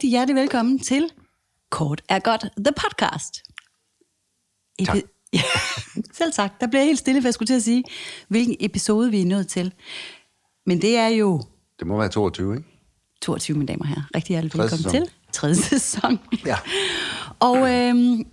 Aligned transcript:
Rigtig 0.00 0.10
hjertelig 0.10 0.36
velkommen 0.40 0.78
til 0.78 1.10
Kort 1.70 2.02
er 2.08 2.18
godt, 2.18 2.42
the 2.42 2.72
podcast. 2.76 3.42
Tak. 4.86 4.96
Ja, 5.32 5.40
selv 6.18 6.32
tak. 6.32 6.60
Der 6.60 6.66
bliver 6.66 6.80
jeg 6.80 6.86
helt 6.86 6.98
stille, 6.98 7.22
for 7.22 7.26
jeg 7.28 7.34
skulle 7.34 7.46
til 7.46 7.54
at 7.54 7.62
sige, 7.62 7.84
hvilken 8.28 8.56
episode 8.60 9.10
vi 9.10 9.20
er 9.20 9.26
nået 9.26 9.48
til. 9.48 9.72
Men 10.66 10.82
det 10.82 10.96
er 10.96 11.08
jo 11.08 11.42
Det 11.78 11.86
må 11.86 11.98
være 11.98 12.08
22, 12.08 12.56
ikke? 12.56 12.68
22, 13.22 13.56
mine 13.56 13.68
damer 13.68 13.80
og 13.80 13.88
herrer. 13.88 14.02
Rigtig 14.14 14.34
hjertelig 14.34 14.58
velkommen 14.58 14.82
sæson. 14.82 14.92
til 14.92 15.10
tredje 15.32 15.54
sæson. 15.70 16.18
Ja. 16.46 16.56
Og 17.40 17.56
øhm, 17.56 18.24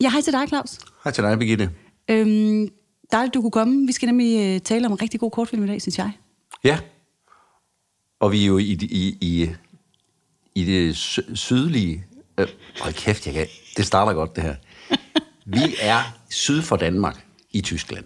jeg 0.00 0.12
hej 0.12 0.20
til 0.20 0.32
dig, 0.32 0.48
Claus. 0.48 0.78
Hej 1.04 1.12
til 1.12 1.24
dig, 1.24 1.38
Birgitte. 1.38 1.70
Øhm, 2.08 2.68
dejligt, 3.12 3.34
du 3.34 3.40
kunne 3.40 3.50
komme. 3.50 3.86
Vi 3.86 3.92
skal 3.92 4.06
nemlig 4.06 4.54
øh, 4.54 4.60
tale 4.60 4.86
om 4.86 4.92
en 4.92 5.02
rigtig 5.02 5.20
god 5.20 5.30
kortfilm 5.30 5.64
i 5.64 5.66
dag, 5.66 5.82
synes 5.82 5.98
jeg. 5.98 6.12
Ja. 6.64 6.78
Og 8.20 8.32
vi 8.32 8.42
er 8.42 8.46
jo 8.46 8.58
i, 8.58 8.78
i, 8.82 9.18
i, 9.20 9.50
i 10.54 10.64
det 10.64 10.96
sy- 10.96 11.18
sydlige... 11.34 12.04
Øh, 12.38 12.46
hold 12.80 12.94
kæft, 12.94 13.26
jeg 13.26 13.34
kan, 13.34 13.46
det 13.76 13.86
starter 13.86 14.12
godt, 14.12 14.36
det 14.36 14.44
her. 14.44 14.54
Vi 15.46 15.74
er 15.80 16.16
syd 16.30 16.62
for 16.62 16.76
Danmark 16.76 17.26
i 17.52 17.60
Tyskland. 17.60 18.04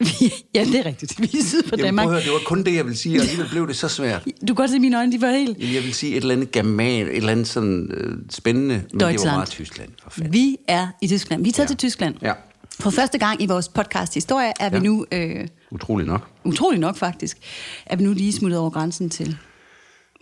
ja, 0.54 0.64
det 0.64 0.74
er 0.74 0.86
rigtigt. 0.86 1.20
Vi 1.20 1.38
er 1.38 1.44
syd 1.44 1.62
for 1.62 1.76
Jamen, 1.76 1.84
Danmark. 1.84 2.08
høre, 2.08 2.20
det 2.22 2.32
var 2.32 2.40
kun 2.46 2.62
det, 2.64 2.74
jeg 2.74 2.84
ville 2.84 2.96
sige, 2.98 3.18
og 3.18 3.22
alligevel 3.22 3.48
blev 3.50 3.68
det 3.68 3.76
så 3.76 3.88
svært. 3.88 4.24
Du 4.24 4.46
kan 4.46 4.54
godt 4.54 4.70
se 4.70 4.78
mine 4.78 4.98
øjne, 4.98 5.12
de 5.12 5.20
var 5.20 5.30
helt... 5.30 5.58
Jeg 5.74 5.82
vil 5.82 5.94
sige 5.94 6.12
et 6.12 6.16
eller 6.20 6.34
andet 6.34 6.52
german, 6.52 7.06
et 7.06 7.16
eller 7.16 7.32
andet 7.32 7.48
sådan 7.48 7.90
øh, 7.92 8.18
spændende, 8.30 8.74
men 8.74 8.84
det 8.84 9.00
var 9.04 9.10
Deutschland. 9.10 9.36
meget 9.36 9.48
Tyskland, 9.48 9.90
for 10.02 10.10
fanden. 10.10 10.32
Vi 10.32 10.56
er 10.68 10.88
i 11.02 11.06
Tyskland. 11.08 11.42
Vi 11.42 11.48
er 11.48 11.52
taget 11.52 11.64
Ja. 11.66 11.68
til 11.68 11.76
Tyskland. 11.76 12.14
Ja. 12.22 12.32
For 12.80 12.90
første 12.90 13.18
gang 13.18 13.42
i 13.42 13.46
vores 13.46 13.68
podcast 13.68 14.14
historie 14.14 14.52
er 14.60 14.70
vi 14.70 14.76
Ja. 14.76 14.82
nu, 14.82 15.06
øh, 15.12 15.48
Utroligt 15.70 16.08
nok. 16.08 16.28
utrolig 16.44 16.80
nok 16.80 16.96
faktisk, 16.96 17.38
er 17.86 17.96
vi 17.96 18.04
nu 18.04 18.12
lige 18.12 18.32
smuttet 18.32 18.58
over 18.60 18.70
grænsen 18.70 19.10
til 19.10 19.36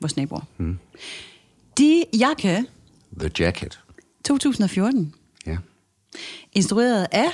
vores 0.01 0.17
naboer. 0.17 0.41
Mm. 0.59 0.79
De 1.79 2.05
Jakke 2.19 2.67
The 3.21 3.31
Jacket. 3.39 3.81
2014, 4.25 5.15
Ja. 5.47 5.57
instrueret 6.53 7.07
af... 7.13 7.29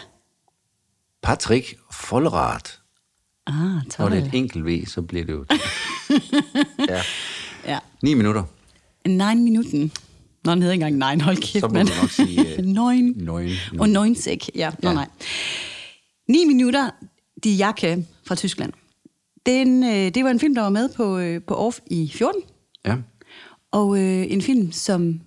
Patrick 1.22 1.78
Vollrath. 2.10 2.70
Ah, 3.46 3.76
Og 3.76 3.82
tak. 3.90 4.10
det 4.12 4.18
er 4.22 4.24
et 4.24 4.34
enkelt 4.34 4.66
V, 4.66 4.86
så 4.86 5.02
bliver 5.02 5.24
det 5.24 5.32
jo... 5.32 5.44
ja. 6.88 7.02
Ja. 7.66 7.78
9 8.02 8.14
minutter. 8.14 8.44
Nine 9.06 9.34
Minuten. 9.42 9.92
Nå, 10.44 10.52
den 10.52 10.62
hedder 10.62 10.72
ikke 10.72 10.86
engang 10.86 11.12
Nine, 11.12 11.24
hold 11.24 11.36
kæft, 11.36 11.60
Så 11.60 11.68
må 11.68 11.72
mand. 11.74 11.88
du 11.88 11.94
nok 12.00 12.10
sige, 12.10 12.48
øh, 12.58 12.64
Neun. 12.64 13.12
Nøgen. 13.16 13.56
Og 13.80 13.88
Neunsæk, 13.88 14.50
ja. 14.54 14.70
Nå, 14.82 14.88
Ja. 14.88 14.94
nej. 14.94 15.08
9 16.28 16.44
minutter, 16.44 16.90
De 17.44 17.50
Jakke 17.50 18.06
fra 18.26 18.34
Tyskland. 18.34 18.72
Den, 19.46 19.84
øh, 19.84 20.14
det 20.14 20.24
var 20.24 20.30
en 20.30 20.40
film, 20.40 20.54
der 20.54 20.62
var 20.62 20.68
med 20.70 20.88
på, 20.96 21.18
øh, 21.18 21.42
på 21.42 21.54
Off 21.54 21.78
i 21.86 22.10
14. 22.14 22.42
Ja. 22.84 22.96
Og 23.72 23.98
øh, 23.98 24.32
en 24.32 24.42
film, 24.42 24.72
som 24.72 25.20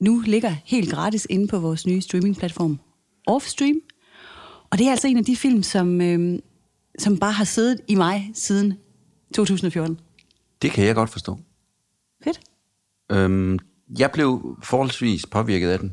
nu 0.00 0.20
ligger 0.26 0.54
helt 0.64 0.90
gratis 0.90 1.26
inde 1.30 1.48
på 1.48 1.58
vores 1.58 1.86
nye 1.86 2.00
streamingplatform 2.00 2.78
Offstream. 3.26 3.76
Og 4.70 4.78
det 4.78 4.86
er 4.86 4.90
altså 4.90 5.08
en 5.08 5.18
af 5.18 5.24
de 5.24 5.36
film, 5.36 5.62
som, 5.62 6.00
øh, 6.00 6.38
som 6.98 7.18
bare 7.18 7.32
har 7.32 7.44
siddet 7.44 7.80
i 7.88 7.94
mig 7.94 8.30
siden 8.34 8.74
2014. 9.34 10.00
Det 10.62 10.70
kan 10.70 10.84
jeg 10.84 10.94
godt 10.94 11.10
forstå. 11.10 11.38
Fedt. 12.24 12.40
Øhm, 13.12 13.58
jeg 13.98 14.10
blev 14.10 14.56
forholdsvis 14.62 15.26
påvirket 15.26 15.68
af 15.68 15.78
den. 15.78 15.92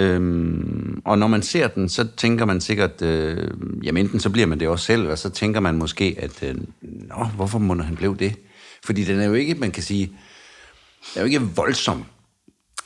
Øhm, 0.00 1.02
og 1.04 1.18
når 1.18 1.26
man 1.26 1.42
ser 1.42 1.68
den, 1.68 1.88
så 1.88 2.08
tænker 2.16 2.44
man 2.44 2.60
sikkert, 2.60 3.02
øh, 3.02 3.50
jamen 3.82 4.04
enten 4.04 4.20
så 4.20 4.30
bliver 4.30 4.46
man 4.46 4.60
det 4.60 4.68
også 4.68 4.84
selv, 4.84 5.08
og 5.08 5.18
så 5.18 5.30
tænker 5.30 5.60
man 5.60 5.78
måske, 5.78 6.16
at 6.18 6.42
øh, 6.42 6.56
nå, 6.82 7.24
hvorfor 7.36 7.58
må 7.58 7.82
han 7.82 7.96
blev 7.96 8.16
det? 8.16 8.36
Fordi 8.84 9.04
den 9.04 9.20
er 9.20 9.24
jo 9.24 9.34
ikke, 9.34 9.54
man 9.54 9.70
kan 9.70 9.82
sige, 9.82 10.12
er 11.16 11.20
jo 11.20 11.26
ikke 11.26 11.40
voldsom, 11.40 12.04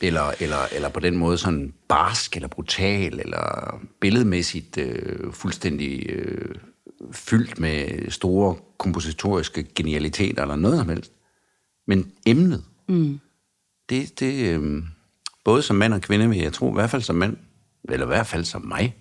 eller, 0.00 0.32
eller, 0.40 0.58
eller 0.72 0.88
på 0.88 1.00
den 1.00 1.16
måde 1.16 1.38
sådan 1.38 1.74
barsk, 1.88 2.36
eller 2.36 2.48
brutal, 2.48 3.20
eller 3.20 3.80
billedmæssigt 4.00 4.78
øh, 4.78 5.32
fuldstændig 5.32 6.06
øh, 6.10 6.54
fyldt 7.12 7.58
med 7.58 8.10
store 8.10 8.56
kompositoriske 8.78 9.62
genialiteter, 9.74 10.42
eller 10.42 10.56
noget 10.56 10.78
som 10.78 10.88
helst. 10.88 11.12
Men 11.86 12.12
emnet, 12.26 12.64
mm. 12.88 13.20
det, 13.88 14.20
det 14.20 14.48
øh, 14.48 14.82
både 15.44 15.62
som 15.62 15.76
mand 15.76 15.94
og 15.94 16.00
kvinde, 16.00 16.28
vil 16.28 16.38
jeg 16.38 16.52
tro, 16.52 16.70
i 16.70 16.74
hvert 16.74 16.90
fald 16.90 17.02
som 17.02 17.16
mand, 17.16 17.36
eller 17.84 18.06
i 18.06 18.08
hvert 18.08 18.26
fald 18.26 18.44
som 18.44 18.62
mig, 18.62 18.96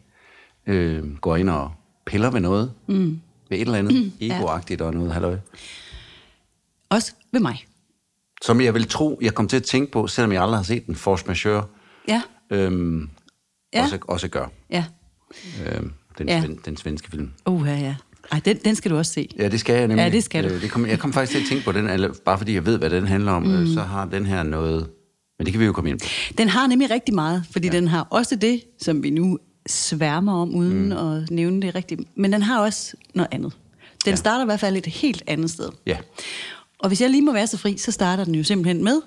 øh, 0.68 1.18
går 1.18 1.36
ind 1.36 1.50
og 1.50 1.72
piller 2.06 2.32
ved 2.32 2.40
noget, 2.40 2.74
mm. 2.88 3.22
ved 3.50 3.58
et 3.58 3.62
eller 3.62 3.78
andet 3.78 3.94
mm, 4.04 4.12
egoagtigt 4.20 4.82
og 4.82 4.94
noget, 4.94 5.14
halløj. 5.14 5.38
Også 6.90 7.14
ved 7.32 7.40
mig. 7.40 7.66
Som 8.44 8.62
jeg 8.62 8.74
vil 8.74 8.88
tro, 8.88 9.20
jeg 9.22 9.34
kom 9.34 9.48
til 9.48 9.58
at 9.58 9.64
tænke 9.64 9.92
på, 9.92 10.08
selvom 10.08 10.32
jeg 10.32 10.42
aldrig 10.44 10.58
har 10.58 10.64
set 10.64 10.86
den, 10.88 10.96
Force 10.96 11.24
Majeure, 11.28 11.64
Ja, 12.08 12.22
øhm, 12.52 13.10
Ja. 13.74 13.82
også, 13.84 13.98
også 14.08 14.28
gør. 14.28 14.46
ja. 14.70 14.86
Øhm, 15.68 15.92
den, 16.18 16.30
Ja. 16.30 16.40
ja. 16.40 16.48
den, 16.66 16.78
svenske 16.78 17.12
film. 17.12 17.32
Uh, 17.46 17.68
ja, 17.68 17.76
ja. 17.76 17.96
Ej, 18.32 18.42
den, 18.46 18.58
den 18.66 18.76
skal 18.76 18.92
du 18.92 18.98
også 18.98 19.14
se. 19.14 19.30
Ja, 19.38 19.48
det 19.48 19.60
skal 19.60 19.76
jeg 19.76 19.88
nemlig. 19.88 20.04
Ja, 20.04 20.10
det 20.10 20.24
skal 20.24 20.44
du. 20.44 20.50
Øh, 20.50 20.62
Det 20.62 20.72
kom, 20.72 20.86
jeg 20.86 21.00
kom 21.00 21.14
faktisk 21.14 21.32
til 21.38 21.44
at 21.44 21.50
tænke 21.50 21.66
på 21.66 21.72
den, 21.72 21.90
eller, 21.90 22.14
bare 22.26 22.38
fordi 22.38 22.54
jeg 22.54 22.66
ved, 22.66 22.78
hvad 22.78 22.90
den 22.90 23.08
handler 23.08 23.32
om, 23.32 23.44
mm. 23.44 23.68
så 23.74 23.82
har 23.82 24.06
den 24.06 24.26
her 24.26 24.44
noget... 24.44 24.90
Men 25.38 25.46
det 25.46 25.54
kan 25.54 25.60
vi 25.60 25.66
jo 25.66 25.74
komme 25.74 25.90
ind 25.90 26.00
på. 26.00 26.06
Den 26.38 26.50
har 26.50 26.68
nemlig 26.68 26.90
rigtig 26.92 27.16
meget, 27.16 27.44
fordi 27.52 27.68
ja. 27.68 27.74
den 27.74 27.88
har 27.88 28.08
også 28.10 28.36
det, 28.36 28.62
som 28.82 29.04
vi 29.04 29.10
nu 29.10 29.40
sværmer 29.68 30.34
om, 30.42 30.56
uden 30.56 30.86
mm. 30.86 30.92
at 30.92 31.32
nævne 31.32 31.62
det 31.62 31.76
rigtigt. 31.76 32.02
Men 32.18 32.34
den 32.34 32.42
har 32.42 32.60
også 32.62 32.94
noget 33.14 33.28
andet. 33.32 33.54
Den. 34.06 34.12
Ja. 34.12 34.16
starter 34.16 34.42
i 34.44 34.46
hvert 34.46 34.60
fald 34.60 34.78
et 34.78 34.86
helt 34.86 35.24
andet 35.28 35.50
sted. 35.50 35.70
Ja. 35.86 35.98
Og 36.84 36.88
hvis 36.88 37.02
jeg 37.02 37.10
lige 37.10 37.22
må 37.22 37.34
være 37.34 37.48
så 37.48 37.58
fri, 37.58 37.78
så 37.78 37.92
starter 37.92 38.24
den 38.24 38.36
jo 38.36 38.44
simpelthen 38.44 38.84
med 38.84 39.02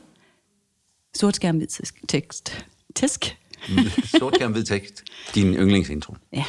sort 1.14 1.36
skærm 1.36 1.56
hvid 1.56 1.66
tekst. 2.08 2.64
Tisk? 2.94 3.38
Sort 4.18 4.34
skærm 4.34 4.52
hvid 4.52 4.64
tekst. 4.64 5.02
Din 5.34 5.54
yndlingsintro. 5.54 6.16
Ja. 6.32 6.44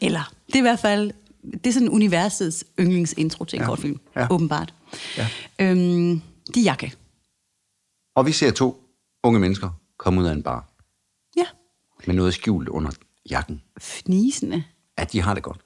Eller, 0.00 0.34
det 0.46 0.54
er 0.54 0.58
i 0.58 0.62
hvert 0.62 0.78
fald, 0.80 1.10
det 1.52 1.66
er 1.66 1.72
sådan 1.72 1.88
universets 1.88 2.64
yndlingsintro 2.80 3.44
til 3.44 3.56
en 3.56 3.60
ja. 3.60 3.64
Ja. 3.64 3.68
kortfilm, 3.68 4.00
Ja. 4.16 4.26
åbenbart. 4.30 4.74
Ja. 5.16 5.28
Øhm, 5.58 6.20
de 6.54 6.60
jakke. 6.60 6.94
Og 8.14 8.26
vi 8.26 8.32
ser 8.32 8.50
to 8.50 8.84
unge 9.22 9.40
mennesker 9.40 9.70
komme 9.96 10.20
ud 10.20 10.26
af 10.26 10.32
en 10.32 10.42
bar 10.42 10.68
Ja. 11.36 11.44
med 12.06 12.14
noget 12.14 12.34
skjult 12.34 12.68
under 12.68 12.90
jakken. 13.30 13.62
Fnisende. 13.80 14.64
At 14.96 15.12
de 15.12 15.20
har 15.20 15.34
det 15.34 15.42
godt. 15.42 15.60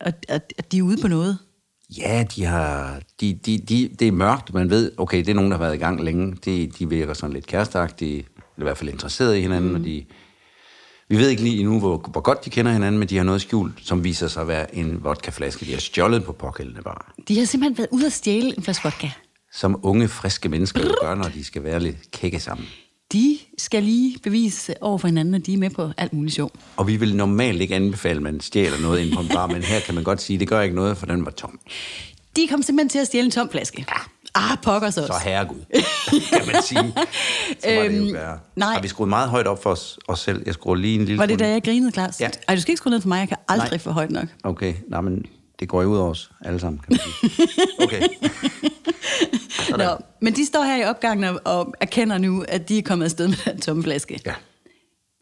Og, 0.00 0.12
og, 0.28 0.40
og 0.58 0.72
de 0.72 0.78
er 0.78 0.82
ude 0.82 0.96
på 1.02 1.08
noget. 1.08 1.38
Ja, 1.98 2.24
de 2.36 2.44
har, 2.44 3.00
de, 3.20 3.34
de, 3.46 3.58
de, 3.58 3.90
det 3.98 4.08
er 4.08 4.12
mørkt. 4.12 4.54
Man 4.54 4.70
ved, 4.70 4.92
okay, 4.96 5.18
det 5.18 5.28
er 5.28 5.34
nogen, 5.34 5.50
der 5.50 5.56
har 5.56 5.64
været 5.64 5.74
i 5.74 5.78
gang 5.78 6.04
længe. 6.04 6.36
De, 6.44 6.66
de 6.66 6.88
virker 6.88 7.14
sådan 7.14 7.32
lidt 7.32 7.46
kærestagtige, 7.46 8.16
eller 8.16 8.58
i 8.58 8.62
hvert 8.62 8.78
fald 8.78 8.90
interesserede 8.90 9.38
i 9.38 9.42
hinanden. 9.42 9.70
Mm. 9.70 9.74
Og 9.74 9.84
de, 9.84 10.04
vi 11.08 11.16
ved 11.16 11.28
ikke 11.28 11.42
lige 11.42 11.60
endnu, 11.60 11.78
hvor, 11.78 11.96
hvor 11.96 12.20
godt 12.20 12.44
de 12.44 12.50
kender 12.50 12.72
hinanden, 12.72 12.98
men 12.98 13.08
de 13.08 13.16
har 13.16 13.24
noget 13.24 13.40
skjult, 13.40 13.86
som 13.86 14.04
viser 14.04 14.28
sig 14.28 14.42
at 14.42 14.48
være 14.48 14.74
en 14.74 15.04
vodkaflaske, 15.04 15.66
de 15.66 15.72
har 15.72 15.80
stjålet 15.80 16.24
på 16.24 16.32
pågældende 16.32 16.82
bar. 16.82 17.14
De 17.28 17.38
har 17.38 17.44
simpelthen 17.44 17.78
været 17.78 17.88
ude 17.90 18.06
at 18.06 18.12
stjæle 18.12 18.56
en 18.56 18.62
flaske 18.62 18.84
vodka. 18.84 19.10
Som 19.52 19.80
unge, 19.82 20.08
friske 20.08 20.48
mennesker 20.48 20.80
jo 20.80 20.94
gør, 21.00 21.14
når 21.14 21.28
de 21.28 21.44
skal 21.44 21.64
være 21.64 21.80
lidt 21.80 22.10
kække 22.10 22.40
sammen. 22.40 22.66
De 23.12 23.38
skal 23.58 23.82
lige 23.82 24.18
bevise 24.22 24.74
over 24.82 24.98
for 24.98 25.08
hinanden, 25.08 25.34
at 25.34 25.46
de 25.46 25.54
er 25.54 25.58
med 25.58 25.70
på 25.70 25.90
alt 25.96 26.12
muligt 26.12 26.34
sjov. 26.34 26.50
Og 26.76 26.86
vi 26.86 26.96
vil 26.96 27.16
normalt 27.16 27.60
ikke 27.60 27.74
anbefale, 27.74 28.16
at 28.16 28.22
man 28.22 28.40
stjæler 28.40 28.80
noget 28.80 29.00
ind 29.00 29.14
på 29.14 29.20
en 29.20 29.28
bar, 29.28 29.46
men 29.46 29.62
her 29.62 29.80
kan 29.80 29.94
man 29.94 30.04
godt 30.04 30.22
sige, 30.22 30.34
at 30.36 30.40
det 30.40 30.48
gør 30.48 30.60
ikke 30.60 30.74
noget, 30.74 30.96
for 30.96 31.06
den 31.06 31.24
var 31.24 31.30
tom. 31.30 31.58
De 32.36 32.48
kom 32.50 32.62
simpelthen 32.62 32.88
til 32.88 32.98
at 32.98 33.06
stjæle 33.06 33.24
en 33.24 33.30
tom 33.30 33.50
flaske. 33.50 33.84
Ja. 33.88 33.94
Ah, 34.34 34.58
pokker 34.62 34.90
så 34.90 34.94
Så 35.06 35.12
også. 35.12 35.24
herregud, 35.24 35.58
kan 36.32 36.46
man 36.52 36.62
sige. 36.62 36.78
Så 37.60 37.74
var 37.74 37.82
det 37.82 37.98
jo. 37.98 38.02
Øhm, 38.04 38.16
nej. 38.56 38.72
Har 38.72 38.80
vi 38.82 38.88
skruet 38.88 39.08
meget 39.08 39.28
højt 39.30 39.46
op 39.46 39.62
for 39.62 39.70
os, 39.70 39.98
os 40.08 40.20
selv? 40.20 40.42
Jeg 40.46 40.54
skruer 40.54 40.74
lige 40.74 40.94
en 40.94 41.04
lille 41.04 41.18
Var 41.18 41.26
det 41.26 41.32
smule. 41.38 41.44
da 41.48 41.52
jeg 41.52 41.62
grinede, 41.64 41.92
Claus? 41.92 42.20
Ja. 42.20 42.28
Ej, 42.48 42.54
du 42.54 42.60
skal 42.60 42.72
ikke 42.72 42.76
skrue 42.78 42.90
ned 42.90 43.00
for 43.00 43.08
mig. 43.08 43.18
Jeg 43.18 43.28
kan 43.28 43.36
aldrig 43.48 43.70
Nej. 43.70 43.78
få 43.78 43.90
højt 43.90 44.10
nok. 44.10 44.26
Okay, 44.44 44.74
nej, 44.88 45.00
men 45.00 45.26
det 45.60 45.68
går 45.68 45.82
jo 45.82 45.88
ud 45.88 45.96
over 45.98 46.10
os 46.10 46.30
alle 46.44 46.60
sammen, 46.60 46.78
kan 46.80 46.86
man 46.90 47.30
sige. 47.30 47.48
Okay. 47.84 48.02
Sådan. 49.70 49.86
Nå, 49.86 49.96
men 50.22 50.36
de 50.36 50.46
står 50.46 50.62
her 50.64 50.76
i 50.76 50.84
opgangen 50.84 51.24
og, 51.24 51.40
og 51.44 51.74
erkender 51.80 52.18
nu, 52.18 52.44
at 52.48 52.68
de 52.68 52.78
er 52.78 52.82
kommet 52.82 53.04
afsted 53.04 53.28
med 53.28 53.36
den 53.52 53.60
tomme 53.60 53.82
flaske. 53.82 54.20
Ja. 54.26 54.34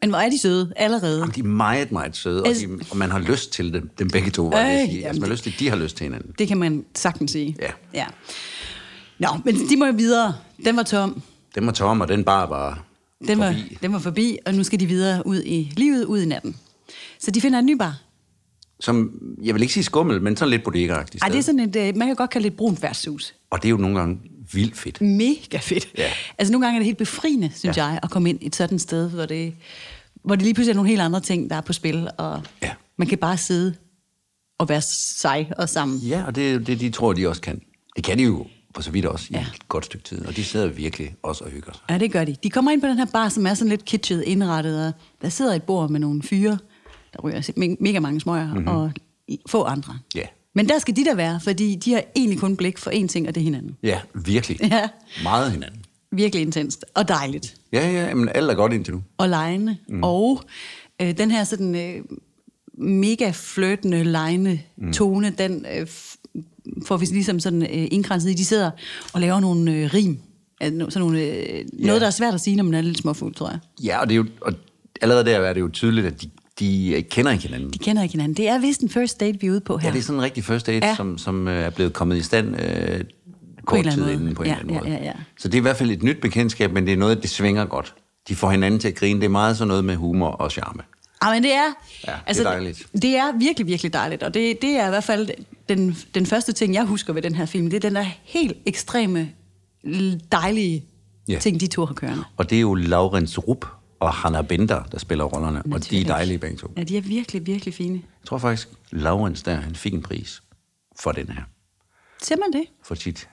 Men 0.01 0.09
hvor 0.09 0.19
er 0.19 0.29
de 0.29 0.37
søde 0.39 0.73
allerede. 0.75 1.19
Jamen, 1.19 1.35
de 1.35 1.39
er 1.39 1.43
meget, 1.43 1.91
meget 1.91 2.17
søde, 2.17 2.41
og, 2.41 2.47
Altså- 2.47 2.67
de, 2.67 2.79
og 2.91 2.97
man 2.97 3.11
har 3.11 3.19
lyst 3.19 3.51
til 3.53 3.73
dem, 3.73 3.89
dem 3.99 4.09
begge 4.09 4.31
to, 4.31 4.45
var 4.45 4.59
jeg 4.59 4.67
Øh, 4.75 4.79
vil 4.81 4.87
sige. 4.87 4.95
jamen, 4.95 5.05
Altså, 5.07 5.19
man 5.21 5.29
har 5.29 5.33
lyst 5.33 5.43
til, 5.43 5.59
de 5.59 5.69
har 5.69 5.75
lyst 5.75 5.97
til 5.97 6.03
hinanden. 6.03 6.31
Det 6.39 6.47
kan 6.47 6.57
man 6.57 6.85
sagtens 6.95 7.31
sige. 7.31 7.55
Ja. 7.61 7.71
ja. 7.93 8.05
Nå, 9.19 9.27
men 9.45 9.55
de 9.69 9.77
må 9.77 9.85
jo 9.85 9.93
videre. 9.97 10.33
Den 10.65 10.75
var 10.77 10.83
tom. 10.83 11.21
Den 11.55 11.65
var 11.65 11.71
tom, 11.71 12.01
og 12.01 12.07
den 12.07 12.23
bare 12.23 12.49
var 12.49 12.85
Den 13.27 13.39
var, 13.39 13.51
forbi. 13.53 13.77
den 13.81 13.93
var 13.93 13.99
forbi, 13.99 14.37
og 14.45 14.53
nu 14.53 14.63
skal 14.63 14.79
de 14.79 14.85
videre 14.85 15.27
ud 15.27 15.41
i 15.45 15.73
livet, 15.77 16.05
ud 16.05 16.19
i 16.21 16.25
natten. 16.25 16.55
Så 17.19 17.31
de 17.31 17.41
finder 17.41 17.59
en 17.59 17.65
ny 17.65 17.73
bar. 17.77 17.97
Som, 18.79 19.11
jeg 19.43 19.53
vil 19.53 19.61
ikke 19.61 19.73
sige 19.73 19.83
skummel, 19.83 20.21
men 20.21 20.37
sådan 20.37 20.49
lidt 20.49 20.61
bodega-agtigt 20.67 21.19
Ej, 21.21 21.29
det 21.29 21.37
er 21.37 21.41
sådan 21.41 21.59
et, 21.59 21.75
øh, 21.75 21.97
man 21.97 22.07
kan 22.07 22.15
godt 22.15 22.29
kalde 22.29 22.43
det 22.43 22.51
et 22.51 22.57
brunt 22.57 22.81
værtshus. 22.83 23.33
Og 23.51 23.61
det 23.61 23.67
er 23.67 23.69
jo 23.69 23.77
nogle 23.77 23.99
gange 23.99 24.19
vildt 24.53 24.77
fedt. 24.77 25.01
Mega 25.01 25.57
fedt. 25.57 25.87
Ja. 25.97 26.09
Altså 26.37 26.51
nogle 26.51 26.65
gange 26.65 26.77
er 26.77 26.79
det 26.79 26.85
helt 26.85 26.97
befriende, 26.97 27.51
synes 27.55 27.77
ja. 27.77 27.85
jeg, 27.85 27.99
at 28.03 28.09
komme 28.09 28.29
ind 28.29 28.43
i 28.43 28.45
et 28.45 28.55
sådan 28.55 28.79
sted, 28.79 29.09
hvor 29.09 29.25
det, 29.25 29.53
hvor 30.23 30.35
det 30.35 30.43
lige 30.43 30.53
pludselig 30.53 30.71
er 30.71 30.75
nogle 30.75 30.89
helt 30.89 31.01
andre 31.01 31.19
ting, 31.19 31.49
der 31.49 31.55
er 31.55 31.61
på 31.61 31.73
spil, 31.73 32.09
og 32.17 32.41
Ja. 32.61 32.71
man 32.97 33.07
kan 33.07 33.17
bare 33.17 33.37
sidde 33.37 33.75
og 34.59 34.69
være 34.69 34.81
sig 34.81 35.51
og 35.57 35.69
sammen. 35.69 35.97
Ja, 35.99 36.23
og 36.25 36.35
det 36.35 36.67
det, 36.67 36.79
de 36.79 36.89
tror, 36.89 37.13
de 37.13 37.27
også 37.29 37.41
kan. 37.41 37.61
Det 37.95 38.03
kan 38.03 38.17
de 38.17 38.23
jo 38.23 38.45
for 38.75 38.81
så 38.81 38.91
vidt 38.91 39.05
også 39.05 39.25
i 39.29 39.33
ja. 39.33 39.41
et 39.41 39.67
godt 39.67 39.85
stykke 39.85 40.03
tid. 40.05 40.25
Og 40.25 40.35
de 40.35 40.43
sidder 40.43 40.67
virkelig 40.67 41.15
også 41.23 41.43
og 41.43 41.49
hygger 41.51 41.71
sig. 41.73 41.81
Ja, 41.89 41.97
det 41.97 42.11
gør 42.11 42.23
de. 42.25 42.35
De 42.43 42.49
kommer 42.49 42.71
ind 42.71 42.81
på 42.81 42.87
den 42.87 42.97
her 42.97 43.05
bar, 43.05 43.29
som 43.29 43.45
er 43.45 43.53
sådan 43.53 43.69
lidt 43.69 43.85
kitschet 43.85 44.21
indrettet, 44.21 44.87
og 44.87 44.93
der 45.21 45.29
sidder 45.29 45.53
et 45.55 45.63
bord 45.63 45.89
med 45.89 45.99
nogle 45.99 46.23
fyre, 46.23 46.57
der 47.13 47.19
ryger 47.23 47.41
me- 47.41 47.75
mega 47.79 47.99
mange 47.99 48.21
smøger, 48.21 48.53
mm-hmm. 48.53 48.67
og 48.67 48.91
i- 49.27 49.39
få 49.47 49.63
andre. 49.63 49.99
Ja. 50.15 50.23
Men 50.55 50.69
der 50.69 50.79
skal 50.79 50.95
de 50.95 51.05
der 51.05 51.15
være, 51.15 51.39
fordi 51.43 51.75
de 51.75 51.93
har 51.93 52.03
egentlig 52.15 52.39
kun 52.39 52.57
blik 52.57 52.77
for 52.77 52.91
én 52.91 53.07
ting, 53.07 53.27
og 53.27 53.35
det 53.35 53.41
er 53.41 53.45
hinanden. 53.45 53.77
Ja, 53.83 53.99
virkelig. 54.13 54.57
Ja. 54.61 54.89
Meget 55.23 55.51
hinanden. 55.51 55.81
Virkelig 56.11 56.41
intenst 56.41 56.85
og 56.93 57.07
dejligt. 57.07 57.55
Ja, 57.73 57.91
ja, 57.91 58.13
men 58.13 58.29
alt 58.29 58.51
er 58.51 58.55
godt 58.55 58.73
indtil 58.73 58.93
nu. 58.93 59.03
Og 59.17 59.29
lejende. 59.29 59.77
Mm. 59.89 60.03
Og 60.03 60.43
øh, 61.01 61.17
den 61.17 61.31
her 61.31 61.43
sådan 61.43 61.75
øh, 61.75 62.03
mega 62.77 63.31
flirtende, 63.33 64.03
lejende 64.03 64.59
mm. 64.77 64.93
tone, 64.93 65.29
den 65.37 65.65
øh, 65.75 65.87
får 66.85 66.97
vi 66.97 67.05
ligesom 67.05 67.39
sådan 67.39 67.61
øh, 67.61 67.87
indkranset 67.91 68.29
i. 68.29 68.33
De 68.33 68.45
sidder 68.45 68.71
og 69.13 69.21
laver 69.21 69.39
nogle 69.39 69.73
øh, 69.73 69.93
rim. 69.93 70.19
Sådan 70.61 70.89
nogle, 70.95 71.21
øh, 71.21 71.65
noget, 71.73 72.01
der 72.01 72.07
er 72.07 72.11
svært 72.11 72.33
at 72.33 72.41
sige, 72.41 72.55
når 72.55 72.63
man 72.63 72.73
er 72.73 72.81
lidt 72.81 72.97
småfuld, 72.97 73.35
tror 73.35 73.49
jeg. 73.49 73.59
Ja, 73.83 74.01
og, 74.01 74.07
det 74.07 74.13
er 74.13 74.17
jo, 74.17 74.25
og 74.41 74.53
allerede 75.01 75.25
der 75.25 75.39
er 75.39 75.53
det 75.53 75.61
jo 75.61 75.69
tydeligt, 75.73 76.07
at 76.07 76.21
de, 76.21 76.29
de 76.59 77.03
kender 77.09 77.31
ikke 77.31 77.43
hinanden. 77.43 77.69
De 77.73 77.77
kender 77.79 78.03
ikke 78.03 78.13
hinanden. 78.13 78.37
Det 78.37 78.47
er 78.49 78.59
vist 78.59 78.81
en 78.81 78.89
first 78.89 79.19
date, 79.19 79.39
vi 79.41 79.47
er 79.47 79.51
ude 79.51 79.61
på 79.61 79.77
her. 79.77 79.87
Ja, 79.89 79.93
det 79.93 79.99
er 79.99 80.03
sådan 80.03 80.19
en 80.19 80.23
rigtig 80.23 80.43
first 80.45 80.67
date, 80.67 80.85
Ja. 80.85 80.89
ja. 80.89 80.95
som, 80.95 81.17
som 81.17 81.47
øh, 81.47 81.63
er 81.63 81.69
blevet 81.69 81.93
kommet 81.93 82.17
i 82.17 82.21
stand 82.21 82.61
øh, 82.61 83.03
kort 83.65 83.85
tid 83.93 84.09
inden 84.09 84.35
på 84.35 84.43
en 84.43 84.47
Ja, 84.47 84.59
eller 84.59 84.63
anden 84.63 84.75
ja, 84.75 84.79
måde. 84.81 84.91
ja, 84.91 85.03
ja. 85.05 85.13
Så 85.39 85.47
det 85.47 85.53
er 85.53 85.57
i 85.57 85.61
hvert 85.61 85.77
fald 85.77 85.91
et 85.91 86.03
nyt 86.03 86.21
bekendtskab, 86.21 86.71
men 86.73 86.85
det 86.85 86.93
er 86.93 86.97
noget, 86.97 87.21
det 87.21 87.29
svinger 87.29 87.65
godt. 87.65 87.95
De 88.27 88.35
får 88.35 88.51
hinanden 88.51 88.79
til 88.79 88.87
at 88.87 88.95
grine. 88.95 89.19
Det 89.19 89.25
er 89.25 89.29
meget 89.29 89.57
sådan 89.57 89.67
noget 89.67 89.85
med 89.85 89.95
humor 89.95 90.27
og 90.27 90.51
charme. 90.51 90.81
Ah, 91.21 91.33
men 91.33 91.43
det 91.43 91.53
er... 91.53 91.63
Ja, 92.07 92.13
det 92.33 92.39
er 92.39 92.43
dejligt. 92.43 92.87
Det 93.01 93.15
er 93.17 93.37
virkelig, 93.39 93.67
virkelig 93.67 93.93
dejligt. 93.93 94.23
Og 94.23 94.33
det, 94.33 94.61
det 94.61 94.69
er 94.69 94.85
i 94.85 94.89
hvert 94.89 95.03
fald 95.03 95.29
den, 95.69 95.97
den 96.15 96.25
første 96.25 96.51
ting, 96.51 96.73
jeg 96.73 96.83
husker 96.85 97.13
ved 97.13 97.21
den 97.21 97.35
her 97.35 97.45
film. 97.45 97.69
Det 97.69 97.75
er 97.75 97.89
den 97.89 97.95
der 97.95 98.05
helt 98.23 98.57
ekstreme, 98.65 99.29
dejlige 100.31 100.85
Ja. 101.27 101.39
ting, 101.39 101.59
de 101.61 101.67
to 101.67 101.85
har 101.85 101.93
kørende. 101.93 102.23
Og 102.37 102.49
det 102.49 102.55
er 102.55 102.59
jo 102.61 102.75
Laurens 102.75 103.47
Rupp 103.47 103.65
og 103.99 104.13
Hanna 104.13 104.41
Bender, 104.41 104.83
der 104.83 104.99
spiller 104.99 105.23
rollerne. 105.25 105.61
Og 105.71 105.89
de 105.89 106.01
er 106.01 106.05
dejlige 106.05 106.37
begge 106.37 106.57
to. 106.57 106.73
Ja, 106.77 106.83
de 106.83 106.97
er 106.97 107.01
virkelig, 107.01 107.45
virkelig 107.47 107.73
fine. 107.73 107.93
Jeg 107.95 108.27
tror 108.27 108.37
faktisk, 108.37 108.69
Laurens 108.91 109.43
der, 109.43 109.55
han 109.55 109.75
fik 109.75 109.93
en 109.93 110.01
pris 110.01 110.41
for 110.99 111.11
den 111.11 111.29
her. 111.29 111.41
Ser 112.23 112.35
man 112.37 112.61
det? 112.61 112.69
For 112.83 112.95
sit 112.95 113.29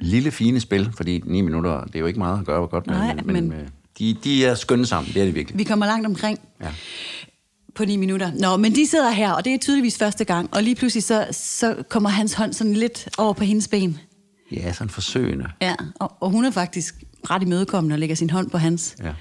lille, 0.00 0.30
fine 0.30 0.60
spil, 0.60 0.90
fordi 0.96 1.22
ni 1.24 1.40
minutter, 1.40 1.84
det 1.84 1.94
er 1.94 1.98
jo 2.00 2.06
ikke 2.06 2.18
meget 2.18 2.40
at 2.40 2.46
gøre 2.46 2.66
godt 2.66 2.86
med, 2.86 2.94
Nej, 2.96 3.14
men, 3.14 3.26
men 3.26 3.48
men- 3.48 3.58
øh, 3.60 3.68
de, 3.98 4.16
de 4.24 4.44
er 4.46 4.54
skønne 4.54 4.86
sammen, 4.86 5.12
det 5.14 5.20
er 5.20 5.24
det 5.24 5.34
virkelig. 5.34 5.58
Vi 5.58 5.64
kommer 5.64 5.86
langt 5.86 6.06
omkring 6.06 6.38
Ja. 6.60 6.68
på 7.74 7.84
ni 7.84 7.96
minutter. 7.96 8.32
Nå, 8.40 8.56
men 8.56 8.74
de 8.74 8.86
sidder 8.86 9.10
her, 9.10 9.32
og 9.32 9.44
det 9.44 9.54
er 9.54 9.58
tydeligvis 9.58 9.98
første 9.98 10.24
gang. 10.24 10.54
Og 10.54 10.62
lige 10.62 10.74
pludselig 10.74 11.02
så, 11.04 11.26
så 11.32 11.82
kommer 11.88 12.08
hans 12.10 12.32
hånd 12.34 12.52
sådan 12.52 12.72
lidt 12.74 13.08
over 13.18 13.32
på 13.32 13.44
hendes 13.44 13.68
ben. 13.68 13.98
Ja, 14.52 14.72
sådan 14.72 14.90
forsøgende. 14.90 15.48
Ja, 15.62 15.74
og, 15.94 16.12
og 16.20 16.30
hun 16.30 16.44
er 16.44 16.50
faktisk 16.50 16.94
ret 17.30 17.42
imødekommende 17.42 17.94
og 17.94 17.98
lægger 17.98 18.16
sin 18.16 18.30
hånd 18.30 18.50
på 18.50 18.58
hans. 18.58 18.96
Ja. 19.02 19.12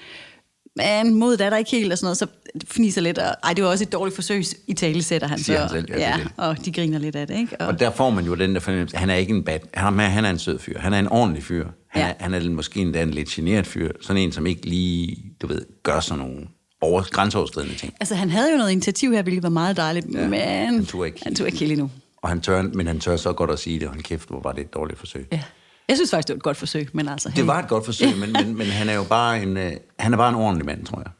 Men 0.77 1.13
modet 1.13 1.41
er 1.41 1.49
der 1.49 1.57
ikke 1.57 1.71
helt, 1.71 1.91
og 1.91 1.97
sådan 1.97 2.05
noget, 2.05 2.17
så 2.17 2.27
fniser 2.67 3.01
lidt. 3.01 3.17
Og, 3.17 3.35
ej, 3.43 3.53
det 3.53 3.63
var 3.63 3.69
også 3.69 3.83
et 3.83 3.91
dårligt 3.91 4.15
forsøg, 4.15 4.43
i 4.67 4.73
tale 4.73 5.03
sætter 5.03 5.27
han. 5.27 5.39
Siger 5.39 5.67
så, 5.67 5.75
han 5.75 5.87
selv, 5.87 5.99
ja, 5.99 6.09
ja, 6.09 6.17
det. 6.23 6.31
og 6.37 6.65
de 6.65 6.71
griner 6.71 6.99
lidt 6.99 7.15
af 7.15 7.27
det, 7.27 7.37
ikke? 7.39 7.57
Og, 7.61 7.67
Og 7.67 7.79
der 7.79 7.91
får 7.91 8.09
man 8.09 8.25
jo 8.25 8.35
den 8.35 8.53
der 8.53 8.59
fornemmelse, 8.59 8.97
han 8.97 9.09
er 9.09 9.15
ikke 9.15 9.33
en 9.33 9.43
bad, 9.43 9.59
han 9.73 9.99
er, 9.99 10.03
han 10.07 10.25
er 10.25 10.29
en 10.29 10.39
sød 10.39 10.59
fyr, 10.59 10.79
han 10.79 10.93
er 10.93 10.99
en 10.99 11.07
ordentlig 11.07 11.43
fyr, 11.43 11.65
han, 11.87 12.01
Ja. 12.01 12.07
er, 12.09 12.13
han 12.19 12.33
er 12.33 12.49
måske 12.49 12.79
endda 12.79 13.01
en 13.01 13.11
lidt 13.11 13.29
generet 13.29 13.67
fyr, 13.67 13.91
sådan 14.01 14.21
en, 14.21 14.31
som 14.31 14.45
ikke 14.47 14.65
lige, 14.65 15.17
du 15.41 15.47
ved, 15.47 15.61
gør 15.83 15.99
sådan 15.99 16.23
nogle 16.25 16.47
over, 16.81 17.01
grænseoverskridende 17.11 17.75
ting. 17.75 17.93
altså, 17.99 18.15
han 18.15 18.29
havde 18.29 18.51
jo 18.51 18.57
noget 18.57 18.71
initiativ 18.71 19.11
her, 19.11 19.21
hvilket 19.21 19.43
var 19.43 19.49
meget 19.49 19.77
dejligt, 19.77 20.05
ja, 20.13 20.27
men 20.27 20.39
han 20.39 20.85
turde 20.85 21.07
ikke. 21.07 21.19
han 21.23 21.35
tog 21.35 21.47
ikke 21.47 21.59
helt 21.59 21.71
endnu. 21.71 21.89
Og 22.21 22.29
han 22.29 22.41
tør, 22.41 22.61
men 22.61 22.87
han 22.87 22.99
tør 22.99 23.15
så 23.17 23.33
godt 23.33 23.51
at 23.51 23.59
sige 23.59 23.79
det, 23.79 23.87
og 23.87 23.93
han 23.93 24.03
kæft, 24.03 24.29
hvor 24.29 24.39
var 24.41 24.51
det 24.51 24.61
et 24.61 24.73
dårligt 24.73 24.99
forsøg. 24.99 25.27
Ja. 25.31 25.41
Jeg 25.87 25.97
synes 25.97 26.11
faktisk, 26.11 26.27
det 26.27 26.33
var 26.33 26.37
et 26.37 26.43
godt 26.43 26.57
forsøg, 26.57 26.89
men 26.93 27.07
altså... 27.07 27.29
Det 27.29 27.37
hey. 27.37 27.45
var 27.45 27.59
et 27.59 27.67
godt 27.69 27.85
forsøg, 27.85 28.17
men, 28.17 28.33
men, 28.33 28.57
men 28.57 28.67
han 28.67 28.89
er 28.89 28.93
jo 28.93 29.03
bare 29.03 29.43
en, 29.43 29.57
øh, 29.57 29.71
han 29.99 30.13
er 30.13 30.17
bare 30.17 30.29
en 30.29 30.35
ordentlig 30.35 30.65
mand, 30.65 30.85
tror 30.85 30.99
jeg. 30.99 31.11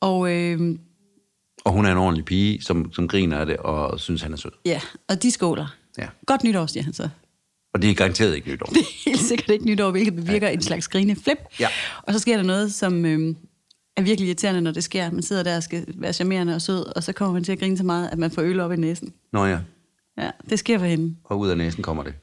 Og, 0.00 0.32
øh, 0.32 0.78
Og 1.64 1.72
hun 1.72 1.86
er 1.86 1.92
en 1.92 1.98
ordentlig 1.98 2.24
pige, 2.24 2.62
som, 2.62 2.92
som 2.92 3.08
griner 3.08 3.38
af 3.38 3.46
det, 3.46 3.56
og 3.56 4.00
synes, 4.00 4.22
han 4.22 4.32
er 4.32 4.36
sød. 4.36 4.50
ja, 4.64 4.80
og 5.08 5.22
de 5.22 5.30
skåler. 5.30 5.74
Ja. 5.98 6.08
Godt 6.26 6.44
nytår, 6.44 6.66
siger 6.66 6.84
han 6.84 6.92
så. 6.92 7.08
Og 7.74 7.82
det 7.82 7.90
er 7.90 7.94
garanteret 7.94 8.34
ikke 8.36 8.48
nytår. 8.50 8.66
Det 8.74 8.78
er 8.80 9.10
helt 9.10 9.20
sikkert 9.20 9.50
ikke 9.50 9.66
nytår, 9.66 9.90
hvilket 9.90 10.16
bevirker 10.16 10.48
en 10.48 10.62
slags 10.62 10.88
grineflip. 10.88 11.38
Ja. 11.60 11.68
Og 12.02 12.12
så 12.12 12.18
sker 12.18 12.36
der 12.36 12.42
noget, 12.44 12.74
som 12.74 13.04
øh, 13.04 13.34
er 13.96 14.02
virkelig 14.02 14.26
irriterende, 14.26 14.60
når 14.60 14.70
det 14.70 14.84
sker. 14.84 15.10
Man 15.10 15.22
sidder 15.22 15.42
der 15.42 15.56
og 15.56 15.62
skal 15.62 15.84
være 15.98 16.12
charmerende 16.12 16.54
og 16.54 16.62
sød, 16.62 16.96
og 16.96 17.02
så 17.02 17.12
kommer 17.12 17.32
man 17.32 17.44
til 17.44 17.52
at 17.52 17.58
grine 17.58 17.76
så 17.76 17.84
meget, 17.84 18.08
at 18.12 18.18
man 18.18 18.30
får 18.30 18.42
øl 18.42 18.60
op 18.60 18.72
i 18.72 18.76
næsen. 18.76 19.12
Nå 19.32 19.44
ja, 19.46 19.58
Ja, 20.18 20.30
det 20.50 20.58
sker 20.58 20.78
for 20.78 20.86
hende. 20.86 21.16
og 21.24 21.38
ud 21.38 21.48
af 21.48 21.58
næsen 21.58 21.82
kommer 21.82 22.02
det. 22.02 22.14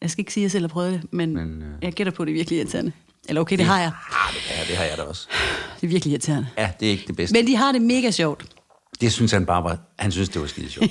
Ja. 0.00 0.04
Jeg 0.04 0.10
skal 0.10 0.22
ikke 0.22 0.32
sige, 0.32 0.42
at 0.42 0.44
jeg 0.44 0.50
selv 0.50 0.62
har 0.64 0.68
prøvet 0.68 0.92
det, 0.92 1.12
men, 1.12 1.34
Men, 1.34 1.62
øh, 1.62 1.68
jeg 1.82 1.92
gætter 1.92 2.10
på, 2.12 2.22
at 2.22 2.26
det 2.26 2.32
er 2.32 2.36
virkelig 2.36 2.58
irriterende. 2.58 2.92
Eller 3.28 3.40
okay, 3.40 3.56
det 3.58 3.64
har 3.66 3.80
jeg. 3.80 3.92
Ah, 4.10 4.34
det, 4.34 4.58
jeg, 4.58 4.66
det 4.68 4.76
har 4.76 4.84
jeg 4.84 4.96
da 4.96 5.02
også. 5.02 5.28
Det 5.80 5.86
er 5.86 5.88
virkelig 5.88 6.12
irriterende. 6.12 6.48
Ja, 6.58 6.70
det 6.80 6.86
er 6.86 6.90
ikke 6.92 7.04
det 7.06 7.16
bedste. 7.16 7.32
Men 7.32 7.46
de 7.46 7.56
har 7.56 7.72
det 7.72 7.82
mega 7.82 8.10
sjovt. 8.10 8.46
Det 9.00 9.12
synes 9.12 9.32
han 9.32 9.46
bare 9.46 9.64
var, 9.64 9.78
han 9.98 10.12
synes, 10.12 10.28
det 10.28 10.40
var 10.40 10.46
skide 10.46 10.70
sjovt. 10.70 10.90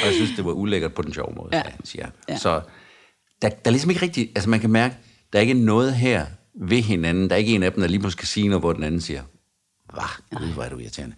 og 0.00 0.06
jeg 0.06 0.14
synes, 0.14 0.30
det 0.36 0.44
var 0.44 0.52
ulækkert 0.52 0.94
på 0.94 1.02
den 1.02 1.12
sjove 1.14 1.34
måde, 1.36 1.48
Ja. 1.52 1.58
ja. 1.58 1.70
han 1.70 1.84
siger. 1.84 2.06
Ja. 2.28 2.32
Ja. 2.32 2.38
Så 2.38 2.60
der, 3.42 3.48
der 3.48 3.56
er 3.64 3.70
ligesom 3.70 3.90
ikke 3.90 4.02
rigtig, 4.02 4.30
altså 4.34 4.50
man 4.50 4.60
kan 4.60 4.70
mærke, 4.70 4.96
der 5.32 5.38
er 5.38 5.40
ikke 5.42 5.54
noget 5.54 5.94
her 5.94 6.26
ved 6.68 6.82
hinanden. 6.82 7.28
Der 7.28 7.34
er 7.34 7.38
ikke 7.38 7.54
en 7.54 7.62
af 7.62 7.72
dem, 7.72 7.80
der 7.80 7.88
lige 7.88 8.00
pludselig 8.00 8.18
skal 8.18 8.26
sige 8.28 8.48
noget, 8.48 8.62
hvor 8.62 8.72
den 8.72 8.82
anden 8.82 9.00
siger, 9.00 9.22
hvad, 9.94 10.38
gud, 10.40 10.52
hvor 10.52 10.62
er 10.62 10.68
du 10.68 10.78
irriterende. 10.78 11.16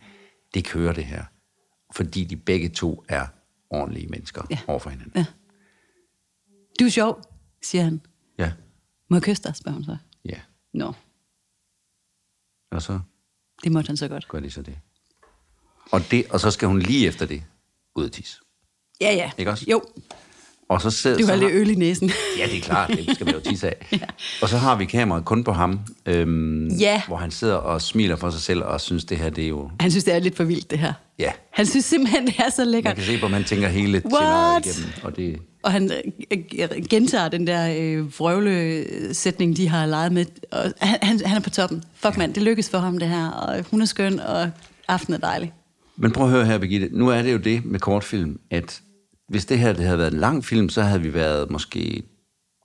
Det 0.55 0.65
kører 0.65 0.93
det 0.93 1.05
her. 1.05 1.25
Fordi 1.95 2.25
de 2.25 2.37
begge 2.37 2.69
to 2.69 3.05
er 3.09 3.27
ordentlige 3.71 4.07
mennesker 4.07 4.43
Ja. 4.51 4.55
ja. 4.55 4.73
overfor 4.73 4.91
hinanden. 4.91 5.13
Ja. 5.17 5.25
Du 6.81 6.85
er 6.85 6.89
sjov, 6.91 7.23
siger 7.63 7.85
han. 7.85 8.01
Ja. 8.39 8.53
Må 9.09 9.17
jeg 9.17 9.23
kysse 9.23 9.43
dig, 9.43 9.57
spørger 9.57 9.75
hun 9.75 9.85
så. 9.85 9.97
ja. 10.25 10.41
Nå, 10.75 10.93
Og 12.71 12.83
så 12.83 13.01
det 13.65 13.73
måtte 13.73 13.87
han 13.89 13.97
så 13.97 14.09
godt. 14.09 14.29
gør 14.29 14.41
de 14.41 14.51
så 14.51 14.63
det. 14.63 14.79
Og, 15.93 16.01
det, 16.11 16.27
og 16.31 16.41
så 16.41 16.51
skal 16.51 16.69
hun 16.69 16.79
lige 16.79 17.07
efter 17.09 17.27
det 17.27 17.43
ud 17.95 18.05
og 18.05 18.13
tisse. 18.13 18.41
Ja, 19.01 19.13
ja. 19.13 19.31
Ikke 19.39 19.51
også? 19.51 19.67
Jo, 19.71 19.83
Og 20.71 20.83
så 20.83 20.91
sidder, 20.91 21.19
du 21.19 21.27
har 21.27 21.37
lidt 21.37 21.51
øl 21.53 21.71
i 21.71 21.75
næsen. 21.75 22.11
Ja, 22.39 22.47
det 22.47 22.57
er 22.57 22.61
klart, 22.61 22.89
det 22.89 23.15
skal 23.15 23.27
man 23.27 23.35
jo 23.35 23.41
tisse 23.41 23.67
af. 23.69 23.87
ja. 23.93 23.99
Og 24.43 24.49
så 24.49 24.57
har 24.57 24.77
vi 24.77 24.85
kameraet 24.85 25.25
kun 25.25 25.45
på 25.45 25.53
ham, 25.53 25.81
øhm, 26.07 26.69
Ja. 26.69 27.03
hvor 27.07 27.17
han 27.17 27.31
sidder 27.31 27.55
og 27.55 27.83
smiler 27.83 28.17
for 28.17 28.31
sig 28.31 28.41
selv 28.41 28.63
og 28.63 28.81
synes, 28.81 29.05
det 29.05 29.19
her 29.19 29.31
det 29.31 29.45
er 29.45 29.49
jo... 29.49 29.71
Han 29.81 29.91
synes, 29.91 30.05
det 30.05 30.15
er 30.15 30.19
lidt 30.19 30.37
for 30.37 30.45
vildt, 30.45 30.71
det 30.71 30.79
her. 30.79 30.93
Ja, 31.19 31.31
Han 31.53 31.67
synes 31.67 31.85
simpelthen, 31.85 32.27
det 32.27 32.35
er 32.39 32.51
så 32.51 32.63
man 32.63 32.69
lækkert. 32.71 32.95
kan 32.95 33.05
se, 33.05 33.19
hvor 33.19 33.29
man 33.29 33.45
tænker 33.45 33.69
hele 33.69 34.03
What? 34.05 34.13
scenariet 34.15 34.67
igennem. 34.67 34.93
Og 35.03 35.17
det, 35.17 35.39
Og 35.63 35.73
han 35.73 35.91
øh, 36.33 36.39
øh, 36.59 36.69
gentager 36.91 37.29
den 37.29 37.47
der 37.47 37.75
øh, 37.81 38.19
vrøvle-sætning, 38.19 39.57
de 39.57 39.69
har 39.69 39.87
leget 39.87 40.13
med. 40.13 40.25
Og 40.53 40.73
han, 40.81 40.99
han, 41.03 41.21
han 41.27 41.37
er 41.37 41.41
på 41.41 41.51
toppen. 41.51 41.83
Fuck 41.95 42.17
mand, 42.17 42.35
det 42.35 42.43
lykkes 42.43 42.71
for 42.71 42.79
ham 42.79 42.99
det 42.99 43.09
her. 43.09 43.29
Og 43.29 43.65
hun 43.71 43.81
er 43.83 43.87
skøn, 43.87 44.21
og 44.21 44.51
aftenen 44.89 45.23
er 45.23 45.27
dejlig. 45.27 45.53
men 45.97 46.13
prøv 46.13 46.25
at 46.27 46.31
høre 46.33 46.45
her, 46.45 46.59
Birgitte. 46.59 46.89
Nu 46.93 47.09
er 47.09 47.23
det 47.23 47.33
jo 47.33 47.39
det 47.39 47.65
med 47.65 47.81
kortfilm, 47.81 48.39
at 48.51 48.81
hvis 49.31 49.45
det 49.45 49.59
her 49.59 49.73
det 49.73 49.85
havde 49.85 49.99
været 49.99 50.13
en 50.13 50.21
lang 50.21 50.45
film, 50.45 50.69
så 50.69 50.83
havde 50.83 51.03
vi 51.03 51.15
været 51.15 51.51
måske 51.51 52.03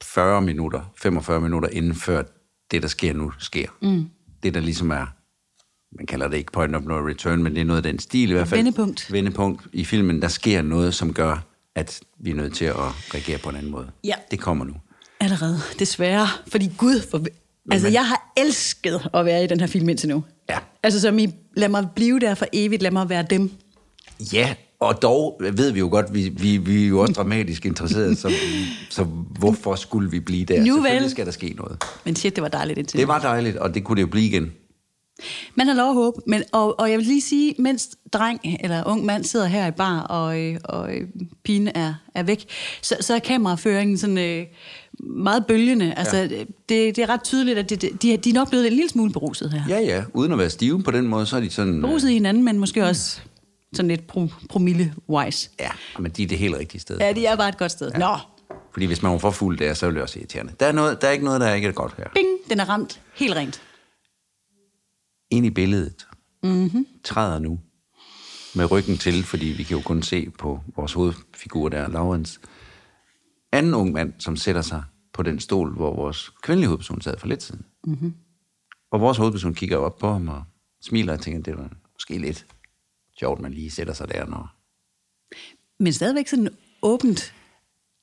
40 0.04 0.42
minutter, 0.42 0.92
45 0.98 1.42
minutter 1.42 1.70
inden 1.70 1.96
før 1.96 2.24
det, 2.72 2.82
der 2.82 2.88
sker 2.88 3.14
nu, 3.14 3.32
sker. 3.40 3.68
Mm. 3.82 4.06
Det, 4.44 4.54
der 4.54 4.60
ligesom 4.60 4.92
er, 4.92 5.06
man 5.98 6.06
kalder 6.06 6.28
det 6.28 6.38
ikke 6.38 6.52
point 6.52 6.76
of 6.76 6.84
no 6.84 7.08
return, 7.08 7.44
men 7.44 7.56
det 7.56 7.62
er 7.62 7.66
noget 7.66 7.78
af 7.78 7.84
den 7.84 8.00
stil 8.00 8.30
i 8.30 8.34
hvert 8.34 8.48
fald. 8.48 8.60
Vendepunkt. 8.60 9.12
Vendepunkt 9.12 9.68
i 9.74 9.86
filmen, 9.86 10.22
der 10.22 10.28
sker 10.28 10.62
noget, 10.62 10.94
som 10.94 11.14
gør, 11.14 11.46
at 11.76 12.02
vi 12.20 12.32
er 12.32 12.36
nødt 12.36 12.56
til 12.56 12.66
at 12.66 12.76
reagere 13.14 13.38
på 13.38 13.50
en 13.50 13.56
anden 13.56 13.72
måde. 13.72 13.92
Ja. 14.04 14.16
Det 14.32 14.40
kommer 14.40 14.66
nu. 14.66 14.74
Allerede, 15.20 15.60
desværre. 15.80 16.28
Fordi 16.48 16.72
Gud, 16.78 17.02
for... 17.12 17.26
altså 17.72 17.88
jeg 17.88 18.08
har 18.08 18.34
elsket 18.38 19.10
at 19.14 19.26
være 19.26 19.44
i 19.44 19.48
den 19.48 19.60
her 19.60 19.68
film 19.68 19.90
indtil 19.90 20.10
nu. 20.10 20.24
Ja. 20.50 20.60
Altså 20.84 21.02
som 21.02 21.20
I, 21.20 21.28
lad 21.58 21.70
mig 21.70 21.88
blive 21.96 22.20
der 22.20 22.36
for 22.36 22.46
evigt, 22.54 22.82
lad 22.82 22.92
mig 22.92 23.10
være 23.10 23.24
dem. 23.24 23.52
Ja, 24.34 24.56
og 24.86 25.02
dog 25.02 25.42
ved 25.54 25.72
vi 25.72 25.80
jo 25.80 25.88
godt, 25.90 26.14
vi, 26.14 26.30
vi, 26.30 26.58
vi 26.58 26.84
er 26.84 26.88
jo 26.88 27.00
også 27.00 27.14
dramatisk 27.14 27.66
interesserede, 27.66 28.16
så, 28.16 28.32
så 28.90 29.04
hvorfor 29.40 29.76
skulle 29.76 30.12
vi 30.12 30.20
blive 30.20 30.46
der? 30.46 30.60
Nu 30.60 30.74
Selvfølgelig 30.74 31.02
vel. 31.02 31.10
skal 31.12 31.26
der 31.26 31.32
ske 31.32 31.54
noget. 31.58 31.84
Men 32.06 32.16
shit, 32.16 32.36
det 32.36 32.42
var 32.42 32.48
dejligt 32.50 32.80
indtil 32.80 33.00
Det 33.00 33.08
var 33.08 33.20
dejligt, 33.20 33.58
og 33.58 33.74
det 33.74 33.84
kunne 33.84 33.96
det 33.96 34.02
jo 34.02 34.08
blive 34.08 34.26
igen. 34.28 34.52
Man 35.56 35.68
har 35.68 35.74
lov 35.76 35.88
at 35.90 35.94
håbe. 35.96 36.22
Men, 36.28 36.44
og, 36.52 36.80
og 36.80 36.90
jeg 36.92 36.98
vil 37.00 37.06
lige 37.08 37.22
sige, 37.22 37.56
mens 37.60 37.90
dreng 38.14 38.40
eller 38.60 38.84
ung 38.88 39.06
mand 39.06 39.24
sidder 39.24 39.46
her 39.46 39.68
i 39.68 39.72
bar, 39.72 40.00
og, 40.00 40.40
øh, 40.42 40.58
og 40.64 40.96
øh, 40.96 41.02
pigen 41.44 41.68
er, 41.76 41.94
er 42.16 42.24
væk, 42.24 42.46
så, 42.82 42.96
så 43.02 43.16
er 43.16 43.20
kameraføringen 43.20 43.98
sådan 43.98 44.18
øh, 44.18 44.46
meget 45.00 45.46
bølgende. 45.46 45.94
Altså, 45.98 46.18
ja. 46.18 46.24
det, 46.70 46.96
det 46.96 46.98
er 46.98 47.10
ret 47.10 47.24
tydeligt, 47.24 47.58
at 47.60 47.70
det, 47.70 47.82
det- 47.82 48.02
de, 48.02 48.18
de 48.18 48.30
er 48.30 48.34
nok 48.34 48.50
blevet 48.50 48.68
en 48.68 48.74
lille 48.74 48.90
smule 48.90 49.12
beruset 49.12 49.52
her. 49.54 49.62
Ja, 49.70 49.80
ja, 49.80 50.04
uden 50.14 50.32
at 50.32 50.38
være 50.38 50.50
stive 50.50 50.84
på 50.84 50.92
den 50.92 51.08
måde, 51.08 51.26
så 51.26 51.36
er 51.36 51.40
de 51.42 51.50
sådan... 51.50 51.82
Beruset 51.82 52.10
i 52.10 52.14
hinanden, 52.14 52.44
men 52.44 52.60
måske 52.60 52.86
også 52.86 53.20
sådan 53.76 53.88
lidt 53.88 54.08
pro, 54.08 54.28
promille-wise. 54.50 55.50
Ja, 55.60 55.72
men 56.00 56.12
de 56.12 56.24
er 56.24 56.28
det 56.28 56.38
helt 56.38 56.56
rigtige 56.56 56.82
sted. 56.82 56.98
Ja, 56.98 57.14
de 57.14 57.26
er 57.26 57.36
bare 57.36 57.50
et 57.50 57.58
godt 57.58 57.72
sted. 57.72 57.92
Ja. 57.92 57.98
Nå, 57.98 58.18
Fordi 58.74 58.86
hvis 58.86 59.02
man 59.02 59.12
var 59.12 59.18
for 59.18 59.32
fuld 59.32 59.58
der, 59.58 59.74
så 59.74 59.86
ville 59.86 59.96
det 59.96 60.04
også 60.04 60.20
irriterende. 60.20 60.54
Der 60.60 60.66
er, 60.66 60.72
noget, 60.72 61.02
der 61.02 61.08
er 61.08 61.12
ikke 61.12 61.26
noget, 61.26 61.42
der 61.42 61.48
er 61.48 61.54
ikke 61.54 61.68
er 61.68 61.72
godt 61.72 61.94
her. 61.98 62.06
bing, 62.14 62.28
den 62.50 62.60
er 62.60 62.70
ramt 62.70 63.02
helt 63.14 63.36
rent. 63.36 63.62
Ind 65.32 65.46
i 65.46 65.50
billedet 65.50 66.08
Mhm. 66.44 66.54
mm-hmm. 66.54 66.88
træder 67.04 67.40
nu 67.40 67.60
med 68.56 68.72
ryggen 68.72 68.98
til, 68.98 69.24
fordi 69.24 69.46
vi 69.46 69.64
kan 69.64 69.78
jo 69.78 69.84
kun 69.84 70.02
se 70.04 70.30
på 70.40 70.60
vores 70.76 70.94
hovedfigur 70.94 71.70
der, 71.70 71.88
Laurens. 71.88 72.40
Anden 73.52 73.74
ung 73.74 73.92
mand, 73.92 74.14
som 74.20 74.36
sætter 74.36 74.62
sig 74.62 74.84
på 75.14 75.24
den 75.24 75.40
stol, 75.40 75.74
hvor 75.76 75.96
vores 75.96 76.32
kvindelige 76.44 76.68
hovedperson 76.68 77.02
sad 77.02 77.18
for 77.18 77.28
lidt 77.28 77.44
siden. 77.44 77.66
Mm-hmm. 77.88 78.14
Og 78.92 79.02
vores 79.02 79.18
hovedperson 79.18 79.54
kigger 79.54 79.78
op 79.78 79.98
på 79.98 80.12
ham 80.12 80.28
og 80.28 80.44
smiler 80.82 81.14
og 81.14 81.20
tænker, 81.22 81.42
det 81.42 81.58
var 81.58 81.70
måske 81.96 82.18
lidt 82.18 82.46
sjovt, 83.20 83.42
man 83.42 83.54
lige 83.54 83.72
sætter 83.72 83.94
sig 83.94 84.10
der, 84.10 84.26
når... 84.26 84.56
Men 85.80 85.94
stadigvæk 85.94 86.28
sådan 86.28 86.50
åbent, 86.82 87.34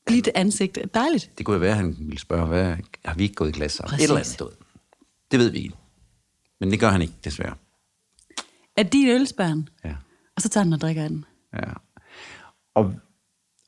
blidt 0.06 0.28
ansigt. 0.34 0.78
Dejligt. 0.94 1.30
Det 1.38 1.46
kunne 1.46 1.54
jo 1.54 1.60
være, 1.60 1.70
at 1.70 1.76
han 1.76 1.96
ville 1.98 2.18
spørge, 2.18 2.46
hvad, 2.46 2.76
har 3.04 3.14
vi 3.14 3.22
ikke 3.22 3.34
gået 3.34 3.48
i 3.48 3.52
klasse 3.52 3.76
sammen? 3.76 3.90
Præcis. 3.90 4.04
Et 4.04 4.08
eller 4.08 4.20
andet, 4.20 4.40
ved. 4.40 4.48
Det 5.30 5.38
ved 5.38 5.50
vi 5.50 5.58
ikke. 5.58 5.74
Men 6.60 6.70
det 6.70 6.80
gør 6.80 6.88
han 6.88 7.02
ikke, 7.02 7.14
desværre. 7.24 7.54
Er 8.76 8.82
din 8.82 9.08
ølspærn? 9.08 9.68
Ja. 9.84 9.94
Og 10.36 10.42
så 10.42 10.48
tager 10.48 10.64
den 10.64 10.72
og 10.72 10.80
drikker 10.80 11.08
den. 11.08 11.24
Ja. 11.54 11.72
Og, 12.74 12.94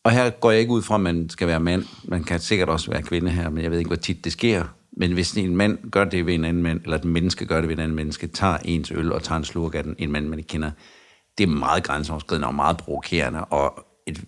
og 0.04 0.10
her 0.10 0.30
går 0.30 0.50
jeg 0.50 0.60
ikke 0.60 0.72
ud 0.72 0.82
fra, 0.82 0.94
at 0.94 1.00
man 1.00 1.30
skal 1.30 1.48
være 1.48 1.60
mand. 1.60 1.84
Man 2.04 2.24
kan 2.24 2.40
sikkert 2.40 2.68
også 2.68 2.90
være 2.90 3.02
kvinde 3.02 3.30
her, 3.30 3.50
men 3.50 3.62
jeg 3.62 3.70
ved 3.70 3.78
ikke, 3.78 3.88
hvor 3.88 3.96
tit 3.96 4.24
det 4.24 4.32
sker. 4.32 4.64
Men 4.92 5.12
hvis 5.12 5.32
en 5.32 5.56
mand 5.56 5.90
gør 5.90 6.04
det 6.04 6.26
ved 6.26 6.34
en 6.34 6.44
anden 6.44 6.62
mand, 6.62 6.80
eller 6.84 6.96
et 6.96 7.04
menneske 7.04 7.46
gør 7.46 7.60
det 7.60 7.68
ved 7.68 7.76
en 7.76 7.82
anden 7.82 7.96
menneske, 7.96 8.26
tager 8.26 8.56
ens 8.56 8.90
øl 8.90 9.12
og 9.12 9.22
tager 9.22 9.38
en 9.38 9.44
slurk 9.44 9.74
af 9.74 9.82
den, 9.82 9.94
en 9.98 10.12
mand, 10.12 10.28
man 10.28 10.38
ikke 10.38 10.48
kender, 10.48 10.70
det 11.38 11.44
er 11.44 11.48
meget 11.48 11.82
grænseoverskridende 11.84 12.48
og 12.48 12.54
meget 12.54 12.76
provokerende, 12.76 13.44
og 13.44 13.84
et 14.06 14.24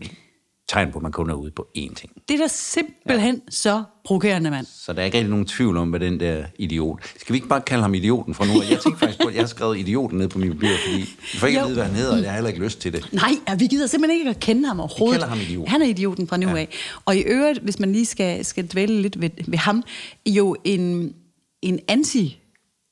tegn 0.69 0.93
på, 0.93 0.99
at 0.99 1.03
man 1.03 1.13
kun 1.13 1.31
er 1.31 1.35
ude 1.35 1.51
på 1.51 1.67
én 1.79 1.95
ting. 1.95 2.13
Det 2.29 2.35
er 2.35 2.39
da 2.39 2.47
simpelthen 2.49 3.35
ja. 3.35 3.41
så 3.51 3.83
provokerende, 4.05 4.51
mand. 4.51 4.67
Så 4.67 4.93
der 4.93 5.01
er 5.01 5.05
ikke 5.05 5.19
rigtig 5.19 5.31
nogen 5.31 5.47
tvivl 5.47 5.77
om, 5.77 5.91
hvad 5.91 6.01
den 6.01 6.21
der 6.21 6.45
idiot... 6.59 6.99
Skal 7.17 7.33
vi 7.33 7.37
ikke 7.37 7.49
bare 7.49 7.61
kalde 7.61 7.83
ham 7.83 7.95
idioten 7.95 8.35
fra 8.35 8.45
nu? 8.45 8.53
af? 8.53 8.71
Jeg 8.71 8.81
tænkte 8.81 8.99
faktisk 8.99 9.23
på, 9.23 9.29
at 9.29 9.35
jeg 9.35 9.43
har 9.43 9.47
skrevet 9.47 9.79
idioten 9.79 10.19
ned 10.19 10.29
på 10.29 10.39
min 10.39 10.53
papir, 10.53 10.69
fordi 10.85 10.99
jeg 10.99 11.41
får 11.41 11.47
ikke 11.47 11.59
Jo. 11.61 11.65
at 11.65 11.69
vide, 11.69 11.77
hvad 11.81 11.87
han 11.87 11.95
hedder, 11.97 12.13
og 12.17 12.23
jeg 12.23 12.31
har 12.31 12.35
heller 12.35 12.49
ikke 12.49 12.65
lyst 12.65 12.81
til 12.81 12.93
det. 12.93 13.09
Nej, 13.13 13.31
ja, 13.49 13.55
vi 13.55 13.67
gider 13.67 13.87
simpelthen 13.87 14.19
ikke 14.19 14.31
at 14.31 14.41
kende 14.41 14.69
ham 14.69 14.81
overhovedet. 14.81 15.21
kalder 15.21 15.29
ham 15.29 15.41
idiot. 15.41 15.69
Han 15.69 15.83
er 15.83 15.87
idioten 15.87 16.29
fra 16.29 16.37
nu 16.37 16.49
ja. 16.49 16.57
af. 16.57 16.69
Og 17.05 17.17
i 17.17 17.21
øvrigt, 17.21 17.59
hvis 17.59 17.79
man 17.79 17.93
lige 17.93 18.07
skal, 18.07 18.45
skal 18.45 18.67
dvæle 18.67 19.03
lidt 19.03 19.21
ved, 19.21 19.31
ved 19.49 19.59
ham, 19.59 19.83
jo 20.27 20.57
en, 20.65 21.15
en 21.63 21.81
anti 21.89 22.39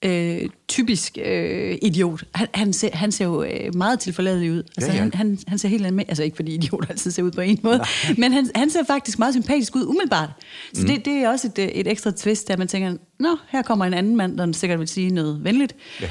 øh, 0.05 0.49
typisk 0.69 1.19
øh, 1.25 1.79
idiot. 1.83 2.25
Han, 2.35 2.49
han, 2.55 2.73
ser, 2.73 2.97
han 2.97 3.13
ser 3.13 3.25
jo 3.25 3.43
øh, 3.43 3.75
meget 3.75 4.01
tilforladelig 4.01 4.53
ud. 4.53 4.63
Altså, 4.77 4.91
Ja, 4.91 4.97
ja. 4.97 5.01
Han, 5.01 5.15
han, 5.15 5.39
han 5.49 5.59
ser 5.59 5.69
helt 5.69 5.87
andet 5.87 6.05
Altså 6.09 6.23
ikke 6.23 6.37
fordi 6.37 6.55
idioter 6.55 6.89
altid 6.89 7.11
ser 7.11 7.23
ud 7.23 7.31
på 7.31 7.41
en 7.41 7.61
måde, 7.63 7.81
men 8.19 8.33
han, 8.33 8.51
han 8.55 8.71
ser 8.71 8.85
faktisk 8.85 9.19
meget 9.19 9.35
sympatisk 9.35 9.77
ud 9.77 9.87
umiddelbart. 9.87 10.31
Så 10.73 10.83
mm. 10.83 10.89
det, 10.89 11.05
det 11.05 11.13
er 11.13 11.29
også 11.29 11.47
et, 11.47 11.59
øh, 11.59 11.69
et 11.69 11.87
ekstra 11.87 12.11
twist, 12.11 12.49
der 12.49 12.57
man 12.57 12.69
tænker, 12.69 12.97
nå, 13.21 13.37
her 13.49 13.63
kommer 13.63 13.85
en 13.85 13.95
anden 13.95 14.17
mand, 14.17 14.39
der 14.39 14.53
sikkert 14.53 14.79
vil 14.79 14.89
sige 14.89 15.11
noget 15.11 15.45
venligt. 15.45 15.77
Ja. 16.01 16.11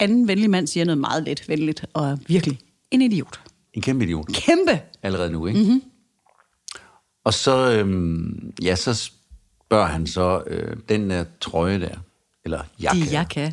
Anden 0.00 0.28
venlig 0.28 0.50
mand 0.50 0.66
siger 0.66 0.84
noget 0.84 0.98
meget 0.98 1.24
let 1.24 1.48
venligt, 1.48 1.84
og 1.92 2.18
virkelig 2.26 2.58
en 2.90 3.02
idiot. 3.02 3.40
En 3.74 3.82
kæmpe 3.82 4.04
idiot. 4.04 4.26
Kæmpe! 4.32 4.80
allerede 5.02 5.30
nu, 5.30 5.46
ikke? 5.46 5.60
Mm-hmm. 5.60 5.82
Og 7.24 7.34
så, 7.34 7.72
øhm, 7.72 8.52
ja, 8.62 8.76
så 8.76 8.94
spørger 8.94 9.86
han 9.86 10.06
så 10.06 10.42
øh, 10.46 10.76
den 10.88 11.10
der 11.10 11.24
trøje 11.40 11.80
der, 11.80 11.94
eller 12.48 12.62
jakke, 12.82 13.00
De 13.00 13.12
jeg 13.12 13.26
kan. 13.30 13.52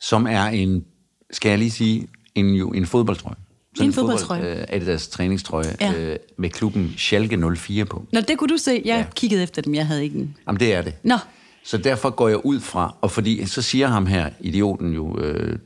som 0.00 0.26
er 0.26 0.44
en, 0.44 0.84
skal 1.30 1.48
jeg 1.48 1.58
lige 1.58 1.70
sige, 1.70 2.08
en, 2.34 2.54
jo, 2.54 2.70
en 2.70 2.86
fodboldtrøje. 2.86 3.36
Det 3.74 3.80
er 3.80 3.84
en 3.84 3.92
fodboldtrøje. 3.92 4.40
Fodbold, 4.42 4.58
øh, 4.60 4.64
Adidas 4.68 5.08
træningstrøje 5.08 5.76
Ja. 5.80 5.92
øh, 5.94 6.16
med 6.38 6.50
klubben 6.50 6.94
Schalke 6.98 7.36
04 7.56 7.84
på. 7.84 8.04
Nå, 8.12 8.20
det 8.20 8.38
kunne 8.38 8.48
du 8.48 8.56
se. 8.56 8.70
Jeg 8.70 8.82
ja. 8.84 9.06
Kiggede 9.14 9.42
efter 9.42 9.62
dem, 9.62 9.74
jeg 9.74 9.86
havde 9.86 10.02
ikke 10.04 10.18
en. 10.18 10.36
Jamen, 10.46 10.60
det 10.60 10.74
er 10.74 10.82
det. 10.82 10.94
Nå, 11.02 11.16
Så 11.64 11.78
derfor 11.78 12.10
går 12.10 12.28
jeg 12.28 12.46
ud 12.46 12.60
fra, 12.60 12.94
og 13.00 13.10
fordi 13.10 13.46
så 13.46 13.62
siger 13.62 13.86
ham 13.86 14.06
her, 14.06 14.30
idioten 14.40 14.92
jo, 14.92 15.18
øh, 15.18 15.58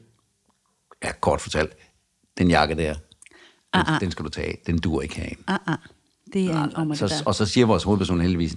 ja, 1.04 1.12
kort 1.20 1.40
fortalt, 1.40 1.72
den 2.38 2.50
jakke 2.50 2.74
der, 2.74 2.92
den, 2.94 3.00
Ah, 3.72 3.94
ah. 3.94 4.00
den 4.00 4.10
skal 4.10 4.24
du 4.24 4.30
tage 4.30 4.46
af. 4.46 4.58
Den 4.66 4.78
dur 4.78 5.02
ikke 5.02 5.14
herinde. 5.16 5.42
ah, 5.46 5.58
ah. 5.66 5.76
Det 6.32 6.44
er 6.46 6.64
en 6.64 6.76
om 6.76 6.88
det 6.88 6.98
så, 6.98 7.06
der. 7.08 7.14
og 7.26 7.34
så 7.34 7.46
siger 7.46 7.66
vores 7.66 7.82
hovedperson 7.82 8.20
heldigvis, 8.20 8.56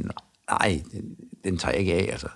nej, 0.50 0.82
den, 0.92 1.16
den 1.44 1.58
tager 1.58 1.72
jeg 1.72 1.80
ikke 1.80 1.94
af, 1.94 2.10
altså. 2.12 2.28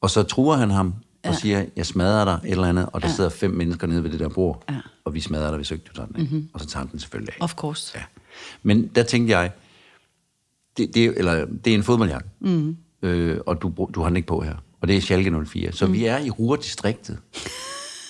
Og 0.00 0.10
så 0.10 0.22
truer 0.22 0.56
han 0.56 0.70
ham 0.70 0.94
og 1.24 1.30
Ja. 1.30 1.38
siger, 1.38 1.64
jeg 1.76 1.86
smadrer 1.86 2.24
dig 2.24 2.38
et 2.44 2.50
eller 2.52 2.66
andet, 2.68 2.88
og 2.92 3.02
der 3.02 3.08
sidder 3.08 3.30
fem 3.30 3.50
mennesker 3.50 3.86
nede 3.86 4.04
ved 4.04 4.10
det 4.10 4.20
der 4.20 4.28
bord, 4.28 4.64
Ja. 4.68 4.74
Mhm. 4.74 4.82
og 5.04 5.14
vi 5.14 5.20
smadrer 5.20 5.48
dig, 5.48 5.56
hvis 5.56 5.70
ikke 5.70 5.84
du 5.88 5.92
tager 5.94 6.06
den 6.06 6.16
af. 6.16 6.22
Mm-hmm. 6.22 6.48
Og 6.52 6.60
så 6.60 6.66
tager 6.66 6.78
han 6.84 6.90
den 6.92 7.00
selvfølgelig 7.00 7.34
af. 7.40 7.44
Of 7.44 7.54
course. 7.54 7.92
Ja. 7.98 8.02
Men 8.62 8.86
der 8.86 9.02
tænkte 9.02 9.38
jeg, 9.38 9.50
det, 10.76 10.94
det, 10.94 11.04
er- 11.04 11.12
eller, 11.16 11.46
det 11.64 11.70
er 11.70 11.74
en 11.74 11.82
fodboldjakke, 11.82 12.28
mm. 12.40 12.76
øh, 13.02 13.38
og 13.46 13.62
du, 13.62 13.88
du 13.94 14.00
har 14.00 14.08
den 14.08 14.16
ikke 14.16 14.28
på 14.28 14.40
her. 14.40 14.54
Og 14.80 14.88
det 14.88 14.96
er 14.96 15.00
Schalke 15.00 15.44
04. 15.46 15.72
Så 15.72 15.86
mm. 15.86 15.92
vi 15.92 16.04
er 16.04 16.18
i 16.18 16.30
Ruhrdistriktet. 16.30 17.18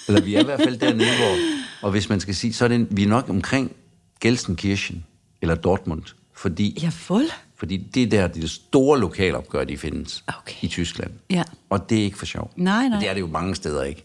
eller 0.09 0.21
vi 0.21 0.35
er 0.35 0.40
i 0.40 0.45
hvert 0.45 0.61
fald 0.61 0.78
dernede, 0.78 1.16
hvor... 1.21 1.37
Og 1.83 1.90
hvis 1.90 2.09
man 2.09 2.21
skal 2.21 2.35
sige, 2.35 2.52
så 2.52 2.64
er 2.64 2.68
det, 2.68 2.87
vi 2.90 3.02
er 3.04 3.09
nok 3.09 3.28
omkring 3.28 3.73
Gelsenkirchen 4.21 5.04
eller 5.42 5.54
Dortmund. 5.54 6.02
Fordi, 6.35 6.78
Ja, 6.83 6.88
fuld. 6.88 7.26
Fordi 7.58 7.76
det 7.76 8.02
er 8.02 8.06
der, 8.06 8.26
de 8.28 8.48
store 8.48 9.00
lokalopgør, 9.00 9.64
de 9.64 9.78
findes 9.78 10.24
Okay. 10.38 10.54
i 10.62 10.68
Tyskland. 10.68 11.10
Ja. 11.30 11.42
Og 11.70 11.90
det 11.90 11.98
er 11.98 12.02
ikke 12.02 12.18
for 12.18 12.26
sjov. 12.26 12.50
Nej, 12.56 12.74
nej. 12.82 12.88
Men 12.88 13.00
Det 13.00 13.08
er 13.08 13.14
det 13.14 13.20
jo 13.20 13.26
mange 13.26 13.54
steder 13.54 13.82
ikke. 13.82 14.04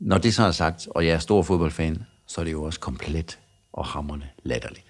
Når 0.00 0.18
det 0.18 0.34
så 0.34 0.42
er 0.42 0.50
sagt, 0.50 0.88
og 0.90 1.06
jeg 1.06 1.14
er 1.14 1.18
stor 1.18 1.42
fodboldfan, 1.42 2.04
så 2.26 2.40
er 2.40 2.44
det 2.44 2.52
jo 2.52 2.62
også 2.62 2.80
komplet 2.80 3.38
og 3.72 3.86
hammerne 3.86 4.28
latterligt. 4.42 4.86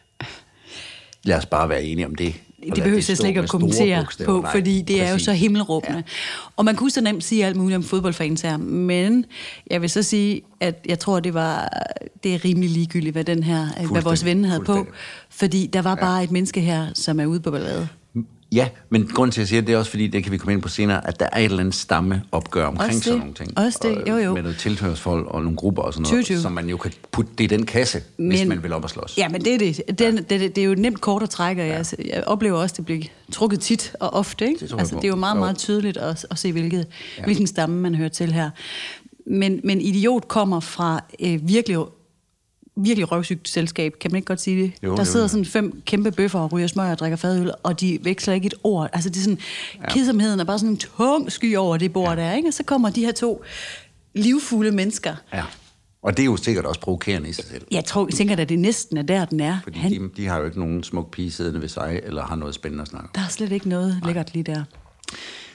Lad 1.22 1.36
os 1.36 1.46
bare 1.46 1.68
være 1.68 1.84
enige 1.84 2.06
om 2.06 2.14
det. 2.14 2.34
Det 2.64 2.75
behøver 2.75 2.96
jeg 2.96 3.04
slet 3.04 3.28
ikke 3.28 3.40
at 3.40 3.48
kommentere 3.48 4.06
på, 4.25 4.40
Nej, 4.40 4.52
fordi 4.52 4.82
det 4.82 5.02
er 5.02 5.08
jo 5.08 5.14
præcis. 5.14 5.25
så 5.25 5.32
himmelråbende. 5.32 5.96
Ja. 5.96 6.02
Og 6.56 6.64
man 6.64 6.76
kunne 6.76 6.90
så 6.90 7.00
nemt 7.00 7.25
sige 7.25 7.46
alt 7.46 7.56
muligt 7.56 7.76
om 7.76 7.82
fodboldfans 7.82 8.40
her, 8.40 8.56
men 8.56 9.25
jeg 9.70 9.82
vil 9.82 9.90
så 9.90 10.02
sige, 10.02 10.42
at 10.60 10.86
jeg 10.88 10.98
tror, 10.98 11.20
det 11.20 11.34
var 11.34 11.68
det 12.25 12.34
er 12.34 12.44
rimelig 12.44 12.70
ligegyldigt, 12.70 13.12
hvad 13.12 13.25
den 13.25 13.42
her, 13.42 13.88
hvad 13.92 14.02
vores 14.02 14.25
ven 14.25 14.44
havde 14.44 14.60
på. 14.60 14.86
Fordi 15.30 15.66
der 15.66 15.82
var 15.82 15.94
bare 15.94 16.25
et 16.25 16.30
menneske 16.30 16.60
her, 16.60 16.86
som 16.94 17.20
er 17.20 17.26
ude 17.26 17.40
på 17.40 17.50
ballade. 17.50 17.88
Ja, 18.53 18.69
men 18.91 19.11
grund 19.15 19.33
til, 19.33 19.41
at 19.41 19.43
jeg 19.43 19.49
siger 19.49 19.62
det, 19.62 19.75
er 19.75 19.79
også 19.79 19.91
fordi, 19.91 20.07
det 20.07 20.23
kan 20.23 20.33
vi 20.33 20.38
komme 20.38 20.53
ind 20.53 20.62
på 20.62 20.69
senere, 20.69 21.09
at 21.09 21.21
der 21.21 21.29
er 21.33 21.38
et 21.38 21.45
eller 21.45 21.59
andet 21.59 21.75
stammeopgør 21.75 22.67
omkring 22.67 22.88
Også 22.88 23.00
sådan 23.00 23.12
det. 23.12 23.21
nogle 23.21 23.35
ting. 23.35 23.59
Også 23.59 23.79
det, 23.83 24.11
jo, 24.11 24.17
jo. 24.17 24.35
Med 24.35 24.43
noget 24.43 24.59
tilhørsfolk 24.59 25.26
og 25.26 25.43
nogle 25.43 25.57
grupper 25.57 25.83
og 25.83 25.95
sådan 25.95 26.07
noget, 26.11 26.25
20. 26.25 26.41
som 26.41 26.53
man 26.53 26.69
jo 26.69 26.76
kan 26.76 26.93
putte 27.12 27.31
det 27.38 27.45
i 27.45 27.47
den 27.47 27.67
kasse, 27.67 28.03
men, 28.17 28.29
hvis 28.29 28.47
man 28.47 28.62
vil 28.62 28.73
op 28.73 28.85
og 28.85 28.91
slås. 28.91 29.19
Ja, 29.19 29.29
men 29.29 29.45
det 29.45 29.55
er 29.55 29.59
det. 29.59 29.99
Den, 29.99 30.17
det, 30.17 30.31
det, 30.31 30.57
det 30.57 30.59
er 30.59 30.65
jo 30.65 30.75
nemt 30.75 31.00
kort 31.00 31.23
at 31.23 31.31
trække, 31.31 31.62
og 31.62 31.69
jeg, 31.69 31.87
jeg 32.05 32.25
oplever 32.26 32.59
også, 32.59 32.73
at 32.73 32.76
det 32.76 32.85
bliver 32.85 33.03
trukket 33.33 33.61
tit 33.61 33.93
og 34.00 34.15
ofte. 34.15 34.47
Ikke? 34.47 34.67
Det 34.67 34.75
altså, 34.79 34.95
det 34.97 35.05
er 35.05 35.09
jo 35.09 35.17
meget, 35.17 35.37
meget 35.37 35.59
tydeligt 35.59 35.97
at, 35.97 36.26
at 36.31 36.38
se, 36.38 36.53
hvilket, 36.53 36.87
ja. 37.19 37.25
hvilken 37.25 37.47
stamme 37.47 37.81
man 37.81 37.95
hører 37.95 38.09
til 38.09 38.33
her. 38.33 38.50
Men, 39.26 39.61
men 39.65 39.81
idiot 39.81 40.29
kommer 40.29 40.61
fra 40.61 41.05
øh, 41.21 41.49
virkelig 41.49 41.79
virkelig 42.76 43.12
røvsygt 43.12 43.49
selskab, 43.49 43.92
kan 44.00 44.11
man 44.12 44.16
ikke 44.16 44.26
godt 44.26 44.40
sige 44.40 44.62
det? 44.62 44.73
Jo, 44.83 44.90
der 44.90 44.99
jo, 44.99 45.04
sidder 45.04 45.25
jo. 45.25 45.28
sådan 45.28 45.45
fem 45.45 45.83
kæmpe 45.87 46.11
bøffer 46.11 46.38
og 46.40 46.52
ryger 46.52 46.66
smør 46.66 46.90
og 46.90 46.99
drikker 46.99 47.16
fadøl, 47.16 47.52
og 47.62 47.80
de 47.80 47.99
veksler 48.02 48.35
ikke 48.35 48.47
et 48.47 48.54
ord. 48.64 48.90
Altså 48.92 49.09
det 49.09 49.16
er 49.16 49.21
sådan, 49.21 49.38
ja. 49.83 49.88
kedsomheden 49.92 50.40
er 50.40 50.45
bare 50.45 50.59
sådan 50.59 50.71
en 50.73 50.76
tung 50.78 51.33
sky 51.33 51.56
over 51.56 51.76
det 51.76 51.92
bord 51.92 52.18
ja. 52.18 52.25
der, 52.25 52.33
ikke? 52.33 52.49
Og 52.49 52.54
så 52.54 52.62
kommer 52.64 52.90
de 52.90 53.04
her 53.04 53.12
to 53.12 53.45
livfulde 54.14 54.71
mennesker. 54.71 55.14
ja. 55.33 55.42
Og 56.02 56.16
det 56.16 56.23
er 56.23 56.26
jo 56.26 56.37
sikkert 56.37 56.64
også 56.64 56.80
provokerende 56.80 57.28
i 57.28 57.33
sig 57.33 57.45
selv. 57.45 57.66
Jeg 57.71 57.85
tror, 57.85 58.06
jeg 58.06 58.14
tænker, 58.14 58.37
at 58.37 58.49
det 58.49 58.59
næsten 58.59 58.97
er 58.97 59.02
der, 59.02 59.25
den 59.25 59.40
er. 59.40 59.59
Fordi 59.62 59.78
Han, 59.78 59.92
de, 59.92 60.11
de 60.16 60.26
har 60.26 60.38
jo 60.38 60.45
ikke 60.45 60.59
nogen 60.59 60.83
smuk 60.83 61.11
pige 61.11 61.30
siddende 61.30 61.61
ved 61.61 61.68
sig, 61.68 62.00
eller 62.04 62.23
har 62.23 62.37
noget 62.37 62.54
spændende 62.54 62.83
at 62.83 62.88
snakke 62.88 63.09
om. 63.09 63.11
Der 63.14 63.21
er 63.21 63.28
slet 63.28 63.52
ikke 63.52 63.68
noget 63.68 64.00
lækkert 64.04 64.35
lige 64.35 64.42
der. 64.42 64.64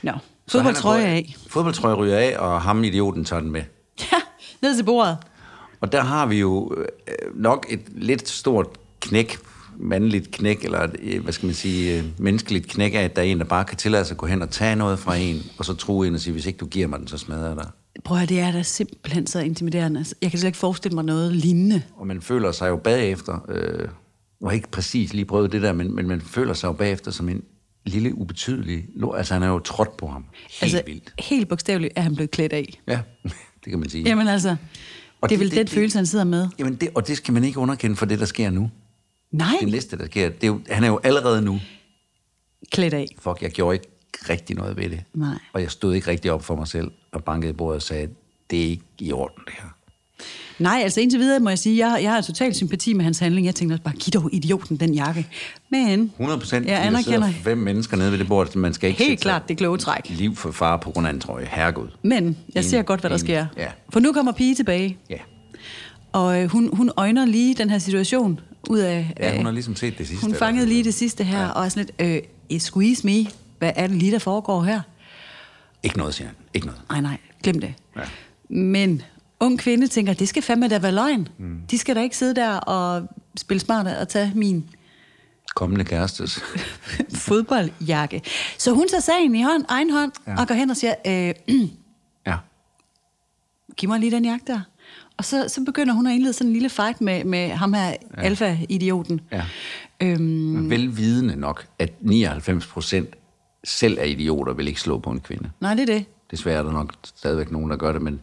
Nå, 0.02 0.12
fodboldtrøje 0.48 1.06
af. 1.06 1.36
Fodboldtrøje 1.48 1.96
ryger 1.96 2.18
af, 2.18 2.36
og 2.40 2.62
ham 2.62 2.84
idioten 2.84 3.26
tager 3.26 3.40
den 3.40 3.52
med. 3.52 3.62
Ja, 4.00 4.18
ned 4.62 4.76
til 4.76 4.84
bordet. 4.84 5.18
Og 5.82 5.92
der 5.92 6.02
har 6.02 6.26
vi 6.26 6.40
jo 6.40 6.76
øh, 6.78 7.42
nok 7.42 7.66
et 7.70 7.82
lidt 7.92 8.30
stort 8.30 8.68
knæk, 9.00 9.38
mandligt 9.78 10.32
knæk, 10.32 10.64
eller 10.64 10.80
et, 10.80 10.96
øh, 11.02 11.24
hvad 11.24 11.34
skal 11.34 11.46
man 11.46 11.56
sige, 11.56 11.98
øh, 11.98 12.04
menneskeligt 12.18 12.68
knæk 12.68 12.94
af, 12.94 13.00
at 13.00 13.16
der 13.16 13.22
er 13.22 13.26
en, 13.26 13.40
der 13.40 13.46
bare 13.46 13.66
kan 13.66 13.78
tillade 13.78 14.06
sig 14.06 14.14
at 14.14 14.18
gå 14.18 14.26
hen 14.26 14.42
og 14.42 14.50
tage 14.50 14.76
noget 14.76 15.00
fra 15.00 15.16
en, 15.16 15.42
og 15.58 15.66
så 15.66 15.74
true 15.74 16.08
en 16.08 16.14
og 16.14 16.20
sige, 16.20 16.34
hvis 16.34 16.46
ikke 16.46 16.58
du 16.58 16.66
giver 16.66 16.88
mig 16.88 17.00
den, 17.00 17.08
så 17.08 17.18
smadrer 17.18 17.48
jeg 17.48 17.56
dig. 17.56 17.70
Prøv 18.04 18.18
at 18.18 18.30
det 18.30 18.40
er 18.40 18.52
da 18.52 18.64
simpelthen 18.64 19.28
så 19.28 19.40
intimiderende. 19.40 20.00
Altså, 20.00 20.16
Jeg 20.22 20.30
kan 20.32 20.40
slet 20.40 20.48
ikke 20.48 20.58
forestille 20.58 20.96
mig 20.96 21.04
noget 21.04 21.36
lignende. 21.36 21.82
Og 21.96 22.08
man 22.08 22.22
føler 22.22 22.52
sig 22.52 22.70
jo 22.70 22.76
bagefter, 22.76 23.46
øh, 23.50 23.88
jeg 24.42 24.48
har 24.50 24.52
ikke 24.52 24.72
præcis 24.72 25.14
lige 25.14 25.26
prøvet 25.26 25.52
det 25.52 25.62
der, 25.62 25.74
men, 25.74 25.96
men 25.96 26.08
man 26.08 26.22
føler 26.22 26.54
sig 26.54 26.68
jo 26.68 26.74
bagefter 26.74 27.12
som 27.12 27.30
en 27.30 27.44
lille 27.86 28.16
ubetydelig, 28.16 28.86
altså 29.16 29.34
han 29.34 29.44
er 29.44 29.48
jo 29.48 29.60
trådt 29.60 29.98
på 29.98 30.08
ham. 30.08 30.26
Helt 30.50 30.64
altså, 30.64 30.84
vildt. 30.86 31.14
helt 31.20 31.48
bogstaveligt 31.48 31.94
er 31.96 32.02
han 32.02 32.16
blevet 32.16 32.32
klædt 32.32 32.54
af. 32.54 32.80
Ja, 32.88 33.00
det 33.64 33.70
kan 33.70 33.80
man 33.80 33.90
sige. 33.90 34.04
Jamen 34.04 34.28
altså, 34.28 34.56
Og 35.22 35.30
det 35.30 35.36
er 35.36 35.38
det- 35.38 35.40
vel 35.40 35.50
det- 35.50 35.58
den 35.58 35.66
det- 35.66 35.74
følelse, 35.74 35.98
han 35.98 36.06
sidder 36.06 36.26
med. 36.26 36.48
Jamen 36.60 36.76
det, 36.76 36.90
og 36.96 37.08
det 37.08 37.18
skal 37.18 37.34
man 37.34 37.44
ikke 37.44 37.60
underkende 37.60 37.96
for 37.96 38.06
det, 38.06 38.20
der 38.20 38.26
sker 38.26 38.50
nu. 38.50 38.72
Nej, 39.32 39.48
Det 39.62 39.72
næste, 39.72 39.98
der 39.98 40.06
sker, 40.06 40.30
det 40.30 40.44
er 40.44 40.48
jo, 40.48 40.62
han 40.70 40.84
er 40.84 40.88
jo 40.88 41.00
allerede 41.04 41.42
nu 41.42 41.60
klædt 42.72 42.94
af. 42.94 43.08
fuck, 43.20 43.42
jeg 43.42 43.52
gjorde 43.52 43.76
ikke 43.76 43.88
rigtig 44.30 44.56
noget 44.56 44.78
ved 44.78 44.90
det. 44.90 45.04
Nej. 45.14 45.36
Og 45.54 45.62
jeg 45.62 45.72
stod 45.72 45.94
ikke 45.94 46.08
rigtig 46.08 46.32
op 46.32 46.44
for 46.44 46.56
mig 46.56 46.68
selv 46.68 46.92
og 47.12 47.24
bankede 47.24 47.50
i 47.50 47.54
bordet 47.54 47.76
og 47.76 47.82
sagde, 47.82 48.10
det 48.50 48.60
er 48.60 48.70
ikke 48.70 48.84
i 49.00 49.12
orden, 49.12 49.44
det 49.46 49.54
her. 49.54 49.68
Nej, 50.60 50.80
altså 50.84 51.02
indtil 51.02 51.20
videre 51.20 51.40
må 51.40 51.50
jeg 51.50 51.60
sige, 51.60 51.88
jeg, 51.88 52.04
jeg 52.04 52.12
har 52.12 52.22
total 52.22 52.56
sympati 52.56 52.94
med 52.94 53.04
hans 53.04 53.20
handling. 53.20 53.46
Jeg 53.46 53.56
tænkte 53.56 53.74
også 53.74 53.84
bare, 53.84 53.94
giv 53.94 54.12
dog 54.12 54.30
idioten 54.34 54.78
den 54.78 54.94
jakke. 54.94 55.28
Men 55.70 56.00
100 56.02 56.40
procent. 56.40 56.68
Jeg 56.68 56.86
anerkender 56.86 57.30
fem 57.44 57.58
mennesker 57.58 57.98
nede 57.98 58.12
ved 58.12 58.18
det 58.20 58.28
bord, 58.28 58.56
man 58.56 58.74
skal 58.74 58.90
ikke 58.90 59.04
helt 59.04 59.20
klart 59.20 59.50
det 59.50 59.58
kloge 59.58 59.78
træk. 59.78 60.10
liv 60.10 60.36
for 60.36 60.52
far 60.52 60.78
på 60.78 60.92
grund 60.92 61.08
af 61.08 61.12
en 61.12 61.20
trøje. 61.20 61.48
Herregud. 61.52 61.88
Men 62.04 62.38
jeg 62.56 62.64
En- 62.64 62.70
ser 62.70 62.82
godt, 62.82 63.00
hvad 63.02 63.10
der 63.10 63.16
en- 63.16 63.20
sker. 63.20 63.46
ja. 63.58 63.68
For 63.90 64.00
nu 64.00 64.14
kommer 64.14 64.32
Pige 64.32 64.56
tilbage, 64.56 64.98
Ja. 65.10 65.18
og 66.12 66.42
øh, 66.44 66.50
hun, 66.52 66.70
hun 66.76 66.92
øjner 66.98 67.26
lige 67.26 67.54
den 67.56 67.70
her 67.70 67.78
situation 67.80 68.40
ud 68.70 68.80
af... 68.80 69.14
ja, 69.20 69.30
hun 69.32 69.40
øh, 69.40 69.46
har 69.46 69.52
ligesom 69.52 69.76
set 69.76 69.98
det 69.98 70.08
sidste. 70.08 70.26
Hun 70.26 70.36
fangede 70.36 70.66
lige 70.68 70.84
det 70.84 70.94
sidste 70.94 71.24
her, 71.24 71.42
ja. 71.42 71.50
og 71.50 71.66
er 71.66 71.70
sådan 71.70 71.88
lidt, 72.00 72.24
øh, 72.54 72.60
squeeze 72.60 73.06
me, 73.08 73.26
hvad 73.60 73.72
er 73.76 73.88
det 73.88 73.96
lige, 73.96 74.12
der 74.12 74.20
foregår 74.20 74.64
her? 74.64 74.82
Ikke 75.84 75.98
noget, 75.98 76.14
siger 76.14 76.28
han. 76.28 76.36
Ikke 76.54 76.68
noget. 76.68 76.82
Nej, 76.90 77.02
nej, 77.02 77.18
glem 77.44 77.60
det. 77.60 77.74
Ja. 77.98 78.02
Men 78.50 79.02
ung 79.42 79.60
kvinde 79.60 79.88
tænker, 79.88 80.14
det 80.14 80.30
skal 80.30 80.44
fandme 80.44 80.68
da 80.68 80.80
være 80.80 80.92
løgn. 80.92 81.28
Mm. 81.38 81.60
De 81.72 81.78
skal 81.78 81.96
da 81.96 82.02
ikke 82.02 82.18
sidde 82.18 82.36
der 82.36 82.56
og 82.56 83.08
spille 83.38 83.62
smart 83.62 83.88
og 83.88 84.10
tage 84.10 84.32
min 84.36 84.70
Kommende 85.56 85.86
kærestes. 85.86 86.40
fodboldjakke. 87.28 88.22
Så 88.58 88.72
hun 88.74 88.88
tager 88.88 89.02
sagen 89.02 89.36
i 89.36 89.44
hånd, 89.44 89.66
egen 89.70 89.90
hånd 89.90 90.12
ja. 90.28 90.42
Og 90.42 90.48
går 90.48 90.56
hen 90.56 90.70
og 90.70 90.78
siger, 90.78 90.96
øh, 91.08 91.34
Ja. 92.28 92.38
giv 93.78 93.90
mig 93.90 94.00
lige 94.00 94.12
den 94.12 94.26
jakke 94.26 94.44
der. 94.48 94.62
Og 95.18 95.26
så, 95.26 95.46
så 95.48 95.64
begynder 95.66 95.94
hun 95.94 96.08
at 96.08 96.14
indlede 96.14 96.34
sådan 96.34 96.48
en 96.48 96.54
lille 96.54 96.70
fight 96.70 97.02
med, 97.02 97.24
med 97.24 97.50
ham 97.50 97.74
her, 97.74 97.88
ja. 97.88 97.96
alfa-idioten. 98.18 99.22
Ja. 99.32 99.44
Øhm, 100.02 100.70
velvidende 100.70 101.36
nok, 101.36 101.66
at 101.80 101.94
99 102.00 102.68
procent 102.68 103.10
selv 103.64 103.98
er 104.00 104.04
idioter, 104.04 104.54
vil 104.54 104.68
ikke 104.68 104.82
slå 104.82 105.00
på 105.00 105.10
en 105.10 105.20
kvinde. 105.20 105.50
nej, 105.60 105.74
det 105.74 105.90
er 105.90 105.94
det. 105.94 106.06
Desværre 106.32 106.58
er 106.60 106.64
der 106.64 106.72
nok 106.72 106.94
stadigvæk 107.04 107.52
nogen, 107.52 107.70
der 107.72 107.78
gør 107.78 107.92
det, 107.92 108.02
men 108.02 108.22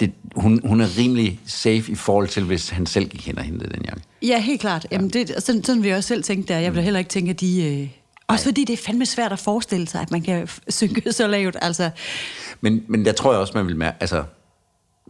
det, 0.00 0.12
hun, 0.36 0.60
hun 0.64 0.80
er 0.80 0.98
rimelig 0.98 1.40
safe 1.46 1.92
i 1.92 1.94
forhold 1.94 2.28
til, 2.28 2.44
hvis 2.44 2.68
han 2.68 2.86
selv 2.86 3.08
gik 3.08 3.26
hen 3.26 3.38
og 3.38 3.44
hentede 3.44 3.70
den 3.74 3.82
jakke. 3.84 4.02
Ja, 4.22 4.40
helt 4.40 4.60
klart. 4.60 4.86
Jamen, 4.92 5.10
det, 5.10 5.34
sådan, 5.38 5.64
sådan 5.64 5.82
vil 5.82 5.88
jeg 5.88 5.96
også 5.96 6.08
selv 6.08 6.22
tænke 6.22 6.48
der. 6.48 6.58
Jeg 6.58 6.72
vil 6.72 6.76
da 6.78 6.82
heller 6.84 6.98
ikke 6.98 7.08
tænke, 7.08 7.30
at 7.30 7.40
de... 7.40 7.64
Øh, 7.82 7.88
også 8.28 8.44
fordi 8.44 8.64
det 8.64 8.72
er 8.72 8.76
fandme 8.86 9.06
svært 9.06 9.32
at 9.32 9.38
forestille 9.38 9.88
sig, 9.88 10.00
at 10.00 10.10
man 10.10 10.22
kan 10.22 10.48
synke 10.68 11.12
så 11.12 11.26
lavt. 11.26 11.56
Altså, 11.62 11.90
Men, 12.60 12.82
men 12.88 13.04
der 13.04 13.12
tror 13.12 13.32
jeg 13.32 13.40
også, 13.40 13.52
man 13.56 13.66
vil 13.66 13.76
mærke, 13.76 13.96
altså, 14.00 14.24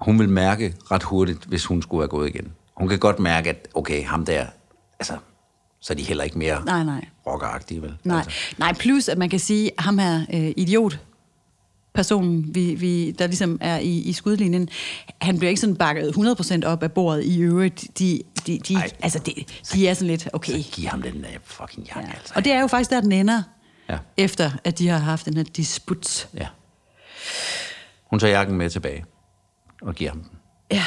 hun 0.01 0.19
vil 0.19 0.29
mærke 0.29 0.75
ret 0.91 1.03
hurtigt, 1.03 1.45
hvis 1.45 1.65
hun 1.65 1.83
skulle 1.83 1.99
være 2.01 2.09
gået 2.09 2.29
igen. 2.29 2.49
Hun 2.77 2.89
kan 2.89 2.99
godt 2.99 3.19
mærke, 3.19 3.51
at 3.51 3.69
okay, 3.75 4.05
ham 4.05 4.25
der, 4.25 4.47
altså, 5.01 5.13
så 5.81 5.93
er 5.93 5.97
de 5.97 6.03
heller 6.03 6.25
ikke 6.25 6.39
mere 6.39 6.63
Nej, 6.65 6.85
nej. 6.85 7.05
rockeragtige, 7.27 7.83
vel? 7.83 7.95
nej, 8.05 8.17
Altså, 8.17 8.31
nej, 8.59 8.73
plus 8.73 9.09
at 9.09 9.19
man 9.19 9.29
kan 9.29 9.39
sige, 9.39 9.71
ham 9.79 9.99
her 9.99 10.21
øh, 10.35 10.53
idiot, 10.57 10.99
personen, 11.95 12.55
vi, 12.55 12.75
vi, 12.75 13.11
der 13.11 13.27
ligesom 13.27 13.59
er 13.61 13.79
i, 13.79 13.99
i 13.99 14.13
skudlinjen, 14.13 14.69
han 15.23 15.39
bliver 15.39 15.49
ikke 15.49 15.61
sådan 15.61 15.77
bakket 15.77 16.13
100% 16.63 16.67
op 16.67 16.83
af 16.83 16.93
bordet 16.93 17.25
i 17.25 17.41
øvrigt. 17.41 17.87
De, 17.99 18.21
de, 18.47 18.59
de, 18.69 18.75
Ej. 18.75 18.91
altså, 19.03 19.19
de, 19.19 19.35
de 19.73 19.89
er 19.89 19.95
sådan 19.95 20.09
lidt, 20.09 20.29
okay. 20.33 20.53
giv 20.73 20.87
ham 20.89 21.03
den 21.03 21.23
der 21.23 21.29
fucking 21.45 21.87
jakke, 21.87 22.09
Ja. 22.11 22.17
altså. 22.19 22.33
Og 22.37 22.45
det 22.45 22.53
er 22.53 22.61
jo 22.61 22.67
faktisk 22.67 22.91
der, 22.91 23.01
den 23.01 23.13
ender, 23.13 23.43
Ja. 23.89 23.99
efter 24.17 24.51
at 24.65 24.79
de 24.79 24.89
har 24.89 24.99
haft 24.99 25.27
den 25.27 25.37
her 25.37 25.45
disput. 25.45 26.29
Ja. 26.35 26.47
Hun 28.11 28.19
tager 28.19 28.33
jakken 28.33 28.57
med 28.57 28.71
tilbage 28.71 29.05
og 29.83 29.95
giver 29.95 30.11
ham 30.11 30.21
den. 30.21 30.31
Ja, 30.71 30.85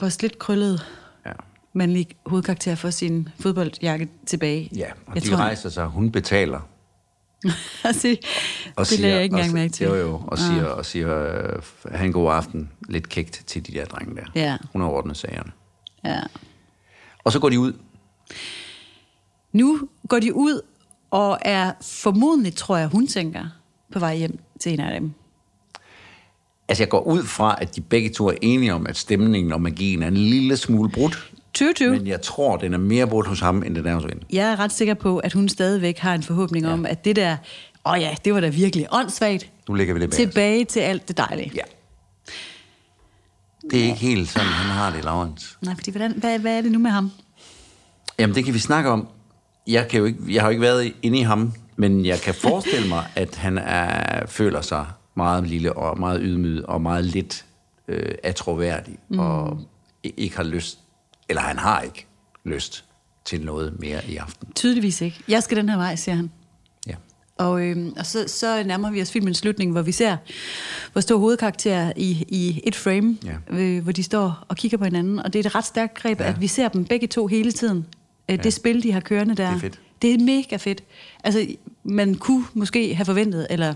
vores 0.00 0.22
lidt 0.22 0.38
krøllede 0.38 0.78
Ja. 1.26 1.32
mandlig 1.74 2.06
hovedkarakter 2.26 2.74
får 2.74 2.90
sin 2.90 3.28
fodboldjakke 3.40 4.08
tilbage. 4.26 4.70
Ja, 4.76 4.86
og 5.06 5.14
jeg 5.14 5.22
de 5.24 5.28
tror, 5.28 5.36
rejser 5.36 5.68
sig, 5.68 5.86
hun 5.86 6.12
betaler. 6.12 6.60
altså, 7.84 8.16
Og 8.76 8.86
det 8.86 9.00
lagde 9.00 9.14
jeg 9.14 9.24
ikke 9.24 9.34
engang 9.34 9.54
mærke 9.54 9.72
til. 9.72 9.84
Jo, 9.84 9.94
jo, 9.94 10.22
og 10.26 10.38
siger, 10.38 10.64
og 10.64 10.86
siger 10.86 11.32
øh, 11.32 11.62
have 11.92 12.06
en 12.06 12.12
god 12.12 12.32
aften, 12.32 12.70
lidt 12.88 13.08
kægt 13.08 13.42
til 13.46 13.66
de 13.66 13.72
der 13.72 13.84
drenge 13.84 14.16
der. 14.16 14.26
Ja. 14.34 14.56
Hun 14.72 14.82
har 14.82 14.88
ordnet 14.88 15.16
sagerne. 15.16 15.52
Ja. 16.04 16.20
Og 17.24 17.32
så 17.32 17.38
går 17.38 17.48
de 17.48 17.60
ud. 17.60 17.72
Nu 19.52 19.88
går 20.08 20.18
de 20.18 20.34
ud 20.34 20.60
og 21.10 21.38
er 21.42 21.72
formodentlig, 21.82 22.54
tror 22.54 22.76
jeg, 22.76 22.88
hun 22.88 23.06
tænker, 23.06 23.44
på 23.92 23.98
vej 23.98 24.16
hjem 24.16 24.38
til 24.60 24.72
en 24.72 24.80
af 24.80 25.00
dem. 25.00 25.12
Altså, 26.68 26.82
jeg 26.82 26.88
går 26.88 27.00
ud 27.00 27.24
fra, 27.24 27.58
at 27.60 27.76
de 27.76 27.80
begge 27.80 28.10
to 28.10 28.28
er 28.28 28.34
enige 28.42 28.74
om, 28.74 28.86
at 28.86 28.96
stemningen 28.96 29.52
og 29.52 29.60
magien 29.60 30.02
er 30.02 30.08
en 30.08 30.16
lille 30.16 30.56
smule 30.56 30.90
brudt. 30.90 31.32
2020. 31.54 31.90
Men 31.90 32.06
jeg 32.06 32.22
tror, 32.22 32.56
den 32.56 32.74
er 32.74 32.78
mere 32.78 33.06
brudt 33.06 33.26
hos 33.26 33.40
ham, 33.40 33.62
end 33.62 33.74
den 33.74 33.86
er 33.86 33.94
hos 33.94 34.04
hende. 34.04 34.26
Jeg 34.32 34.52
er 34.52 34.60
ret 34.60 34.72
sikker 34.72 34.94
på, 34.94 35.18
at 35.18 35.32
hun 35.32 35.48
stadigvæk 35.48 35.98
har 35.98 36.14
en 36.14 36.22
forhåbning 36.22 36.66
ja. 36.66 36.72
om, 36.72 36.86
at 36.86 37.04
det 37.04 37.16
der, 37.16 37.36
åh 37.86 37.92
oh 37.92 38.00
ja, 38.00 38.14
det 38.24 38.34
var 38.34 38.40
da 38.40 38.48
virkelig 38.48 38.86
åndssvagt, 38.92 39.50
Nu 39.68 39.74
lægger 39.74 39.94
vi 39.94 40.00
det 40.00 40.10
bag 40.10 40.16
tilbage 40.16 40.64
til 40.64 40.80
alt 40.80 41.08
det 41.08 41.16
dejlige. 41.16 41.52
Ja. 41.54 41.62
Det 43.70 43.80
er 43.80 43.84
ikke 43.84 43.98
helt 43.98 44.28
sådan, 44.28 44.48
han 44.48 44.70
har 44.70 44.90
det, 44.92 45.04
Laurens. 45.04 45.58
Nej, 45.62 45.74
fordi 45.74 45.90
hvordan, 45.90 46.12
hvad, 46.12 46.38
hvad 46.38 46.58
er 46.58 46.62
det 46.62 46.72
nu 46.72 46.78
med 46.78 46.90
ham? 46.90 47.10
Jamen, 48.18 48.36
det 48.36 48.44
kan 48.44 48.54
vi 48.54 48.58
snakke 48.58 48.90
om. 48.90 49.08
Jeg, 49.66 49.88
kan 49.88 49.98
jo 49.98 50.04
ikke, 50.04 50.18
jeg 50.28 50.42
har 50.42 50.48
jo 50.48 50.50
ikke 50.50 50.62
været 50.62 50.92
inde 51.02 51.18
i 51.18 51.22
ham, 51.22 51.52
men 51.76 52.06
jeg 52.06 52.20
kan 52.20 52.34
forestille 52.48 52.88
mig, 52.88 53.06
at 53.14 53.36
han 53.36 53.58
er, 53.58 54.26
føler 54.26 54.60
sig 54.60 54.86
meget 55.16 55.46
lille 55.46 55.72
og 55.72 55.98
meget 55.98 56.20
ydmyg 56.22 56.68
og 56.68 56.82
meget 56.82 57.04
lidt 57.04 57.44
øh, 57.88 58.14
atroværdig 58.22 58.98
mm. 59.08 59.18
og 59.18 59.60
ikke 60.02 60.36
har 60.36 60.44
lyst, 60.44 60.79
eller 61.30 61.42
han 61.42 61.58
har 61.58 61.80
ikke 61.80 62.06
lyst 62.44 62.84
til 63.24 63.40
noget 63.44 63.80
mere 63.80 64.00
i 64.08 64.16
aften. 64.16 64.48
Tydeligvis 64.54 65.00
ikke. 65.00 65.20
Jeg 65.28 65.42
skal 65.42 65.56
den 65.56 65.68
her 65.68 65.76
vej, 65.76 65.96
siger 65.96 66.14
han. 66.16 66.30
Ja. 66.86 66.94
Og, 67.38 67.62
øhm, 67.66 67.92
og 67.98 68.06
så, 68.06 68.24
så 68.28 68.62
nærmer 68.66 68.90
vi 68.90 69.02
os 69.02 69.12
filmens 69.12 69.38
slutning, 69.38 69.72
hvor 69.72 69.82
vi 69.82 69.92
ser 69.92 70.16
vores 70.94 71.04
to 71.06 71.18
hovedkarakterer 71.18 71.92
i, 71.96 72.24
i 72.28 72.60
et 72.64 72.76
frame, 72.76 73.18
Ja. 73.24 73.58
øh, 73.58 73.82
hvor 73.82 73.92
de 73.92 74.02
står 74.02 74.44
og 74.48 74.56
kigger 74.56 74.78
på 74.78 74.84
hinanden. 74.84 75.18
Og 75.18 75.32
det 75.32 75.38
er 75.46 75.48
et 75.48 75.54
ret 75.54 75.64
stærkt 75.64 75.94
greb, 75.94 76.20
Ja. 76.20 76.24
ja. 76.24 76.30
at 76.30 76.40
vi 76.40 76.46
ser 76.46 76.68
dem 76.68 76.84
begge 76.84 77.06
to 77.06 77.26
hele 77.26 77.52
tiden. 77.52 77.86
Øh, 78.30 78.42
Det 78.44 78.52
spil, 78.52 78.82
de 78.82 78.92
har 78.92 79.00
kørende 79.00 79.34
der. 79.34 79.48
Det 79.48 79.56
er 79.56 79.60
fedt. 79.60 79.80
Det 80.02 80.14
er 80.14 80.18
mega 80.18 80.56
fedt. 80.56 80.82
Altså, 81.24 81.46
man 81.84 82.14
kunne 82.14 82.44
måske 82.54 82.94
have 82.94 83.04
forventet, 83.06 83.46
eller 83.50 83.74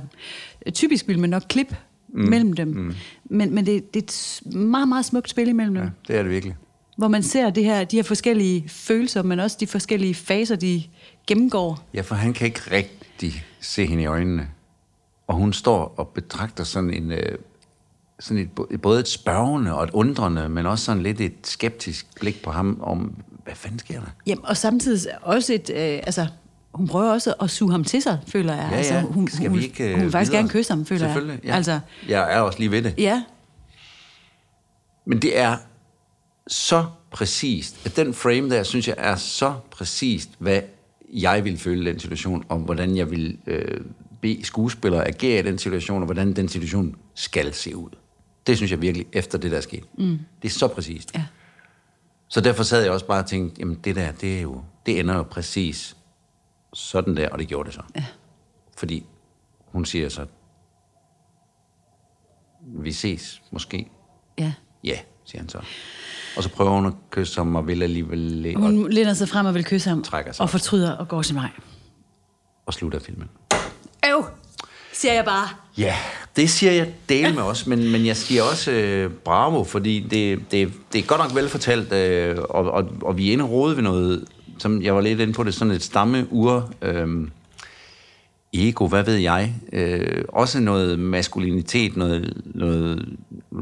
øh, 0.67 0.73
typisk 0.73 1.07
ville 1.09 1.21
man 1.21 1.31
nok 1.31 1.43
klippe 1.49 1.77
mm. 2.09 2.21
mellem 2.29 2.53
dem. 2.53 2.69
Mm. 2.69 2.95
Men, 3.25 3.55
men 3.55 3.67
det, 3.67 3.95
det 3.95 4.03
er 4.03 4.05
et 4.49 4.55
meget, 4.57 4.89
meget 4.89 5.05
smukt 5.05 5.31
spil 5.31 5.49
imellem 5.49 5.75
dem. 5.75 5.85
ja, 5.85 5.91
det 6.09 6.17
er 6.19 6.23
det 6.23 6.31
virkelig. 6.31 6.57
Hvor 6.97 7.09
man 7.09 7.23
ser 7.23 7.51
det 7.51 7.65
her, 7.65 7.85
de 7.85 7.97
her 7.97 8.03
forskellige 8.03 8.69
følelser, 8.69 9.23
men 9.23 9.41
også 9.41 9.57
de 9.61 9.67
forskellige 9.67 10.15
faser, 10.15 10.57
de 10.57 10.83
gennemgår. 11.27 11.83
Ja, 11.95 12.01
for 12.01 12.15
han 12.15 12.33
kan 12.33 12.47
ikke 12.47 12.61
rigtig 12.71 13.45
se 13.61 13.87
hende 13.87 14.03
i 14.03 14.07
øjnene. 14.07 14.49
Og 15.27 15.35
hun 15.35 15.53
står 15.53 15.95
og 15.97 16.09
betragter 16.09 16.65
sådan 16.65 16.91
en... 16.95 17.13
Øh, 17.13 17.39
sådan 18.21 18.51
et, 18.71 18.81
både 18.81 19.01
et 19.01 19.09
spørgende 19.09 19.75
og 19.75 19.85
et 19.85 19.91
undrende, 19.91 20.49
men 20.49 20.67
også 20.67 20.85
sådan 20.85 21.03
lidt 21.03 21.21
et 21.21 21.35
skeptisk 21.43 22.07
blik 22.21 22.43
på 22.43 22.51
ham 22.51 22.79
om, 22.83 23.15
hvad 23.45 23.55
fanden 23.55 23.79
sker 23.79 24.01
der? 24.01 24.07
Jamen, 24.27 24.45
og 24.47 24.57
samtidig 24.57 25.13
også 25.23 25.53
et, 25.55 25.71
øh, 25.71 25.77
altså, 25.79 26.27
hun 26.75 26.89
prøver 26.89 27.13
også 27.13 27.35
at 27.43 27.51
suge 27.51 27.71
ham 27.71 27.85
til 27.85 28.03
sig, 28.03 28.19
føler 28.27 28.55
jeg. 28.55 28.69
Ja, 28.73 28.77
altså, 28.77 28.95
ja. 28.95 29.01
hun, 29.03 29.29
Skal 29.29 29.49
hun, 29.49 29.59
vi 29.59 29.65
ikke, 29.65 29.85
øh, 29.85 29.93
hun 29.95 30.03
vil 30.03 30.11
faktisk 30.13 30.31
videre? 30.33 30.43
gerne 30.43 30.51
kysse 30.53 30.73
ham, 30.73 30.87
føler 30.87 31.07
jeg. 31.07 31.15
Selvfølgelig, 31.15 31.45
ja. 31.45 31.55
Altså, 31.57 31.81
Jeg 32.09 32.35
er 32.35 32.41
også 32.41 32.59
lige 32.59 32.71
ved 32.71 32.83
det. 32.83 32.95
ja, 32.99 33.23
Men 35.07 35.23
det 35.23 35.39
er 35.39 35.57
så 36.47 36.87
præcist, 37.11 37.87
at 37.87 37.97
den 37.97 38.15
frame 38.15 38.51
der, 38.51 38.63
synes 38.63 38.89
jeg, 38.89 38.95
er 38.99 39.17
så 39.17 39.55
præcist, 39.71 40.31
hvad 40.39 40.63
jeg 41.13 41.45
vil 41.45 41.59
føle 41.59 41.83
i 41.83 41.93
den 41.93 42.01
situation, 42.01 42.45
og 42.49 42.59
hvordan 42.59 42.97
jeg 42.97 43.11
vil 43.11 43.39
øh, 43.47 43.81
bede 44.21 44.45
skuespillere 44.45 45.09
agere 45.09 45.39
i 45.39 45.43
den 45.43 45.59
situation, 45.59 46.03
og 46.03 46.05
hvordan 46.05 46.33
den 46.33 46.49
situation 46.49 46.97
skal 47.15 47.55
se 47.55 47.77
ud. 47.77 47.91
Det 48.47 48.57
synes 48.57 48.71
jeg 48.71 48.83
virkelig, 48.83 49.07
efter 49.13 49.39
det 49.39 49.51
der 49.51 49.57
er 49.57 49.61
sket. 49.61 49.85
Mm. 49.99 50.19
Det 50.43 50.49
er 50.49 50.53
så 50.53 50.69
præcist. 50.69 51.15
ja. 51.15 51.25
Så 52.29 52.41
derfor 52.41 52.63
sad 52.63 52.83
jeg 52.83 52.93
også 52.93 53.07
bare 53.07 53.23
og 53.23 53.27
tænkte, 53.29 53.61
jamen 53.61 53.75
det 53.85 53.97
der, 53.97 54.13
det, 54.13 54.39
er 54.39 54.43
jo, 54.43 54.63
det 54.87 55.01
ender 55.01 55.15
jo 55.17 55.23
præcis 55.23 55.97
sådan 56.75 57.17
der, 57.17 57.29
og 57.29 57.39
det 57.39 57.49
gjorde 57.49 57.67
det 57.67 57.75
så. 57.75 57.83
Ja. 57.97 58.05
Fordi 58.77 59.07
hun 59.67 59.85
siger 59.85 60.09
så, 60.09 60.27
vi 62.61 62.93
ses 62.93 63.43
måske. 63.51 63.91
ja. 64.39 64.53
Ja, 64.85 64.99
siger 65.25 65.43
han 65.43 65.49
så. 65.49 65.61
Og 66.37 66.43
så 66.43 66.49
prøver 66.49 66.71
hun 66.71 66.87
at 66.87 66.93
kysse 67.11 67.37
ham, 67.37 67.57
og 67.57 67.67
vil 67.67 67.83
alligevel 67.83 68.53
og, 68.57 68.63
Hun 68.63 68.91
læner 68.93 69.15
sig 69.15 69.29
frem 69.29 69.47
og 69.47 69.55
vil 69.55 69.65
kysse 69.65 69.89
ham, 69.89 70.03
Trækker 70.03 70.33
sig 70.33 70.43
og 70.43 70.51
fortryder 70.51 70.93
og 70.93 71.09
går 71.09 71.23
sin 71.23 71.37
vej. 71.37 71.49
og 72.67 72.75
slutter 72.75 72.99
filmen. 72.99 73.29
Øv, 74.09 74.25
siger 74.93 75.15
jeg 75.15 75.25
bare. 75.25 75.49
Ja, 75.79 75.95
det 76.37 76.51
siger 76.51 76.73
jeg 76.73 76.95
del 77.09 77.35
med 77.35 77.43
os, 77.43 77.67
men, 77.67 77.93
men 77.93 78.07
jeg 78.07 78.17
siger 78.17 78.43
også 78.43 78.71
øh, 78.71 79.11
bravo, 79.11 79.65
fordi 79.65 80.01
det, 80.01 80.41
det, 80.51 80.73
det 80.93 80.99
er 80.99 81.03
godt 81.03 81.21
nok 81.21 81.35
velfortalt, 81.35 81.93
øh, 81.93 82.37
og, 82.39 82.71
og, 82.71 82.89
og 83.03 83.19
vi 83.19 83.29
er 83.29 83.33
inde 83.33 83.45
og 83.45 83.77
ved 83.77 83.83
noget, 83.83 84.25
som 84.59 84.83
jeg 84.83 84.95
var 84.95 85.01
lidt 85.01 85.21
inde 85.21 85.33
på 85.33 85.43
det, 85.43 85.55
sådan 85.55 85.75
et 85.75 85.83
stamme-ur, 85.83 86.71
øh, 86.83 87.29
ego, 88.55 88.87
hvad 88.87 89.03
ved 89.03 89.17
jeg, 89.17 89.55
øh, 89.73 90.25
også 90.29 90.61
noget 90.61 90.99
maskulinitet, 90.99 91.97
noget, 91.97 92.43
noget 92.45 93.09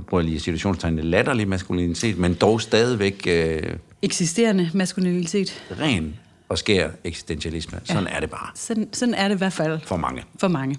bruger 0.09 0.22
lige 0.22 0.40
situationstegnet, 0.40 1.05
latterlig 1.05 1.48
maskulinitet, 1.48 2.18
men 2.18 2.35
dog 2.35 2.61
stadigvæk 2.61 3.26
øh, 3.28 3.62
Eksisterende 4.02 4.70
maskulinitet. 4.74 5.64
ren 5.81 6.16
og 6.48 6.59
skær 6.59 6.90
eksistentialisme. 7.05 7.81
Sådan 7.85 8.07
er 8.07 8.20
det 8.20 8.31
bare 8.31 8.50
Sådan, 8.55 8.88
sådan 8.92 9.14
er 9.14 9.28
det 9.28 9.35
i 9.35 9.38
hvert 9.38 9.52
fald 9.52 9.81
for 9.85 9.96
mange. 9.96 10.22
for 10.40 10.48
mange. 10.48 10.76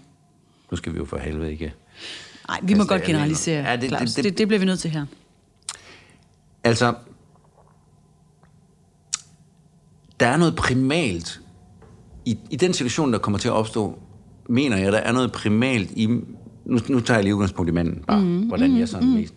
Nu 0.72 0.78
skal 0.78 0.94
vi 0.94 0.98
jo 0.98 1.06
for 1.06 1.18
helvede 1.18 1.52
ikke 1.52 1.74
Nej, 2.48 2.60
vi 2.64 2.74
må 2.74 2.84
godt 2.84 3.04
generalisere. 3.04 3.64
Ja, 3.64 3.70
Ja, 3.70 3.76
det- 3.76 3.90
det- 3.92 4.00
det, 4.00 4.16
det- 4.16 4.24
det, 4.24 4.38
det 4.38 4.48
bliver 4.48 4.60
vi 4.60 4.66
nødt 4.66 4.80
til 4.80 4.92
her. 4.92 5.06
Altså, 6.64 6.94
der 10.20 10.28
er 10.28 10.38
noget 10.38 10.56
primalt 10.56 11.42
i, 12.26 12.38
i 12.50 12.56
den 12.56 12.74
situation, 12.74 13.14
der 13.14 13.20
kommer 13.20 13.38
til 13.40 13.48
at 13.48 13.52
opstå, 13.54 14.00
mener 14.50 14.78
jeg, 14.78 14.92
der 14.92 14.98
er 14.98 15.12
noget 15.12 15.32
primalt 15.32 15.92
i... 15.92 16.08
Nu, 16.66 16.80
nu 16.90 17.00
tager 17.00 17.18
jeg 17.18 17.24
lige 17.24 17.36
udgangspunkt 17.36 17.70
i 17.70 17.74
manden, 17.74 18.04
bare, 18.08 18.22
mm, 18.22 18.48
hvordan 18.48 18.78
jeg 18.78 18.90
sådan 18.90 19.08
mm. 19.08 19.14
mest... 19.14 19.34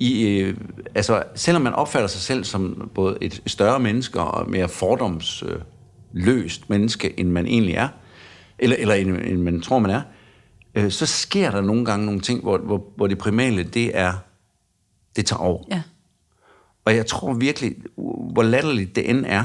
I, 0.00 0.28
øh, 0.28 0.56
altså, 0.94 1.22
selvom 1.34 1.62
man 1.62 1.72
opfatter 1.72 2.08
sig 2.08 2.20
selv 2.20 2.44
som 2.44 2.90
både 2.94 3.18
et 3.20 3.42
større 3.46 3.80
menneske 3.80 4.20
og 4.20 4.50
mere 4.50 4.68
fordomsløst 4.68 6.70
menneske, 6.70 7.20
end 7.20 7.30
man 7.30 7.46
egentlig 7.46 7.74
er, 7.74 7.88
eller, 8.58 8.76
eller 8.78 8.94
end, 8.94 9.10
end 9.10 9.42
man 9.42 9.60
tror, 9.60 9.78
man 9.78 9.90
er, 9.90 10.02
øh, 10.74 10.90
så 10.90 11.06
sker 11.06 11.50
der 11.50 11.60
nogle 11.60 11.84
gange 11.84 12.06
nogle 12.06 12.20
ting, 12.20 12.42
hvor, 12.42 12.58
hvor, 12.58 12.92
hvor 12.96 13.06
det 13.06 13.18
primale, 13.18 13.62
det 13.62 13.98
er, 13.98 14.12
det 15.16 15.26
tager 15.26 15.40
over. 15.40 15.64
Ja. 15.70 15.82
Og 16.84 16.96
jeg 16.96 17.06
tror 17.06 17.32
virkelig, 17.32 17.76
hvor 18.32 18.42
latterligt 18.42 18.96
det 18.96 19.10
end 19.10 19.24
er, 19.28 19.44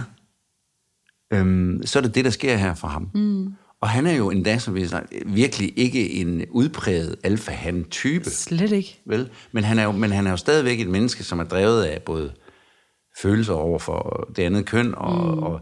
øhm, 1.33 1.81
så 1.85 1.99
er 1.99 2.03
det 2.03 2.15
det, 2.15 2.25
der 2.25 2.31
sker 2.31 2.55
her 2.55 2.73
for 2.73 2.87
ham. 2.87 3.09
Mm. 3.13 3.53
Og 3.81 3.89
han 3.89 4.07
er 4.07 4.13
jo 4.13 4.29
endda, 4.29 4.57
som 4.57 4.75
vi 4.75 4.81
har 4.81 4.87
sagt, 4.87 5.13
virkelig 5.25 5.73
ikke 5.79 6.11
en 6.13 6.45
udpræget 6.49 7.15
alfa-han-type. 7.23 8.29
Slet 8.29 8.71
ikke. 8.71 9.01
Vel? 9.05 9.29
Men, 9.51 9.63
han 9.63 9.79
er 9.79 9.83
jo, 9.83 9.91
men 9.91 10.11
han 10.11 10.27
er 10.27 10.31
jo 10.31 10.37
stadigvæk 10.37 10.79
et 10.79 10.87
menneske, 10.87 11.23
som 11.23 11.39
er 11.39 11.43
drevet 11.43 11.83
af 11.83 12.01
både 12.01 12.33
følelser 13.21 13.53
over 13.53 13.79
for 13.79 14.29
det 14.35 14.43
andet 14.43 14.65
køn, 14.65 14.95
og, 14.95 15.35
mm. 15.35 15.43
og 15.43 15.61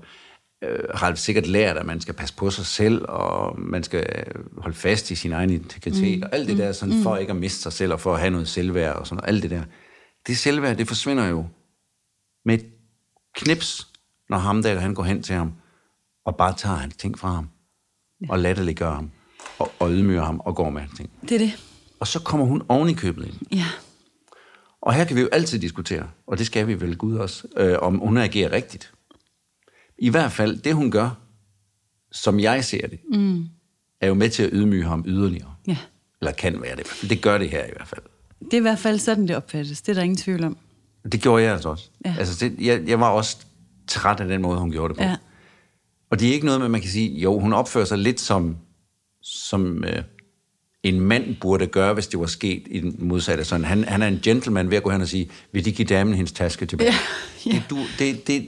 øh, 0.63 0.79
har 0.95 1.15
sikkert 1.15 1.47
lært, 1.47 1.77
at 1.77 1.85
man 1.85 2.01
skal 2.01 2.13
passe 2.13 2.35
på 2.35 2.49
sig 2.49 2.65
selv, 2.65 3.05
og 3.09 3.59
man 3.59 3.83
skal 3.83 4.23
holde 4.57 4.77
fast 4.77 5.11
i 5.11 5.15
sin 5.15 5.31
egen 5.31 5.49
integritet, 5.49 6.17
mm. 6.17 6.23
og 6.23 6.29
alt 6.35 6.47
det 6.47 6.57
der, 6.57 6.71
sådan, 6.71 7.03
for 7.03 7.17
ikke 7.17 7.31
at 7.31 7.37
miste 7.37 7.61
sig 7.61 7.73
selv, 7.73 7.93
og 7.93 7.99
for 7.99 8.13
at 8.13 8.19
have 8.19 8.31
noget 8.31 8.47
selvværd, 8.47 8.95
og 8.95 9.07
sådan 9.07 9.15
noget, 9.15 9.33
alt 9.33 9.43
det 9.43 9.51
der. 9.51 9.63
Det 10.27 10.37
selvværd, 10.37 10.77
det 10.77 10.87
forsvinder 10.87 11.27
jo 11.27 11.45
med 12.45 12.53
et 12.53 12.65
knips, 13.35 13.87
når 14.29 14.37
ham 14.37 14.63
der, 14.63 14.79
han 14.79 14.93
går 14.93 15.03
hen 15.03 15.23
til 15.23 15.35
ham, 15.35 15.53
og 16.25 16.37
bare 16.37 16.53
tager 16.57 16.75
hans 16.75 16.95
ting 16.95 17.19
fra 17.19 17.31
ham. 17.31 17.49
Og 18.29 18.39
latterliggør 18.39 18.91
ham, 18.91 19.11
og, 19.59 19.71
og 19.79 19.91
ydmyger 19.91 20.23
ham, 20.23 20.39
og 20.39 20.55
går 20.55 20.69
med 20.69 20.81
ting. 20.97 21.09
Det 21.21 21.31
er 21.31 21.39
det. 21.39 21.63
Og 21.99 22.07
så 22.07 22.19
kommer 22.19 22.45
hun 22.45 22.61
oven 22.69 22.89
i 22.89 22.93
købet 22.93 23.25
ind. 23.25 23.33
Ja. 23.51 23.65
Og 24.81 24.93
her 24.93 25.03
kan 25.05 25.15
vi 25.15 25.21
jo 25.21 25.29
altid 25.31 25.59
diskutere, 25.59 26.07
og 26.27 26.37
det 26.37 26.45
skal 26.45 26.67
vi 26.67 26.81
vel 26.81 26.97
Gud 26.97 27.15
også, 27.15 27.47
øh, 27.57 27.77
om 27.81 27.97
hun 27.99 28.17
agerer 28.17 28.51
rigtigt. 28.51 28.93
I 29.97 30.09
hvert 30.09 30.31
fald, 30.31 30.57
det 30.57 30.75
hun 30.75 30.91
gør, 30.91 31.09
som 32.11 32.39
jeg 32.39 32.65
ser 32.65 32.87
det, 32.87 32.99
mm. 33.13 33.47
er 34.01 34.07
jo 34.07 34.13
med 34.13 34.29
til 34.29 34.43
at 34.43 34.49
ydmyge 34.53 34.83
ham 34.83 35.03
yderligere. 35.07 35.53
Ja. 35.67 35.77
Eller 36.21 36.31
kan 36.31 36.61
være 36.61 36.75
det. 36.75 37.09
Det 37.09 37.21
gør 37.21 37.37
det 37.37 37.49
her 37.49 37.65
i 37.65 37.71
hvert 37.75 37.87
fald. 37.87 38.01
Det 38.45 38.53
er 38.53 38.57
i 38.57 38.61
hvert 38.61 38.79
fald 38.79 38.99
sådan, 38.99 39.27
det 39.27 39.35
opfattes. 39.35 39.81
Det 39.81 39.89
er 39.89 39.93
der 39.93 40.01
ingen 40.01 40.17
tvivl 40.17 40.43
om. 40.43 40.57
Det 41.11 41.21
gjorde 41.21 41.43
jeg 41.43 41.53
altså 41.53 41.69
også. 41.69 41.89
Ja. 42.05 42.15
Altså, 42.19 42.45
det, 42.45 42.55
jeg, 42.59 42.87
jeg 42.87 42.99
var 42.99 43.09
også 43.09 43.37
træt 43.87 44.19
af 44.19 44.27
den 44.27 44.41
måde, 44.41 44.59
hun 44.59 44.71
gjorde 44.71 44.93
det 44.93 44.97
på. 44.97 45.03
Ja. 45.03 45.15
Og 46.13 46.19
det 46.19 46.29
er 46.29 46.33
ikke 46.33 46.45
noget 46.45 46.61
med, 46.61 46.69
man 46.69 46.81
kan 46.81 46.89
sige, 46.89 47.19
jo, 47.19 47.39
hun 47.39 47.53
opfører 47.53 47.85
sig 47.85 47.97
lidt 47.97 48.19
som, 48.19 48.55
som 49.21 49.83
øh, 49.83 50.03
en 50.83 50.99
mand 50.99 51.35
burde 51.41 51.67
gøre, 51.67 51.93
hvis 51.93 52.07
det 52.07 52.19
var 52.19 52.25
sket 52.25 52.63
i 52.71 52.79
den 52.79 52.95
modsatte. 52.99 53.43
Sådan, 53.43 53.65
han, 53.65 53.83
han 53.83 54.01
er 54.01 54.07
en 54.07 54.19
gentleman 54.23 54.69
ved 54.69 54.77
at 54.77 54.83
gå 54.83 54.89
hen 54.89 55.01
og 55.01 55.07
sige, 55.07 55.29
vil 55.51 55.65
de 55.65 55.71
give 55.71 55.85
damen 55.85 56.13
hendes 56.13 56.31
taske 56.31 56.65
tilbage? 56.65 56.91
Ja, 57.45 57.51
ja. 57.51 57.51
Det, 57.51 57.63
du, 57.69 57.77
det, 57.99 58.27
det, 58.27 58.45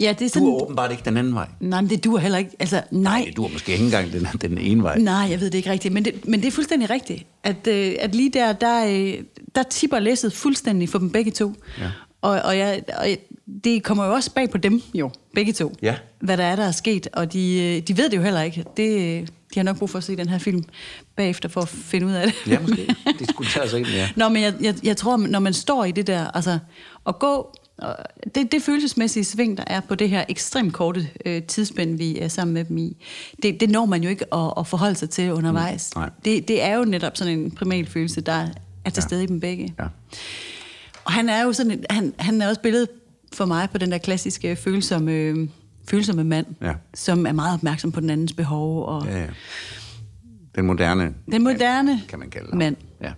Ja, 0.00 0.08
det 0.18 0.24
er 0.24 0.28
du 0.28 0.28
sådan... 0.28 0.48
er 0.48 0.52
åbenbart 0.52 0.90
ikke 0.90 1.02
den 1.04 1.16
anden 1.16 1.34
vej. 1.34 1.48
Nej, 1.60 1.80
men 1.80 1.90
det 1.90 2.04
duer 2.04 2.18
heller 2.18 2.38
ikke. 2.38 2.50
Altså, 2.58 2.82
nej. 2.90 3.20
Nej, 3.20 3.32
du 3.36 3.44
er 3.44 3.48
måske 3.48 3.72
ikke 3.72 3.84
engang 3.84 4.12
den, 4.12 4.28
den 4.40 4.58
ene 4.58 4.82
vej. 4.82 4.98
Nej, 4.98 5.26
jeg 5.30 5.40
ved 5.40 5.50
det 5.50 5.58
ikke 5.58 5.70
rigtigt. 5.70 5.94
Men 5.94 6.04
det, 6.04 6.28
men 6.28 6.40
det 6.40 6.46
er 6.46 6.52
fuldstændig 6.52 6.90
rigtigt, 6.90 7.26
at, 7.42 7.66
øh, 7.66 7.94
at 8.00 8.14
lige 8.14 8.30
der, 8.30 8.52
der, 8.52 8.86
øh, 8.86 9.24
der 9.54 9.62
tipper 9.62 9.98
læsset 9.98 10.32
fuldstændig 10.32 10.88
for 10.88 10.98
dem 10.98 11.10
begge 11.10 11.30
to. 11.30 11.54
Ja. 11.78 11.90
Og, 12.26 12.40
og, 12.42 12.58
jeg, 12.58 12.82
og 12.98 13.06
det 13.64 13.82
kommer 13.82 14.04
jo 14.06 14.12
også 14.14 14.30
bag 14.34 14.50
på 14.50 14.58
dem, 14.58 14.82
jo, 14.94 15.10
begge 15.34 15.52
to. 15.52 15.72
Ja. 15.82 15.94
Hvad 16.20 16.36
der 16.36 16.44
er, 16.44 16.56
der 16.56 16.64
er 16.64 16.70
sket. 16.72 17.08
Og 17.12 17.32
de, 17.32 17.58
øh, 17.76 17.82
de 17.88 17.96
ved 17.96 18.10
det 18.10 18.16
jo 18.16 18.22
heller 18.22 18.42
ikke. 18.42 18.64
Det, 18.76 19.20
de 19.54 19.58
har 19.60 19.62
nok 19.62 19.78
brug 19.78 19.90
for 19.90 19.98
at 19.98 20.04
se 20.04 20.16
den 20.16 20.28
her 20.28 20.38
film 20.38 20.64
bagefter, 21.16 21.48
for 21.48 21.60
at 21.60 21.68
finde 21.68 22.06
ud 22.06 22.12
af 22.12 22.26
det. 22.26 22.34
Ja, 22.52 22.60
måske. 22.60 22.94
Det 23.18 23.30
skulle 23.30 23.50
tage 23.50 23.68
sig 23.68 23.78
ind, 23.78 23.88
ja. 23.88 24.08
Nå, 24.16 24.28
men 24.28 24.42
jeg, 24.42 24.54
jeg, 24.60 24.74
jeg 24.82 24.96
tror, 24.96 25.16
når 25.16 25.38
man 25.38 25.52
står 25.52 25.84
i 25.84 25.90
det 25.92 26.06
der, 26.06 26.26
altså 26.30 26.58
at 27.08 27.18
gå, 27.18 27.54
og 27.78 27.96
det, 28.34 28.52
det 28.52 28.62
følelsesmæssige 28.62 29.24
sving, 29.24 29.56
der 29.58 29.64
er 29.66 29.80
på 29.80 29.94
det 29.94 30.08
her 30.10 30.24
ekstremt 30.28 30.72
korte 30.72 31.08
øh, 31.26 31.42
tidsspænd, 31.42 31.98
vi 31.98 32.18
er 32.18 32.28
sammen 32.28 32.54
med 32.54 32.64
dem 32.64 32.78
i, 32.78 32.96
det, 33.42 33.60
det 33.60 33.70
når 33.70 33.84
man 33.86 34.02
jo 34.02 34.08
ikke 34.10 34.34
at, 34.34 34.52
at 34.58 34.66
forholde 34.66 34.94
sig 34.94 35.10
til 35.10 35.32
undervejs. 35.32 35.90
Mm, 35.96 36.00
nej. 36.00 36.10
det, 36.24 36.48
det 36.48 36.62
er 36.62 36.74
jo 36.76 36.84
netop 36.84 37.16
sådan 37.16 37.38
en 37.38 37.50
primal 37.50 37.86
følelse, 37.86 38.20
der 38.20 38.32
er 38.84 38.90
til 38.90 39.00
Ja. 39.00 39.00
stede 39.00 39.24
i 39.24 39.26
dem 39.26 39.40
begge. 39.40 39.74
ja. 39.78 39.84
Og 41.06 41.12
han 41.12 41.28
er 41.28 41.42
jo 41.44 41.52
sådan, 41.52 41.72
et, 41.72 41.86
han, 41.90 42.14
han 42.18 42.42
er 42.42 42.48
også 42.48 42.60
billedet 42.60 42.88
for 43.34 43.44
mig 43.46 43.68
på 43.72 43.78
den 43.78 43.92
der 43.92 43.98
klassiske 43.98 44.56
følsomme, 44.56 45.12
øh, 45.12 45.48
følsomme 45.90 46.24
mand, 46.24 46.46
Ja. 46.62 46.72
som 46.94 47.26
er 47.26 47.32
meget 47.32 47.54
opmærksom 47.54 47.92
på 47.92 48.00
den 48.00 48.10
andens 48.10 48.32
behov, 48.32 48.84
og 48.86 49.06
ja, 49.06 49.18
ja. 49.20 49.26
Den 50.54 50.66
moderne, 50.66 51.14
den 51.32 51.44
moderne 51.44 52.02
kan 52.08 52.18
man 52.18 52.30
kalde 52.30 52.46
det. 52.46 52.54
mand. 52.54 52.76
Ja. 53.02 53.12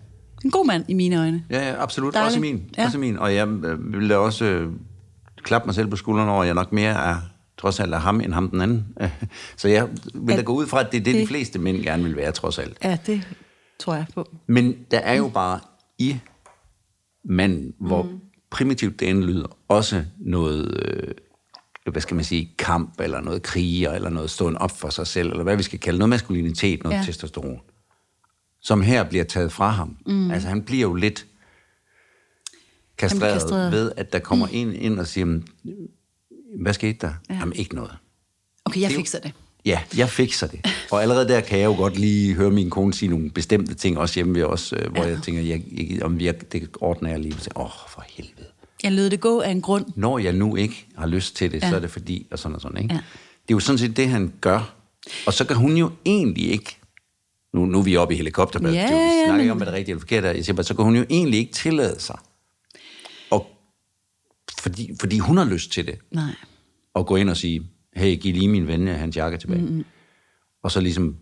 En 0.45 0.51
god 0.51 0.67
mand 0.67 0.85
i 0.89 0.95
mine 0.95 1.19
øjne. 1.21 1.45
Ja, 1.51 1.69
ja, 1.69 1.83
absolut. 1.83 2.15
Dejligt. 2.15 2.27
Også 2.27 2.41
min. 2.41 2.63
Ja. 2.79 2.85
Også 2.85 2.99
min. 2.99 3.19
Og 3.19 3.35
jeg 3.35 3.49
øh, 3.49 3.93
vil 4.01 4.09
da 4.11 4.17
også 4.17 4.45
øh, 4.45 4.73
klappe 5.43 5.67
mig 5.67 5.75
selv 5.75 5.87
på 5.89 5.97
skuldrene 5.97 6.31
over, 6.33 6.41
at 6.43 6.47
jeg 6.47 6.55
nok 6.55 6.73
mere 6.73 6.91
er 7.11 7.17
trods 7.59 7.81
alt 7.81 7.95
er 7.95 7.99
ham, 7.99 8.21
end 8.21 8.33
ham 8.33 8.51
den 8.51 8.61
anden. 8.61 8.87
Så 9.57 9.69
jeg 9.69 9.89
vil 10.15 10.29
da 10.29 10.35
Ja, 10.35 10.43
gå 10.43 10.53
ud 10.53 10.67
fra, 10.67 10.81
at 10.81 10.93
det 10.93 11.01
er 11.01 11.05
det, 11.05 11.15
de 11.15 11.19
det- 11.21 11.29
fleste 11.29 11.59
mænd 11.59 11.83
gerne 11.83 12.03
vil 12.03 12.17
være, 12.17 12.33
trods 12.33 12.59
alt. 12.59 12.79
Ja, 12.85 12.99
det 13.07 13.29
tror 13.79 13.95
jeg 13.95 14.05
på. 14.15 14.29
Men 14.47 14.75
der 14.91 14.99
er 14.99 15.15
jo 15.15 15.29
bare 15.29 15.61
i 15.99 16.17
manden, 17.29 17.75
hvor 17.81 18.03
mm. 18.03 18.21
primitivt 18.51 19.01
det 19.01 19.17
lyder, 19.17 19.59
også 19.69 20.05
noget, 20.19 20.83
øh, 20.87 21.15
hvad 21.93 22.03
skal 22.03 22.15
man 22.15 22.25
sige, 22.25 22.55
kamp, 22.59 23.01
eller 23.01 23.21
noget 23.21 23.43
kriger, 23.43 23.93
eller 23.93 24.11
noget 24.11 24.31
ståen 24.31 24.57
op 24.57 24.79
for 24.79 24.91
sig 24.91 25.07
selv, 25.07 25.31
eller 25.31 25.43
hvad 25.43 25.57
vi 25.57 25.63
skal 25.63 25.79
kalde 25.79 25.99
noget 25.99 26.09
maskulinitet, 26.09 26.83
noget 26.83 26.97
ja. 26.97 27.03
Testosteron, 27.05 27.61
som 28.61 28.83
her 28.83 29.05
bliver 29.05 29.25
taget 29.25 29.53
fra 29.53 29.69
ham. 29.69 29.97
Mm. 30.07 30.31
Altså 30.31 30.49
han 30.49 30.63
bliver 30.63 30.83
jo 30.83 30.95
lidt 30.95 31.27
kastreret, 32.99 33.33
kastreret. 33.33 33.73
ved, 33.73 33.93
at 33.97 34.13
der 34.13 34.19
kommer 34.19 34.47
mm. 34.47 34.53
en 34.55 34.73
ind 34.73 35.01
og 35.01 35.07
siger, 35.07 35.25
"Men, 35.25 35.49
hvad 36.61 36.73
skete 36.73 36.99
der? 37.01 37.13
Ja. 37.29 37.35
Ja. 37.35 37.39
Jamen 37.41 37.57
ikke 37.57 37.75
noget. 37.75 37.97
Okay, 38.65 38.81
jeg 38.81 38.89
Det 38.89 38.95
er 38.95 38.99
fikser 38.99 39.21
det. 39.21 39.33
Ja, 39.69 39.81
jeg 39.97 40.09
fikser 40.11 40.47
det. 40.47 40.61
Og 40.91 41.03
allerede 41.03 41.29
der 41.29 41.41
kan 41.41 41.59
jeg 41.59 41.65
jo 41.65 41.75
godt 41.75 41.99
lige 41.99 42.35
høre 42.35 42.51
min 42.51 42.71
kone 42.71 42.95
sige 42.95 43.09
nogle 43.09 43.31
bestemte 43.31 43.75
ting, 43.75 43.99
også 43.99 44.15
hjemme 44.15 44.35
ved 44.35 44.43
os, 44.45 44.73
øh, 44.73 44.91
hvor 44.93 45.03
ja. 45.05 45.09
Jeg 45.09 45.19
tænker, 45.23 45.43
jeg, 45.43 45.63
jeg, 45.73 46.03
om 46.03 46.21
jeg, 46.21 46.53
det 46.53 46.69
ordner 46.81 47.11
jeg 47.11 47.19
lige. 47.21 47.35
Åh, 47.57 47.65
oh, 47.65 47.71
for 47.89 48.05
helvede. 48.09 48.47
Jeg 48.83 48.93
lød 48.93 49.11
det 49.11 49.21
gå 49.21 49.41
af 49.41 49.51
en 49.51 49.61
grund. 49.63 49.85
Når 49.97 50.19
jeg 50.19 50.33
nu 50.33 50.57
ikke 50.57 50.87
har 50.97 51.07
lyst 51.07 51.37
til 51.37 51.53
det, 51.53 51.63
ja. 51.63 51.69
Så 51.71 51.77
er 51.77 51.81
det 51.81 51.91
fordi, 51.91 52.27
og 52.31 52.39
sådan 52.39 52.55
og 52.55 52.61
sådan, 52.61 52.83
ikke? 52.83 52.95
Ja. 52.95 53.01
Det 53.43 53.51
er 53.51 53.55
jo 53.55 53.61
sådan 53.61 53.79
set 53.79 53.97
det, 53.97 54.09
han 54.09 54.33
gør. 54.41 54.75
Og 55.27 55.33
så 55.35 55.45
kan 55.45 55.57
hun 55.57 55.77
jo 55.77 55.91
egentlig 56.07 56.51
ikke, 56.51 56.77
nu, 57.55 57.67
nu 57.67 57.79
er 57.79 57.83
vi 57.83 57.97
oppe 57.97 58.15
i 58.15 58.17
helikopterperspektiv, 58.17 58.97
Ja, 58.97 59.03
vi 59.03 59.19
ja, 59.19 59.25
snakker 59.27 59.45
men- 59.45 59.51
om, 59.51 59.57
hvad 59.57 59.67
der 59.67 59.73
er 59.73 59.77
rigtigt 59.77 59.93
eller 59.95 60.01
forkert 60.01 60.25
er. 60.25 60.31
Jeg 60.33 60.45
siger 60.45 60.57
bare, 60.57 60.65
så 60.65 60.75
kan 60.75 60.85
hun 60.85 60.97
jo 60.97 61.05
egentlig 61.11 61.41
ikke 61.41 61.53
tillade 61.53 62.01
sig, 62.01 62.19
og, 63.31 63.47
fordi, 64.61 64.91
fordi 65.01 65.19
hun 65.19 65.37
har 65.37 65.45
lyst 65.45 65.73
til 65.73 65.87
det, 65.87 65.99
Nej. 66.13 66.31
at 66.97 67.07
gå 67.07 67.17
ind 67.17 67.31
og 67.31 67.37
sige, 67.37 67.63
hey, 67.99 68.17
giv 68.21 68.35
lige 68.35 68.49
min 68.49 68.67
ven 68.67 68.87
hans 68.89 69.17
jakke 69.17 69.39
tilbage. 69.39 69.61
Mm-hmm. 69.63 69.85
Og 70.63 70.71
så 70.73 70.81
ligesom 70.81 71.17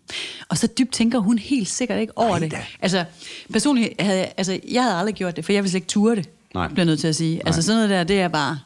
Og 0.49 0.59
så 0.59 0.67
dybt 0.79 0.93
tænker 0.93 1.19
hun 1.19 1.39
helt 1.39 1.69
sikkert 1.69 2.01
ikke 2.01 2.13
over 2.19 2.39
Nej 2.39 2.49
det. 2.49 2.59
Altså, 2.81 3.05
personligt 3.53 4.01
havde 4.01 4.19
jeg, 4.19 4.33
altså, 4.37 4.61
jeg 4.73 4.83
havde 4.83 4.97
aldrig 4.97 5.15
gjort 5.15 5.37
det, 5.37 5.45
for 5.45 5.53
jeg 5.53 5.63
ville 5.63 5.71
slet 5.71 5.77
ikke 5.81 5.89
ture 5.89 6.17
det, 6.17 6.29
Nej. 6.55 6.69
bliver 6.69 6.81
jeg 6.81 6.87
nødt 6.87 7.01
til 7.01 7.09
at 7.09 7.17
sige. 7.17 7.47
Altså 7.47 7.63
sådan 7.63 7.77
noget 7.77 7.91
der, 7.91 8.05
det 8.05 8.21
er 8.21 8.29
bare, 8.29 8.59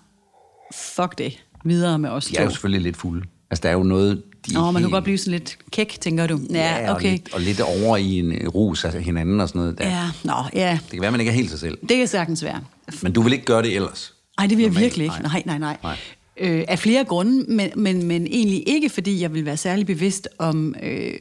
fuck 0.74 1.18
det, 1.18 1.42
videre 1.64 1.98
med 1.98 2.10
os 2.10 2.26
De 2.26 2.36
er 2.36 2.44
jo 2.44 2.50
selvfølgelig 2.50 2.82
lidt 2.82 2.96
fulde. 2.96 3.24
Altså, 3.50 3.62
der 3.62 3.68
er 3.68 3.72
jo 3.72 3.82
noget, 3.82 4.22
de 4.48 4.58
Åh, 4.58 4.62
er 4.68 4.70
man 4.70 4.74
kan 4.74 4.82
helt- 4.82 4.92
godt 4.92 5.04
blive 5.04 5.18
sådan 5.18 5.32
lidt 5.38 5.58
kæk, 5.72 5.96
tænker 6.00 6.26
du. 6.26 6.40
Ja, 6.50 6.76
Ja, 6.76 6.94
okay. 6.94 7.08
og, 7.08 7.12
lidt, 7.12 7.34
og 7.34 7.40
lidt 7.40 7.60
over 7.60 7.96
i 7.96 8.18
en 8.18 8.32
øh, 8.32 8.48
rus 8.48 8.84
af 8.84 9.02
hinanden 9.02 9.40
og 9.40 9.48
sådan 9.48 9.60
noget. 9.60 9.78
Der. 9.78 9.88
Ja, 9.88 10.04
nå, 10.24 10.34
ja, 10.54 10.78
Det 10.82 10.90
kan 10.90 11.00
være, 11.02 11.10
man 11.10 11.20
ikke 11.20 11.30
er 11.30 11.34
helt 11.36 11.50
sig 11.50 11.58
selv. 11.58 11.78
det 11.88 11.96
kan 11.96 12.06
sagtens 12.08 12.44
være. 12.44 12.60
Men 13.02 13.12
du 13.12 13.22
vil 13.22 13.32
ikke 13.32 13.44
gøre 13.44 13.62
det 13.62 13.76
ellers. 13.76 14.14
Nej, 14.38 14.46
det 14.46 14.56
vil 14.56 14.62
jeg 14.62 14.68
Normalt, 14.70 14.84
virkelig 14.84 15.04
ikke. 15.04 15.16
nej. 15.22 15.42
Nej, 15.46 15.58
nej, 15.58 15.76
nej. 15.82 15.96
Øh, 16.42 16.64
af 16.68 16.78
flere 16.78 17.04
grunde, 17.04 17.54
men, 17.54 17.70
men, 17.76 18.06
men 18.06 18.26
egentlig 18.26 18.68
ikke, 18.68 18.88
fordi 18.88 19.20
jeg 19.20 19.34
vil 19.34 19.44
være 19.44 19.56
særlig 19.56 19.86
bevidst 19.86 20.28
om 20.38 20.74
øh, 20.82 21.12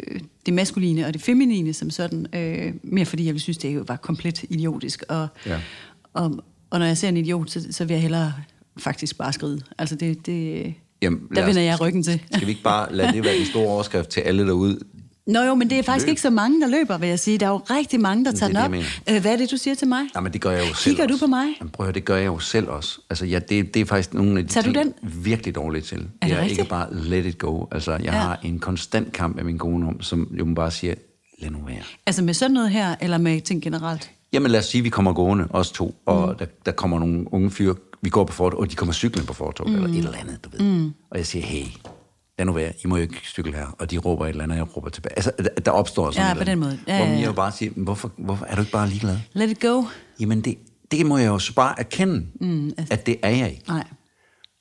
det 0.45 0.53
maskuline 0.53 1.05
og 1.05 1.13
det 1.13 1.21
feminine 1.21 1.73
som 1.73 1.89
sådan. 1.89 2.25
Øh, 2.35 2.73
mere 2.83 3.05
fordi 3.05 3.25
jeg 3.25 3.33
vil 3.33 3.41
synes, 3.41 3.57
det 3.57 3.75
jo 3.75 3.83
var 3.87 3.95
komplet 3.95 4.43
idiotisk. 4.43 5.03
Og, 5.09 5.27
Ja. 5.45 5.59
og, 6.13 6.43
og 6.69 6.79
når 6.79 6.85
jeg 6.85 6.97
ser 6.97 7.09
en 7.09 7.17
idiot, 7.17 7.49
så, 7.49 7.67
så 7.71 7.85
vil 7.85 7.93
jeg 7.93 8.01
hellere 8.01 8.33
faktisk 8.77 9.17
bare 9.17 9.33
skride. 9.33 9.61
Altså 9.77 9.95
det, 9.95 10.25
det, 10.25 10.73
Jamen, 11.01 11.21
der 11.35 11.45
vender 11.45 11.61
jeg 11.61 11.81
ryggen 11.81 12.03
til. 12.03 12.21
Skal 12.33 12.45
vi 12.45 12.51
ikke 12.51 12.63
bare 12.63 12.95
lade 12.95 13.13
det 13.13 13.23
være 13.23 13.37
den 13.37 13.45
store 13.45 13.67
overskrift 13.67 14.09
til 14.09 14.21
alle 14.21 14.45
derude? 14.47 14.79
Nå 15.29 15.41
jo, 15.41 15.55
men 15.55 15.69
det 15.69 15.79
er 15.79 15.83
faktisk 15.83 16.05
Løb. 16.05 16.09
ikke 16.11 16.21
så 16.21 16.29
mange, 16.29 16.61
der 16.61 16.67
løber, 16.67 16.97
vil 16.97 17.09
jeg 17.09 17.19
sige. 17.19 17.37
Der 17.37 17.45
er 17.45 17.49
jo 17.49 17.57
rigtig 17.57 17.99
mange, 17.99 18.25
der 18.25 18.31
det 18.31 18.39
tager 18.39 18.59
er 18.59 18.67
den 18.67 18.73
det, 18.73 18.85
op. 19.07 19.13
Øh, 19.15 19.21
hvad 19.21 19.33
er 19.33 19.37
det, 19.37 19.51
du 19.51 19.57
siger 19.57 19.75
til 19.75 19.87
mig? 19.87 20.01
Nej, 20.13 20.23
men 20.23 20.33
det 20.33 20.41
gør 20.41 20.51
jeg 20.51 20.59
jo 20.69 20.73
selv 20.73 20.95
Kigger 20.95 21.07
du 21.07 21.13
også. 21.13 21.25
på 21.25 21.29
mig? 21.29 21.45
Jamen, 21.59 21.71
prøv 21.71 21.83
at 21.83 21.87
høre, 21.87 21.93
det 21.93 22.05
gør 22.05 22.15
jeg 22.15 22.25
jo 22.25 22.39
selv 22.39 22.67
også. 22.69 22.99
Altså, 23.09 23.25
ja, 23.25 23.39
det, 23.39 23.73
det 23.73 23.79
er 23.81 23.85
faktisk 23.85 24.13
nogle 24.13 24.39
af 24.39 24.47
de 24.47 24.53
Tager 24.53 24.63
du 24.63 24.73
ting, 24.73 24.93
den? 25.01 25.23
virkelig 25.23 25.55
dårligt 25.55 25.85
til. 25.85 25.97
det 25.97 26.07
jeg 26.21 26.31
er 26.31 26.41
rigtigt? 26.41 26.59
ikke 26.59 26.69
bare 26.69 26.87
let 26.93 27.25
it 27.25 27.37
go. 27.37 27.65
Altså, 27.71 27.91
jeg 27.91 28.01
Ja. 28.03 28.11
har 28.11 28.39
en 28.43 28.59
konstant 28.59 29.13
kamp 29.13 29.35
med 29.35 29.43
min 29.43 29.57
kone 29.57 29.87
om, 29.87 30.01
som 30.01 30.27
jo 30.39 30.45
bare 30.55 30.71
siger, 30.71 30.93
lad 31.39 31.49
nu 31.49 31.57
være. 31.67 31.77
Altså 32.05 32.23
med 32.23 32.33
sådan 32.33 32.51
noget 32.53 32.69
her, 32.69 32.95
eller 33.01 33.17
med 33.17 33.41
ting 33.41 33.61
generelt? 33.61 34.11
Jamen 34.33 34.51
lad 34.51 34.59
os 34.59 34.65
sige, 34.65 34.79
at 34.79 34.83
vi 34.85 34.89
kommer 34.89 35.13
gående, 35.13 35.47
os 35.49 35.71
to, 35.71 35.95
og 36.05 36.29
mm. 36.29 36.37
der, 36.37 36.45
der 36.65 36.71
kommer 36.71 36.99
nogle 36.99 37.33
unge 37.33 37.51
fyre, 37.51 37.75
vi 38.01 38.09
går 38.09 38.23
på 38.23 38.33
fortog, 38.33 38.59
og 38.59 38.71
de 38.71 38.75
kommer 38.75 38.93
cyklen 38.93 39.25
på 39.25 39.33
fortog, 39.33 39.69
mm. 39.69 39.75
eller 39.75 39.89
et 39.89 39.97
eller 39.97 40.17
andet, 40.17 40.39
du 40.45 40.49
ved. 40.49 40.59
Mm. 40.59 40.85
Og 41.11 41.17
jeg 41.17 41.25
siger, 41.25 41.45
hey, 41.45 41.65
lad 42.39 42.45
nu 42.45 42.51
være, 42.53 42.73
I 42.83 42.87
må 42.87 42.95
jo 42.95 43.01
ikke 43.01 43.15
cykle 43.23 43.53
her. 43.53 43.75
Og 43.79 43.91
de 43.91 43.97
råber 43.97 44.25
et 44.25 44.29
eller 44.29 44.43
andet, 44.43 44.61
og 44.61 44.67
jeg 44.67 44.77
råber 44.77 44.89
tilbage. 44.89 45.13
Altså, 45.15 45.31
der, 45.37 45.49
der 45.65 45.71
opstår 45.71 46.11
sådan 46.11 46.25
Ja, 46.25 46.31
et 46.31 46.37
på 46.37 46.43
den 46.43 46.59
måde. 46.59 46.79
Ja, 46.87 46.97
hvor 46.97 47.05
ja, 47.05 47.11
jeg 47.11 47.19
ja. 47.19 47.25
jo 47.25 47.31
bare 47.33 47.51
siger, 47.51 47.71
"Men 47.75 47.83
hvorfor, 47.83 48.11
hvorfor 48.17 48.45
er 48.45 48.55
du 48.55 48.61
ikke 48.61 48.71
bare 48.71 48.87
ligeglad? 48.89 49.17
Let 49.33 49.49
it 49.51 49.59
go. 49.59 49.83
Jamen 50.19 50.41
det, 50.41 50.55
det 50.91 51.05
må 51.05 51.17
jeg 51.17 51.27
jo 51.27 51.39
så 51.39 51.53
bare 51.53 51.79
erkende, 51.79 52.25
mm, 52.41 52.65
altså- 52.77 52.93
at 52.93 53.05
det 53.05 53.15
er 53.23 53.29
jeg 53.29 53.49
ikke. 53.51 53.63
Nej. 53.67 53.83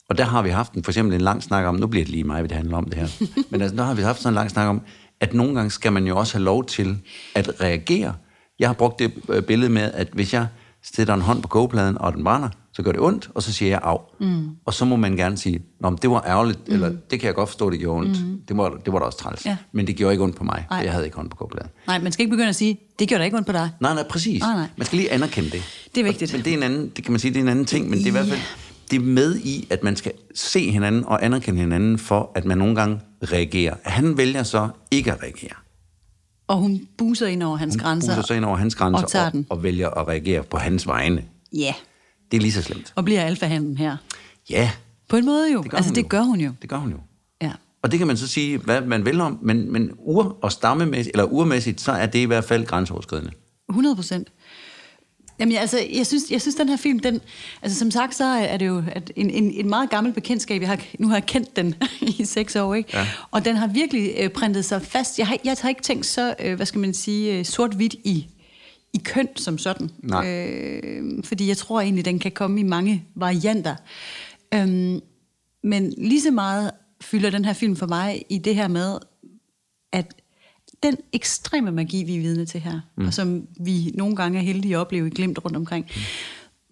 Og 0.08 0.18
der 0.18 0.24
har 0.24 0.42
vi 0.42 0.50
haft 0.50 0.72
en, 0.72 0.84
for 0.84 0.90
eksempel 0.90 1.14
en 1.14 1.20
lang 1.20 1.42
snak 1.42 1.64
om, 1.64 1.74
nu 1.74 1.86
bliver 1.86 2.04
det 2.04 2.10
lige 2.12 2.24
mig, 2.24 2.40
hvad 2.40 2.48
det 2.48 2.56
handler 2.56 2.76
om 2.76 2.84
det 2.84 2.94
her, 2.94 3.08
men 3.50 3.62
altså, 3.62 3.76
der 3.76 3.84
har 3.84 3.94
vi 3.94 4.02
haft 4.02 4.18
sådan 4.22 4.32
en 4.32 4.34
lang 4.34 4.50
snak 4.50 4.68
om, 4.68 4.80
at 5.20 5.34
nogle 5.34 5.54
gange 5.54 5.70
skal 5.70 5.92
man 5.92 6.06
jo 6.06 6.16
også 6.18 6.34
have 6.34 6.44
lov 6.44 6.64
til 6.66 6.98
at 7.34 7.60
reagere. 7.60 8.14
Jeg 8.58 8.68
har 8.68 8.74
brugt 8.74 8.98
det 8.98 9.12
øh, 9.28 9.42
billede 9.42 9.70
med, 9.72 9.82
at 9.94 10.08
hvis 10.12 10.34
jeg 10.34 10.46
sætter 10.82 11.14
en 11.14 11.20
hånd 11.20 11.42
på 11.42 11.48
kogepladen, 11.48 11.98
og 11.98 12.12
den 12.12 12.24
brænder, 12.24 12.48
så 12.78 12.82
gør 12.82 12.92
det 12.92 13.00
ondt, 13.00 13.30
og 13.34 13.42
så 13.42 13.52
siger 13.52 13.70
jeg 13.70 13.80
af. 13.82 13.98
Mm. 14.20 14.48
Og 14.64 14.74
så 14.74 14.84
må 14.84 14.96
man 14.96 15.16
gerne 15.16 15.36
sige, 15.36 15.60
Nå, 15.80 15.90
men 15.90 15.98
det 16.02 16.10
var 16.10 16.24
ærgerligt, 16.26 16.68
mm. 16.68 16.74
eller 16.74 16.88
det 17.10 17.20
kan 17.20 17.26
jeg 17.26 17.34
godt 17.34 17.48
forstå, 17.48 17.70
det 17.70 17.78
gjorde 17.78 18.00
ondt. 18.00 18.26
Mm. 18.26 18.40
Det, 18.48 18.56
var, 18.56 18.68
det 18.68 18.92
var 18.92 18.98
da 18.98 19.04
også 19.04 19.18
træls. 19.18 19.46
Ja. 19.46 19.56
Men 19.72 19.86
det 19.86 19.96
gjorde 19.96 20.14
ikke 20.14 20.24
ondt 20.24 20.36
på 20.36 20.44
mig, 20.44 20.66
Nej. 20.70 20.78
jeg 20.78 20.92
havde 20.92 21.04
ikke 21.04 21.16
hånd 21.16 21.30
på 21.30 21.36
kogepladen. 21.36 21.70
Nej, 21.86 21.98
man 21.98 22.12
skal 22.12 22.22
ikke 22.22 22.30
begynde 22.30 22.48
at 22.48 22.56
sige, 22.56 22.80
det 22.98 23.08
gjorde 23.08 23.18
da 23.18 23.24
ikke 23.24 23.36
ondt 23.36 23.46
på 23.46 23.52
dig. 23.52 23.70
Nej, 23.80 23.94
nej, 23.94 24.04
præcis. 24.10 24.40
Nej, 24.40 24.54
nej. 24.54 24.66
Man 24.76 24.86
skal 24.86 24.96
lige 24.96 25.12
anerkende 25.12 25.50
det. 25.50 25.62
Det 25.94 26.00
er 26.00 26.04
vigtigt. 26.04 26.32
Og, 26.32 26.38
men 26.38 26.44
det 26.44 26.52
er 26.52 26.56
en 26.56 26.62
anden, 26.62 26.92
det 26.96 27.04
kan 27.04 27.12
man 27.12 27.20
sige, 27.20 27.30
det 27.30 27.38
er 27.38 27.42
en 27.42 27.48
anden 27.48 27.64
ting, 27.64 27.90
men 27.90 27.98
det 27.98 28.04
er 28.04 28.08
i 28.08 28.12
hvert 28.12 28.26
fald 28.26 28.40
det 28.90 28.96
er 28.96 29.00
med 29.00 29.36
i, 29.36 29.66
at 29.70 29.82
man 29.82 29.96
skal 29.96 30.12
se 30.34 30.70
hinanden 30.70 31.04
og 31.04 31.24
anerkende 31.24 31.60
hinanden 31.60 31.98
for, 31.98 32.32
at 32.34 32.44
man 32.44 32.58
nogle 32.58 32.74
gange 32.74 33.00
reagerer. 33.22 33.74
Han 33.82 34.16
vælger 34.16 34.42
så 34.42 34.68
ikke 34.90 35.12
at 35.12 35.22
reagere. 35.22 35.54
Og 36.48 36.56
hun 36.56 36.80
buser 36.98 37.26
ind 37.26 37.42
over 37.42 37.56
hans 37.56 37.76
grænser. 37.76 38.14
Buser 38.14 38.26
så 38.26 38.34
ind 38.34 38.44
over 38.44 38.56
hans 38.56 38.74
grænser 38.74 39.20
og 39.20 39.32
og, 39.34 39.44
og 39.50 39.62
vælger 39.62 39.90
at 39.90 40.08
reagere 40.08 40.42
på 40.42 40.56
hans 40.56 40.86
vegne. 40.86 41.24
Ja, 41.52 41.74
Det 42.30 42.36
er 42.36 42.40
lige 42.40 42.52
så 42.52 42.62
slemt. 42.62 42.92
og 42.96 43.04
bliver 43.04 43.22
alfahanden 43.22 43.76
her. 43.78 43.96
Ja, 44.50 44.70
På 45.08 45.16
en 45.16 45.24
måde 45.24 45.52
jo. 45.52 45.62
det 45.62 45.74
altså, 45.74 45.92
det 45.94 46.02
jo. 46.02 46.06
gør 46.10 46.20
hun 46.22 46.40
jo. 46.40 46.52
Det 46.62 46.70
gør 46.70 46.76
hun 46.76 46.90
jo. 46.90 46.96
Ja. 47.42 47.52
Og 47.82 47.90
det 47.90 47.98
kan 47.98 48.06
man 48.06 48.16
så 48.16 48.26
sige, 48.26 48.58
hvad 48.58 48.80
man 48.80 49.04
vil 49.04 49.20
om, 49.20 49.38
men, 49.42 49.72
men 49.72 49.90
ur- 49.98 50.36
og 50.42 50.52
stammemæssigt, 50.52 51.14
eller 51.16 51.24
urmæssigt, 51.24 51.80
så 51.80 51.92
er 51.92 52.06
det 52.06 52.18
i 52.18 52.24
hvert 52.24 52.44
fald 52.44 52.66
grænseoverskridende. 52.66 53.30
100 53.68 53.96
procent. 53.96 54.28
Jamen, 55.40 55.56
altså, 55.56 55.78
jeg 55.94 56.06
synes, 56.06 56.30
jeg 56.30 56.40
synes, 56.40 56.54
den 56.54 56.68
her 56.68 56.76
film, 56.76 56.98
den, 56.98 57.20
altså 57.62 57.78
som 57.78 57.90
sagt, 57.90 58.14
så 58.14 58.24
er 58.24 58.56
det 58.56 58.66
jo 58.66 58.82
at 58.92 59.12
en, 59.16 59.30
en, 59.30 59.50
en 59.52 59.68
meget 59.68 59.90
gammel 59.90 60.12
bekendtskab. 60.12 60.60
Jeg 60.60 60.68
har, 60.68 60.80
nu 60.98 61.08
har 61.08 61.14
jeg 61.16 61.26
kendt 61.26 61.56
den 61.56 61.74
i 62.18 62.24
seks 62.24 62.56
år, 62.56 62.74
ikke? 62.74 62.90
Ja. 62.96 63.06
Og 63.30 63.44
den 63.44 63.56
har 63.56 63.66
virkelig 63.66 64.12
øh, 64.18 64.30
printet 64.30 64.64
sig 64.64 64.82
fast. 64.82 65.18
Jeg 65.18 65.26
har, 65.26 65.36
jeg 65.44 65.56
har 65.60 65.68
ikke 65.68 65.82
tænkt 65.82 66.06
så, 66.06 66.34
øh, 66.40 66.56
hvad 66.56 66.66
skal 66.66 66.80
man 66.80 66.94
sige, 66.94 67.38
øh, 67.38 67.44
sort-hvidt 67.44 67.94
i, 67.94 68.26
i 68.98 69.02
køn 69.04 69.28
som 69.36 69.58
sådan. 69.58 69.90
Nej. 69.98 70.28
Øh, 70.28 71.24
fordi 71.24 71.48
jeg 71.48 71.56
tror 71.56 71.80
egentlig, 71.80 72.04
den 72.04 72.18
kan 72.18 72.32
komme 72.32 72.60
i 72.60 72.62
mange 72.62 73.04
varianter. 73.14 73.76
Øhm, 74.54 75.00
men 75.62 75.94
lige 75.98 76.22
så 76.22 76.30
meget 76.30 76.70
fylder 77.00 77.30
den 77.30 77.44
her 77.44 77.52
film 77.52 77.76
for 77.76 77.86
mig 77.86 78.22
i 78.28 78.38
det 78.38 78.54
her 78.54 78.68
med, 78.68 78.98
at 79.92 80.14
den 80.82 80.96
ekstreme 81.12 81.70
magi, 81.72 82.04
vi 82.04 82.16
er 82.16 82.20
vidne 82.20 82.46
til 82.46 82.60
her, 82.60 82.80
mm. 82.96 83.06
og 83.06 83.14
som 83.14 83.46
vi 83.60 83.92
nogle 83.94 84.16
gange 84.16 84.38
er 84.38 84.42
heldige 84.42 84.74
at 84.74 84.78
opleve 84.80 85.06
i 85.06 85.10
glimt 85.10 85.44
rundt 85.44 85.56
omkring, 85.56 85.86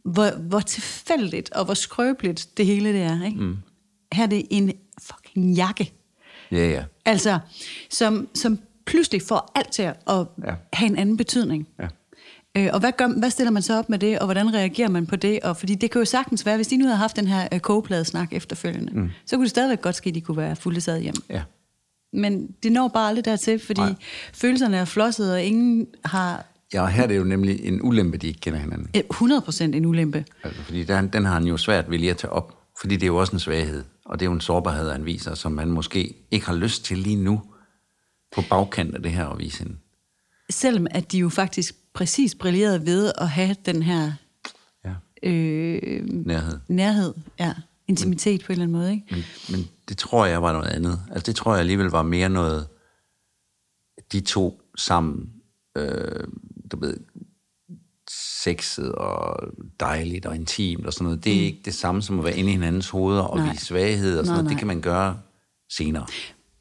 mm. 0.04 0.12
hvor, 0.12 0.30
hvor 0.30 0.60
tilfældigt 0.60 1.52
og 1.52 1.64
hvor 1.64 1.74
skrøbeligt 1.74 2.48
det 2.56 2.66
hele 2.66 2.92
det 2.92 3.02
er. 3.02 3.24
Ikke? 3.24 3.40
Mm. 3.40 3.56
Her 4.12 4.22
er 4.22 4.26
det 4.26 4.46
en 4.50 4.72
fucking 5.02 5.54
jakke, 5.54 5.92
Ja, 6.52 6.68
ja. 6.70 6.84
altså, 7.04 7.38
som, 7.90 8.28
som 8.34 8.58
pludselig 8.84 9.22
får 9.22 9.52
alt 9.54 9.72
til 9.72 9.82
at 9.82 9.94
Ja. 10.44 10.54
have 10.72 10.90
en 10.90 10.96
anden 10.98 11.16
betydning. 11.16 11.68
ja. 11.80 11.88
Øh, 12.56 12.68
og 12.72 12.80
hvad, 12.80 12.92
gør, 12.96 13.18
hvad 13.18 13.30
stiller 13.30 13.50
man 13.50 13.62
så 13.62 13.78
op 13.78 13.88
med 13.88 13.98
det, 13.98 14.18
og 14.18 14.24
hvordan 14.26 14.54
reagerer 14.54 14.88
man 14.88 15.06
på 15.06 15.16
det? 15.16 15.40
Og 15.40 15.56
fordi 15.56 15.74
det 15.74 15.90
kan 15.90 15.98
jo 16.00 16.04
sagtens 16.04 16.46
være, 16.46 16.56
hvis 16.56 16.68
de 16.68 16.76
nu 16.76 16.84
havde 16.84 16.96
haft 16.96 17.16
den 17.16 17.26
her 17.26 17.48
øh, 17.52 17.60
kogepladesnak 17.60 18.32
efterfølgende, 18.32 18.92
mm. 19.00 19.10
så 19.26 19.36
kunne 19.36 19.44
det 19.44 19.50
stadigvæk 19.50 19.80
godt 19.82 19.94
ske, 19.94 20.08
at 20.08 20.14
de 20.14 20.20
kunne 20.20 20.36
være 20.36 20.56
fuldt 20.56 20.82
sad 20.82 21.00
hjem. 21.00 21.14
ja. 21.30 21.42
Men 22.12 22.46
det 22.62 22.72
når 22.72 22.88
bare 22.88 23.08
aldrig 23.08 23.24
dertil, 23.24 23.58
fordi 23.58 23.80
Nej. 23.80 23.94
Følelserne 24.34 24.76
er 24.76 24.84
flosset, 24.84 25.32
og 25.32 25.42
ingen 25.42 25.86
har 26.04 26.44
Ja, 26.74 26.82
og 26.82 26.88
her 26.88 27.02
er 27.02 27.06
det 27.06 27.16
jo 27.16 27.24
nemlig 27.24 27.64
en 27.64 27.82
ulempe, 27.82 28.18
de 28.18 28.26
ikke 28.26 28.40
kender 28.40 28.58
hinanden. 28.58 28.88
øh, 28.96 29.02
100% 29.14 29.62
en 29.62 29.86
ulempe. 29.86 30.24
Altså, 30.44 30.62
fordi 30.62 30.84
den, 30.84 31.08
den 31.08 31.24
har 31.24 31.34
han 31.34 31.44
jo 31.44 31.56
svært 31.56 31.90
ved 31.90 31.98
lige 31.98 32.10
at 32.10 32.16
tage 32.16 32.32
op. 32.32 32.58
Fordi 32.80 32.94
det 32.94 33.02
er 33.02 33.06
jo 33.06 33.16
også 33.16 33.32
en 33.32 33.38
svaghed. 33.38 33.84
Og 34.06 34.20
det 34.20 34.26
er 34.26 34.30
jo 34.30 34.34
en 34.34 34.40
sårbarhed, 34.40 34.90
han 34.90 35.04
viser, 35.04 35.34
som 35.34 35.52
man 35.52 35.70
måske 35.70 36.14
ikke 36.30 36.46
har 36.46 36.54
lyst 36.54 36.84
til 36.84 36.98
lige 36.98 37.16
nu 37.16 37.40
på 38.34 38.42
bagkant 38.50 38.94
af 38.94 39.02
det 39.02 39.12
her 39.12 39.26
at 39.26 39.38
vise 39.38 39.58
hende. 39.58 39.76
Selvom 40.50 40.86
at 40.90 41.12
de 41.12 41.18
jo 41.18 41.28
faktisk 41.28 41.74
præcis 41.96 42.34
brillerede 42.34 42.86
ved 42.86 43.12
at 43.18 43.28
have 43.28 43.56
den 43.66 43.82
her 43.82 44.12
Ja. 44.84 44.92
øh, 45.22 46.02
Nærhed. 46.26 46.58
nærhed, 46.68 47.14
ja, 47.38 47.54
intimitet 47.88 48.40
på 48.44 48.46
en 48.46 48.52
eller 48.52 48.62
anden 48.64 48.78
måde. 48.78 48.92
Ikke? 48.92 49.06
Men, 49.10 49.24
men 49.50 49.68
det 49.88 49.98
tror 49.98 50.26
jeg 50.26 50.42
var 50.42 50.52
noget 50.52 50.68
andet. 50.68 51.00
Altså 51.10 51.26
det 51.26 51.36
tror 51.36 51.52
jeg 51.52 51.60
alligevel 51.60 51.86
var 51.86 52.02
mere 52.02 52.28
noget, 52.28 52.66
de 54.12 54.20
to 54.20 54.60
sammen, 54.76 55.30
øh, 55.76 56.24
du 56.72 56.80
ved, 56.80 56.96
sexet 58.42 58.92
og 58.92 59.36
dejligt 59.80 60.26
og 60.26 60.34
intimt 60.34 60.86
og 60.86 60.92
sådan 60.92 61.04
noget. 61.04 61.24
Det 61.24 61.32
er 61.32 61.36
mm. 61.36 61.42
ikke 61.44 61.60
det 61.64 61.74
samme 61.74 62.02
som 62.02 62.18
at 62.18 62.24
være 62.24 62.36
inde 62.36 62.50
i 62.50 62.52
hinandens 62.52 62.88
hoveder 62.88 63.22
og 63.22 63.38
Nej. 63.38 63.50
vise 63.52 63.64
svaghed 63.64 64.18
og 64.18 64.26
sådan 64.26 64.34
Nej, 64.36 64.42
noget. 64.42 64.44
Det 64.44 64.52
nej. 64.52 64.58
kan 64.58 64.66
man 64.66 64.80
gøre 64.80 65.18
senere. 65.72 66.06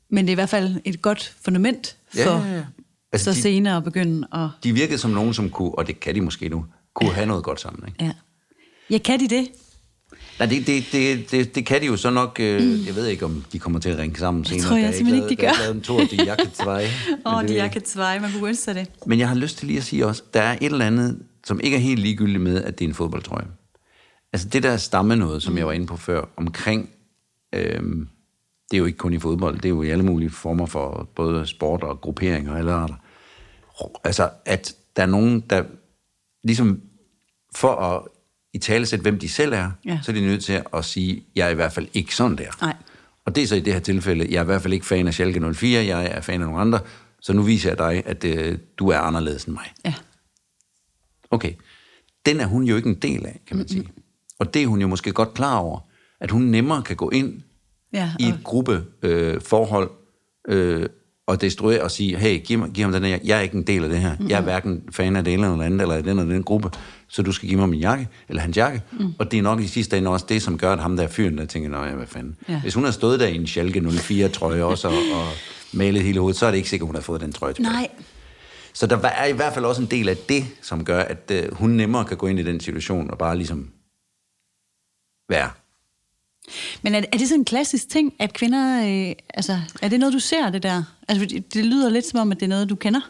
Men 0.09 0.25
det 0.25 0.29
er 0.29 0.33
i 0.33 0.35
hvert 0.35 0.49
fald 0.49 0.81
et 0.85 1.01
godt 1.01 1.35
fundament 1.45 1.97
for 2.13 2.19
Ja, 2.19 2.37
ja, 2.37 2.55
ja. 2.55 2.65
Altså 3.15 3.29
Altså, 3.29 3.41
så 3.41 3.47
de- 3.47 3.53
senere 3.53 3.81
begynde 3.81 4.27
at... 4.33 4.47
De 4.63 4.73
virkede 4.73 4.97
som 4.97 5.11
nogen, 5.11 5.33
som 5.33 5.49
kunne, 5.49 5.71
og 5.77 5.87
det 5.87 5.99
kan 5.99 6.15
de 6.15 6.21
måske 6.21 6.49
nu, 6.49 6.65
kunne 6.95 7.13
have 7.13 7.25
noget 7.27 7.43
godt 7.43 7.61
sammen. 7.61 7.83
Ikke? 7.87 8.05
Ja. 8.05 8.11
ja, 8.89 8.97
kan 8.97 9.19
de 9.19 9.27
det? 9.27 9.47
Nej, 10.39 10.47
det, 10.49 10.67
det, 10.67 10.83
det, 10.91 11.31
det, 11.31 11.55
det 11.55 11.65
kan 11.65 11.81
de 11.81 11.85
jo 11.85 11.97
så 11.97 12.09
nok. 12.09 12.37
Øh, 12.39 12.87
Jeg 12.87 12.95
ved 12.95 13.07
ikke, 13.07 13.25
om 13.25 13.43
de 13.51 13.59
kommer 13.59 13.79
til 13.79 13.89
at 13.89 13.97
ringe 13.97 14.19
sammen 14.19 14.45
senere. 14.45 14.63
tror 14.67 14.77
jeg 14.77 14.87
er 14.87 14.91
simpelthen 14.91 15.29
ikke, 15.29 15.41
de 15.41 15.47
gør. 15.47 15.47
Der 15.51 15.53
er 15.55 15.59
lavet 15.61 15.75
en 15.75 15.81
tur 15.81 16.05
til 16.05 16.19
Jaketsvej. 16.25 16.83
Åh, 17.25 17.35
oh, 17.35 17.47
de 17.47 17.57
er 17.59 17.69
tvej, 17.85 18.19
man 18.19 18.31
kunne 18.31 18.47
ønske 18.47 18.63
sig 18.63 18.75
det. 18.75 18.87
Men 19.05 19.19
jeg 19.19 19.27
har 19.27 19.35
lyst 19.35 19.57
til 19.57 19.67
lige 19.67 19.77
at 19.77 19.83
sige 19.83 20.05
også, 20.05 20.23
der 20.33 20.41
er 20.41 20.57
et 20.61 20.71
eller 20.71 20.85
andet, 20.85 21.19
som 21.45 21.59
ikke 21.63 21.77
er 21.77 21.81
helt 21.81 21.99
ligegyldigt 21.99 22.41
med, 22.41 22.63
at 22.63 22.79
det 22.79 22.85
er 22.85 22.89
en 22.89 22.95
fodboldtrøje. 22.95 23.47
Altså 24.33 24.47
det 24.49 24.63
der 24.63 24.77
stamme 24.77 25.15
noget, 25.15 25.43
som 25.43 25.57
jeg 25.57 25.65
var 25.65 25.71
inde 25.71 25.87
på 25.87 25.97
før, 25.97 26.25
omkring, 26.37 26.89
øhm, 27.55 28.07
det 28.71 28.77
er 28.77 28.79
jo 28.79 28.85
ikke 28.85 28.97
kun 28.97 29.13
i 29.13 29.19
fodbold, 29.19 29.55
det 29.55 29.65
er 29.65 29.69
jo 29.69 29.83
i 29.83 29.89
alle 29.89 30.05
mulige 30.05 30.29
former 30.29 30.65
for 30.65 31.09
både 31.15 31.47
sport 31.47 31.83
og 31.83 32.01
grupperinger 32.01 32.51
og 32.51 32.57
alle 32.59 32.71
arter. 32.71 32.95
Altså, 34.03 34.29
at 34.45 34.75
der 34.95 35.01
er 35.01 35.05
nogen, 35.07 35.39
der 35.41 35.63
ligesom 36.43 36.81
for 37.55 37.75
at 37.75 38.01
i 38.53 38.57
tale 38.57 38.85
sætte, 38.85 39.01
hvem 39.03 39.19
de 39.19 39.29
selv 39.29 39.53
er, 39.53 39.71
Ja. 39.85 39.99
så 40.03 40.11
er 40.11 40.15
de 40.15 40.21
nødt 40.21 40.43
til 40.43 40.61
at 40.73 40.85
sige, 40.85 41.23
jeg 41.35 41.45
er 41.47 41.49
i 41.51 41.53
hvert 41.55 41.71
fald 41.73 41.87
ikke 41.93 42.15
sådan 42.15 42.37
der. 42.37 42.51
Nej. 42.61 42.75
Og 43.25 43.35
det 43.35 43.43
er 43.43 43.47
så 43.47 43.55
i 43.55 43.59
det 43.59 43.73
her 43.73 43.79
tilfælde, 43.79 44.27
jeg 44.29 44.37
er 44.37 44.41
i 44.41 44.45
hvert 44.45 44.61
fald 44.61 44.73
ikke 44.73 44.85
fan 44.85 45.07
af 45.07 45.13
Schalke 45.13 45.53
04, 45.53 45.85
jeg 45.85 46.05
er 46.05 46.21
fan 46.21 46.41
af 46.41 46.47
nogle 46.47 46.61
andre, 46.61 46.79
så 47.21 47.33
nu 47.33 47.41
viser 47.41 47.69
jeg 47.69 47.77
dig, 47.77 48.03
at 48.05 48.23
øh, 48.23 48.57
du 48.77 48.87
er 48.89 48.97
anderledes 48.99 49.43
end 49.45 49.53
mig. 49.53 49.73
Ja. 49.85 49.93
Okay. 51.31 51.53
Den 52.25 52.39
er 52.39 52.45
hun 52.45 52.63
jo 52.63 52.75
ikke 52.75 52.89
en 52.89 52.95
del 52.95 53.25
af, 53.25 53.41
kan 53.47 53.57
man 53.57 53.67
sige. 53.67 53.89
Og 54.39 54.53
det 54.53 54.63
er 54.63 54.67
hun 54.67 54.81
jo 54.81 54.87
måske 54.87 55.11
godt 55.11 55.33
klar 55.33 55.57
over, 55.57 55.79
at 56.19 56.31
hun 56.31 56.41
nemmere 56.41 56.81
kan 56.83 56.95
gå 56.95 57.09
ind 57.09 57.41
Ja, 57.93 58.11
i 58.19 58.23
og- 58.23 58.29
et 58.29 58.39
gruppeforhold 58.43 59.35
øh, 59.35 59.41
forhold, 59.41 59.91
øh, 60.47 60.89
og 61.27 61.41
destruere 61.41 61.81
og 61.81 61.91
sige, 61.91 62.17
hey, 62.17 62.43
giv, 62.43 62.59
mig, 62.59 62.69
giv 62.69 62.83
ham 62.83 62.91
den 62.91 63.03
her, 63.03 63.19
jeg 63.23 63.37
er 63.37 63.41
ikke 63.41 63.55
en 63.57 63.63
del 63.63 63.83
af 63.83 63.89
det 63.89 63.99
her. 63.99 64.11
Mm-hmm. 64.11 64.29
Jeg 64.29 64.37
er 64.37 64.41
hverken 64.41 64.83
fan 64.91 65.15
af 65.15 65.23
det 65.23 65.33
ene 65.33 65.43
eller 65.43 65.57
det 65.57 65.63
andet, 65.65 65.81
eller 65.81 65.95
af 65.95 66.03
den 66.03 66.19
eller 66.19 66.33
den 66.33 66.43
gruppe, 66.43 66.69
så 67.07 67.21
du 67.21 67.31
skal 67.31 67.49
give 67.49 67.59
mig 67.59 67.69
min 67.69 67.79
jakke, 67.79 68.07
eller 68.29 68.41
hans 68.41 68.57
jakke. 68.57 68.81
Mm. 68.91 69.13
Og 69.19 69.31
det 69.31 69.39
er 69.39 69.43
nok 69.43 69.61
i 69.61 69.67
sidste 69.67 69.97
ende 69.97 70.11
også 70.11 70.25
det, 70.29 70.41
som 70.41 70.57
gør, 70.57 70.73
at 70.73 70.79
ham 70.79 70.97
der 70.97 71.03
er 71.03 71.07
fyren, 71.07 71.37
der 71.37 71.45
tænker, 71.45 71.69
nej, 71.69 71.91
hvad 71.91 72.07
fanden. 72.07 72.35
Ja. 72.49 72.59
Hvis 72.61 72.73
hun 72.73 72.83
har 72.83 72.91
stået 72.91 73.19
der 73.19 73.27
i 73.27 73.35
en 73.35 73.47
Schalke 73.47 73.79
04-trøje 73.79 74.63
også, 74.63 74.87
og, 74.87 74.93
og 74.93 75.27
malet 75.73 76.03
hele 76.03 76.19
hovedet, 76.19 76.39
så 76.39 76.45
er 76.45 76.51
det 76.51 76.57
ikke 76.57 76.69
sikkert, 76.69 76.87
hun 76.87 76.95
har 76.95 77.01
fået 77.01 77.21
den 77.21 77.33
trøje 77.33 77.53
tilbage. 77.53 77.73
Nej, 77.73 77.87
Så 78.73 78.87
der 78.87 78.97
er 79.07 79.25
i 79.25 79.31
hvert 79.31 79.53
fald 79.53 79.65
også 79.65 79.81
en 79.81 79.87
del 79.91 80.09
af 80.09 80.17
det, 80.17 80.45
som 80.61 80.85
gør, 80.85 80.99
at 80.99 81.31
øh, 81.31 81.53
hun 81.53 81.69
nemmere 81.69 82.05
kan 82.05 82.17
gå 82.17 82.27
ind 82.27 82.39
i 82.39 82.43
den 82.43 82.59
situation 82.59 83.11
og 83.11 83.17
bare 83.17 83.37
ligesom 83.37 83.69
være. 85.29 85.49
Men 86.81 86.95
er, 86.95 86.97
er 87.13 87.17
det 87.17 87.27
sådan 87.27 87.41
en 87.41 87.45
klassisk 87.45 87.89
ting, 87.89 88.13
at 88.19 88.33
kvinder... 88.33 88.79
Øh, 89.09 89.15
altså, 89.33 89.59
er 89.81 89.87
det 89.89 89.99
noget, 89.99 90.13
du 90.13 90.19
ser, 90.19 90.49
det 90.49 90.63
der? 90.63 90.83
Altså, 91.07 91.21
fordi 91.21 91.39
det 91.39 91.65
lyder 91.65 91.89
lidt 91.89 92.05
som 92.05 92.19
om, 92.19 92.31
at 92.31 92.39
det 92.39 92.43
er 92.45 92.49
noget, 92.49 92.69
du 92.69 92.75
kender. 92.75 93.01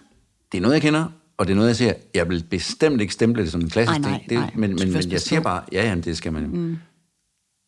Det 0.52 0.58
er 0.58 0.62
noget, 0.62 0.74
jeg 0.74 0.82
kender, 0.82 1.06
og 1.38 1.48
det 1.48 1.52
er 1.52 1.56
noget, 1.56 1.68
jeg 1.68 1.76
siger, 1.76 1.94
jeg 2.14 2.30
vil 2.30 2.44
bestemt 2.50 3.02
ikke 3.02 3.14
stemple 3.14 3.44
det 3.44 3.52
som 3.52 3.62
en 3.62 3.70
klassisk 3.70 3.96
Ej, 4.06 4.10
nej, 4.12 4.20
ting. 4.20 4.30
Det, 4.30 4.38
nej. 4.38 4.52
men, 4.56 4.76
men, 4.76 4.94
men 4.94 5.12
jeg 5.12 5.22
siger 5.22 5.42
bare, 5.42 5.64
ja, 5.72 5.90
ja, 5.90 5.96
det 5.96 6.18
skal 6.18 6.34
man. 6.34 6.44
Mm. 6.48 6.78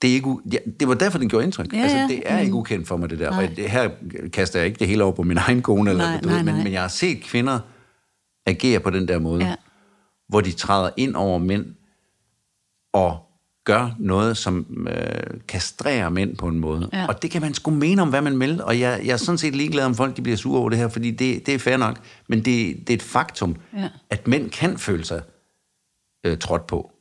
Det, 0.01 0.09
er 0.09 0.13
ikke, 0.13 0.29
u- 0.29 0.49
ja, 0.53 0.57
det 0.79 0.87
var 0.87 0.93
derfor, 0.93 1.17
den 1.17 1.29
gjorde 1.29 1.43
indtryk. 1.45 1.73
Ja, 1.73 1.77
altså, 1.81 1.97
det 2.09 2.23
er 2.25 2.39
ikke 2.39 2.53
ukendt 2.53 2.87
for 2.87 2.97
mig, 2.97 3.09
det 3.09 3.19
der. 3.19 3.29
Nej. 3.31 3.43
Og 3.43 3.55
det, 3.57 3.69
her 3.71 3.89
kaster 4.33 4.59
jeg 4.59 4.67
ikke 4.67 4.79
det 4.79 4.87
hele 4.87 5.03
over 5.03 5.13
på 5.13 5.23
min 5.23 5.37
egen 5.37 5.61
kone, 5.61 5.89
eller, 5.89 6.03
Nej, 6.05 6.19
du 6.21 6.27
ved, 6.27 6.35
nej, 6.35 6.43
men, 6.43 6.53
nej. 6.55 6.63
men 6.63 6.73
jeg 6.73 6.81
har 6.81 6.87
set 6.87 7.21
kvinder 7.23 7.59
agere 8.45 8.79
på 8.79 8.89
den 8.89 9.07
der 9.07 9.19
måde, 9.19 9.45
Ja. 9.45 9.55
hvor 10.29 10.41
de 10.41 10.51
træder 10.51 10.89
ind 10.97 11.15
over 11.15 11.37
mænd 11.39 11.65
og 12.93 13.17
gør 13.67 13.95
noget, 13.99 14.37
som 14.37 14.87
øh, 14.89 15.39
kastrerer 15.47 16.09
mænd 16.09 16.37
på 16.37 16.47
en 16.47 16.59
måde. 16.59 16.89
Ja. 16.93 17.07
Og 17.07 17.21
det 17.21 17.31
kan 17.31 17.41
man 17.41 17.53
sgu 17.53 17.71
mene 17.71 18.01
om, 18.01 18.09
hvad 18.09 18.21
man 18.21 18.39
vil. 18.39 18.63
Og 18.63 18.79
jeg, 18.79 19.01
jeg 19.05 19.13
er 19.13 19.17
sådan 19.17 19.37
set 19.37 19.55
ligeglad, 19.55 19.85
om 19.85 19.95
folk 19.95 20.17
de 20.17 20.21
bliver 20.21 20.37
sure 20.37 20.59
over 20.59 20.69
det 20.69 20.77
her, 20.79 20.87
fordi 20.87 21.11
det, 21.11 21.45
det 21.45 21.53
er 21.53 21.59
fair 21.59 21.77
nok. 21.77 21.99
Men 22.29 22.37
det, 22.39 22.77
det 22.79 22.89
er 22.89 22.93
et 22.93 23.01
faktum, 23.01 23.55
Ja. 23.77 23.89
at 24.09 24.27
mænd 24.27 24.49
kan 24.49 24.77
føle 24.77 25.05
sig 25.05 25.21
øh, 26.25 26.37
trådt 26.37 26.67
på. 26.67 26.91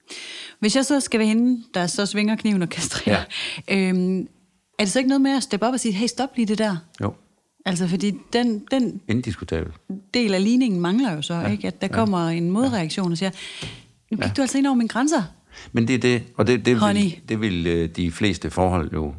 Hvis 0.61 0.76
jeg 0.76 0.85
så 0.85 1.00
skal 1.00 1.20
være 1.20 1.29
hende, 1.29 1.62
der 1.74 1.87
så 1.87 2.07
svinger 2.07 2.37
kniven 2.37 2.62
og 2.62 2.68
kastrerer, 2.68 3.24
ja. 3.68 3.88
øhm, 3.88 4.20
er 4.79 4.85
det 4.85 4.88
så 4.92 4.98
ikke 4.98 5.09
noget 5.09 5.20
med 5.20 5.37
at 5.37 5.42
steppe 5.42 5.66
op 5.66 5.72
og 5.72 5.81
sige, 5.81 5.92
hey, 5.92 6.07
stop 6.07 6.29
lige 6.37 6.46
det 6.46 6.59
der? 6.59 6.76
Jo, 7.02 7.14
Altså, 7.66 7.88
fordi 7.88 8.12
den, 8.33 8.64
den 8.70 9.00
indiskutabelt. 9.09 9.74
del 10.14 10.35
af 10.35 10.44
ligningen 10.44 10.81
mangler 10.81 11.12
jo 11.12 11.22
så, 11.22 11.35
ja. 11.35 11.46
ikke? 11.48 11.66
At 11.66 11.81
der 11.81 11.87
ja. 11.90 11.94
kommer 11.94 12.29
en 12.29 12.50
modreaktion 12.50 13.12
og 13.12 13.18
siger, 13.18 13.31
nu 14.11 14.16
gik 14.16 14.26
ja. 14.26 14.33
du 14.37 14.42
altså 14.42 14.59
ind 14.59 14.66
over 14.66 14.74
mine 14.74 14.88
grænser. 14.88 15.22
Men 15.73 15.88
det 15.88 15.95
er 15.95 15.99
det, 15.99 16.23
og 16.37 16.47
det, 16.47 16.64
det, 16.66 16.79
Honey. 16.81 17.01
vil, 17.03 17.21
det 17.29 17.40
vil 17.40 17.66
øh, 17.66 17.88
de 17.88 18.11
fleste 18.12 18.51
forhold 18.51 18.92
jo 18.92 19.14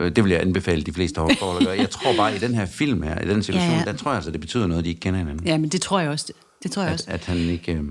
Øh, 0.00 0.16
Det 0.16 0.24
vil 0.24 0.32
jeg 0.32 0.40
anbefale 0.40 0.82
de 0.82 0.92
fleste 0.92 1.20
hårforhold 1.20 1.60
at 1.60 1.66
gøre. 1.66 1.76
Jeg 1.78 1.90
tror 1.90 2.16
bare, 2.16 2.36
i 2.36 2.38
den 2.38 2.54
her 2.54 2.66
film 2.66 3.02
her, 3.02 3.20
i 3.22 3.28
den 3.28 3.42
situation, 3.42 3.70
Ja, 3.72 3.78
ja, 3.78 3.84
der 3.84 3.92
tror 3.92 4.10
jeg 4.10 4.16
altså, 4.16 4.30
det 4.30 4.40
betyder 4.40 4.66
noget, 4.66 4.78
at 4.78 4.84
de 4.84 4.88
ikke 4.88 5.00
kender 5.00 5.18
hinanden. 5.18 5.46
Ja, 5.46 5.58
men 5.58 5.68
det 5.70 5.80
tror 5.82 6.00
jeg 6.00 6.10
også. 6.10 6.32
Det 6.62 6.70
tror 6.70 6.82
jeg 6.82 6.88
At, 6.92 6.94
også. 6.94 7.10
at 7.10 7.24
han 7.24 7.36
ikke... 7.36 7.72
Øh, 7.72 7.82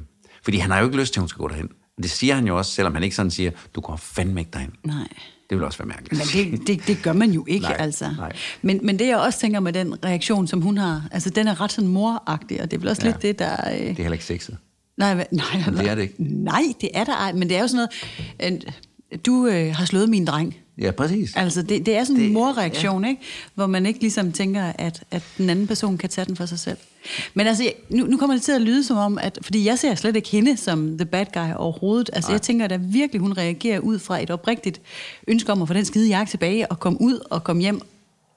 fordi 0.43 0.57
han 0.57 0.71
har 0.71 0.79
jo 0.79 0.85
ikke 0.85 0.97
lyst 0.97 1.13
til, 1.13 1.19
at 1.19 1.21
hun 1.21 1.29
skal 1.29 1.39
gå 1.39 1.47
derhen. 1.47 1.69
Det 2.01 2.11
siger 2.11 2.35
han 2.35 2.47
jo 2.47 2.57
også, 2.57 2.71
selvom 2.71 2.93
han 2.93 3.03
ikke 3.03 3.15
sådan 3.15 3.31
siger, 3.31 3.51
du 3.75 3.81
går 3.81 3.95
fandme 3.95 4.39
ikke 4.41 4.51
derhen. 4.53 4.71
Nej. 4.83 5.07
Det 5.49 5.57
vil 5.57 5.63
også 5.65 5.77
være 5.77 5.87
mærkeligt. 5.87 6.35
Men 6.35 6.59
det, 6.59 6.67
det, 6.67 6.87
det 6.87 7.03
gør 7.03 7.13
man 7.13 7.31
jo 7.31 7.45
ikke, 7.47 7.63
Nej, 7.65 7.75
altså. 7.79 8.05
nej. 8.17 8.31
Men, 8.61 8.79
men 8.83 8.99
det, 8.99 9.07
jeg 9.07 9.17
også 9.17 9.39
tænker 9.39 9.59
med 9.59 9.73
den 9.73 10.05
reaktion, 10.05 10.47
som 10.47 10.61
hun 10.61 10.77
har, 10.77 11.03
altså 11.11 11.29
den 11.29 11.47
er 11.47 11.61
ret 11.61 11.71
sådan 11.71 11.87
moragtig, 11.89 12.61
og 12.61 12.71
det 12.71 12.77
er 12.77 12.79
vel 12.81 12.89
også 12.89 13.01
Ja. 13.05 13.07
lidt 13.11 13.21
det, 13.21 13.39
der... 13.39 13.71
Øh, 13.73 13.79
Det 13.79 13.89
er 13.89 13.93
heller 13.93 14.11
ikke 14.13 14.25
sexet. 14.25 14.57
Nej, 14.97 15.27
nej, 15.31 15.45
Men 15.65 15.77
det 15.77 15.89
er 15.89 15.95
det 15.95 16.01
ikke. 16.01 16.15
Nej, 16.19 16.61
det 16.81 16.89
er 16.93 17.03
der 17.03 17.13
ej, 17.15 17.33
men 17.33 17.49
det 17.49 17.57
er 17.57 17.61
jo 17.61 17.67
sådan 17.67 17.87
noget... 18.41 18.73
Du 19.25 19.47
øh, 19.47 19.75
har 19.75 19.85
slået 19.85 20.09
min 20.09 20.25
dreng. 20.25 20.55
Ja, 20.81 20.91
præcis. 20.91 21.35
Altså, 21.35 21.61
det, 21.61 21.85
det 21.85 21.95
er 21.97 22.03
sådan 22.03 22.15
en 22.17 22.23
Det- 22.23 22.31
morreaktion, 22.31 23.03
ja. 23.03 23.09
ikke? 23.09 23.21
Hvor 23.55 23.67
man 23.67 23.85
ikke 23.85 23.99
ligesom 23.99 24.31
tænker, 24.31 24.63
at, 24.63 25.03
at 25.11 25.23
den 25.37 25.49
anden 25.49 25.67
person 25.67 25.97
kan 25.97 26.09
tage 26.09 26.25
den 26.25 26.35
for 26.35 26.45
sig 26.45 26.59
selv. 26.59 26.77
Men 27.33 27.47
altså, 27.47 27.63
jeg- 27.63 27.73
nu, 27.89 28.05
nu 28.05 28.17
kommer 28.17 28.35
det 28.35 28.43
til 28.43 28.51
at 28.51 28.61
lyde 28.61 28.83
som 28.83 28.97
om, 28.97 29.17
at... 29.17 29.39
Fordi 29.41 29.65
jeg 29.65 29.79
ser 29.79 29.95
slet 29.95 30.15
ikke 30.15 30.29
hende 30.29 30.57
som 30.57 30.97
the 30.97 31.05
bad 31.05 31.25
guy 31.33 31.53
overhovedet. 31.55 32.09
Altså, 32.13 32.31
jeg 32.31 32.41
tænker 32.41 32.67
da 32.67 32.77
virkelig, 32.81 33.21
hun 33.21 33.33
reagerer 33.37 33.79
ud 33.79 33.99
fra 33.99 34.23
et 34.23 34.31
oprigtigt 34.31 34.81
ønske 35.27 35.51
om 35.51 35.61
at 35.61 35.67
få 35.67 35.73
den 35.73 35.85
skide 35.85 36.07
jakke 36.07 36.29
tilbage, 36.29 36.71
og 36.71 36.79
komme 36.79 37.01
ud 37.01 37.19
og 37.29 37.43
komme 37.43 37.61
hjem 37.61 37.81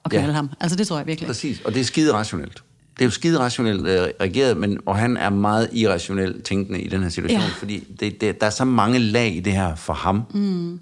og 0.03 0.11
knalde 0.11 0.27
Ja. 0.27 0.33
ham. 0.33 0.49
Altså, 0.59 0.77
det 0.77 0.87
tror 0.87 0.97
jeg 0.97 1.07
virkelig. 1.07 1.27
Præcis, 1.27 1.61
og 1.65 1.73
det 1.73 1.79
er 1.79 1.83
skide 1.85 2.13
rationelt. 2.13 2.63
Det 2.99 3.05
er 3.05 3.07
jo 3.07 3.11
skide 3.11 3.39
rationelt 3.39 3.87
øh, 3.87 3.97
reageret, 4.21 4.57
men, 4.57 4.77
og 4.85 4.97
han 4.97 5.17
er 5.17 5.29
meget 5.29 5.69
irrationelt 5.73 6.43
tænkende 6.45 6.81
i 6.81 6.87
den 6.87 7.01
her 7.03 7.09
situation, 7.09 7.41
Ja. 7.41 7.47
fordi 7.57 7.79
det, 7.99 8.21
det, 8.21 8.41
der 8.41 8.47
er 8.47 8.51
så 8.51 8.65
mange 8.65 8.99
lag 8.99 9.35
i 9.35 9.39
det 9.39 9.53
her 9.53 9.75
for 9.75 9.93
ham, 9.93 10.21
mm. 10.33 10.79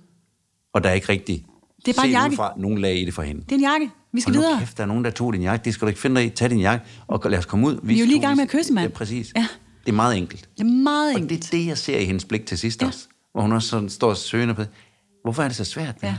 og 0.74 0.84
der 0.84 0.90
er 0.90 0.94
ikke 0.94 1.10
rigtig 1.10 1.46
Det 1.86 1.92
er 1.92 1.96
bare 2.02 2.06
set 2.08 2.12
jakke. 2.14 2.28
udefra 2.30 2.54
nogen 2.58 2.78
lag 2.78 2.98
i 3.02 3.06
det 3.06 3.14
for 3.14 3.22
hende. 3.22 3.42
Det 3.42 3.52
er 3.52 3.56
en 3.56 3.62
jakke. 3.62 3.90
Vi 4.14 4.22
skal 4.22 4.32
og 4.32 4.38
videre. 4.42 4.60
kæft, 4.60 4.78
der 4.78 4.84
er 4.84 4.88
nogen, 4.88 5.06
der 5.06 5.12
tog 5.12 5.34
din 5.34 5.42
jakke. 5.42 5.66
Det 5.66 5.74
skal 5.74 5.86
du 5.86 5.88
ikke 5.88 6.00
finde 6.00 6.16
dig 6.16 6.26
i. 6.26 6.30
Tag 6.30 6.50
din 6.50 6.60
jakke, 6.60 6.86
og 7.08 7.22
lad 7.32 7.40
os 7.40 7.46
komme 7.46 7.68
ud. 7.68 7.80
Vi 7.84 7.96
er 7.96 8.00
jo 8.00 8.06
lige 8.06 8.18
i 8.18 8.22
gang 8.22 8.36
med 8.36 8.44
at 8.44 8.50
kysse, 8.50 8.74
mand. 8.74 8.88
Ja, 8.92 8.94
præcis. 8.98 9.32
Ja. 9.36 9.48
Det 9.86 9.92
er 9.92 9.96
meget 9.96 10.18
enkelt. 10.18 10.50
Det 10.58 10.64
er 10.64 10.68
meget 10.84 11.10
Og 11.16 11.16
det 11.16 11.22
enkelt. 11.22 11.54
er 11.54 11.58
det, 11.58 11.66
jeg 11.68 11.78
ser 11.78 11.98
i 12.00 12.06
hendes 12.06 12.26
blik 12.26 12.46
til 12.46 12.58
sidst 12.58 12.82
Ja. 12.82 12.88
også. 12.88 13.08
Hvor 13.32 13.42
hun 13.42 13.52
også 13.52 13.68
sådan 13.70 13.90
står 13.90 14.14
søgende 14.14 14.54
på, 14.54 14.62
hvorfor 15.24 15.44
er 15.44 15.48
det 15.48 15.58
så 15.58 15.64
svært? 15.64 15.96
Ja. 16.04 16.08
Ja. 16.08 16.16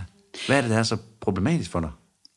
Hvad 0.47 0.57
er 0.57 0.61
det, 0.61 0.71
der 0.71 0.77
er 0.79 0.83
så 0.83 0.97
problematisk 1.21 1.71
for 1.71 1.81
dig? 1.81 1.91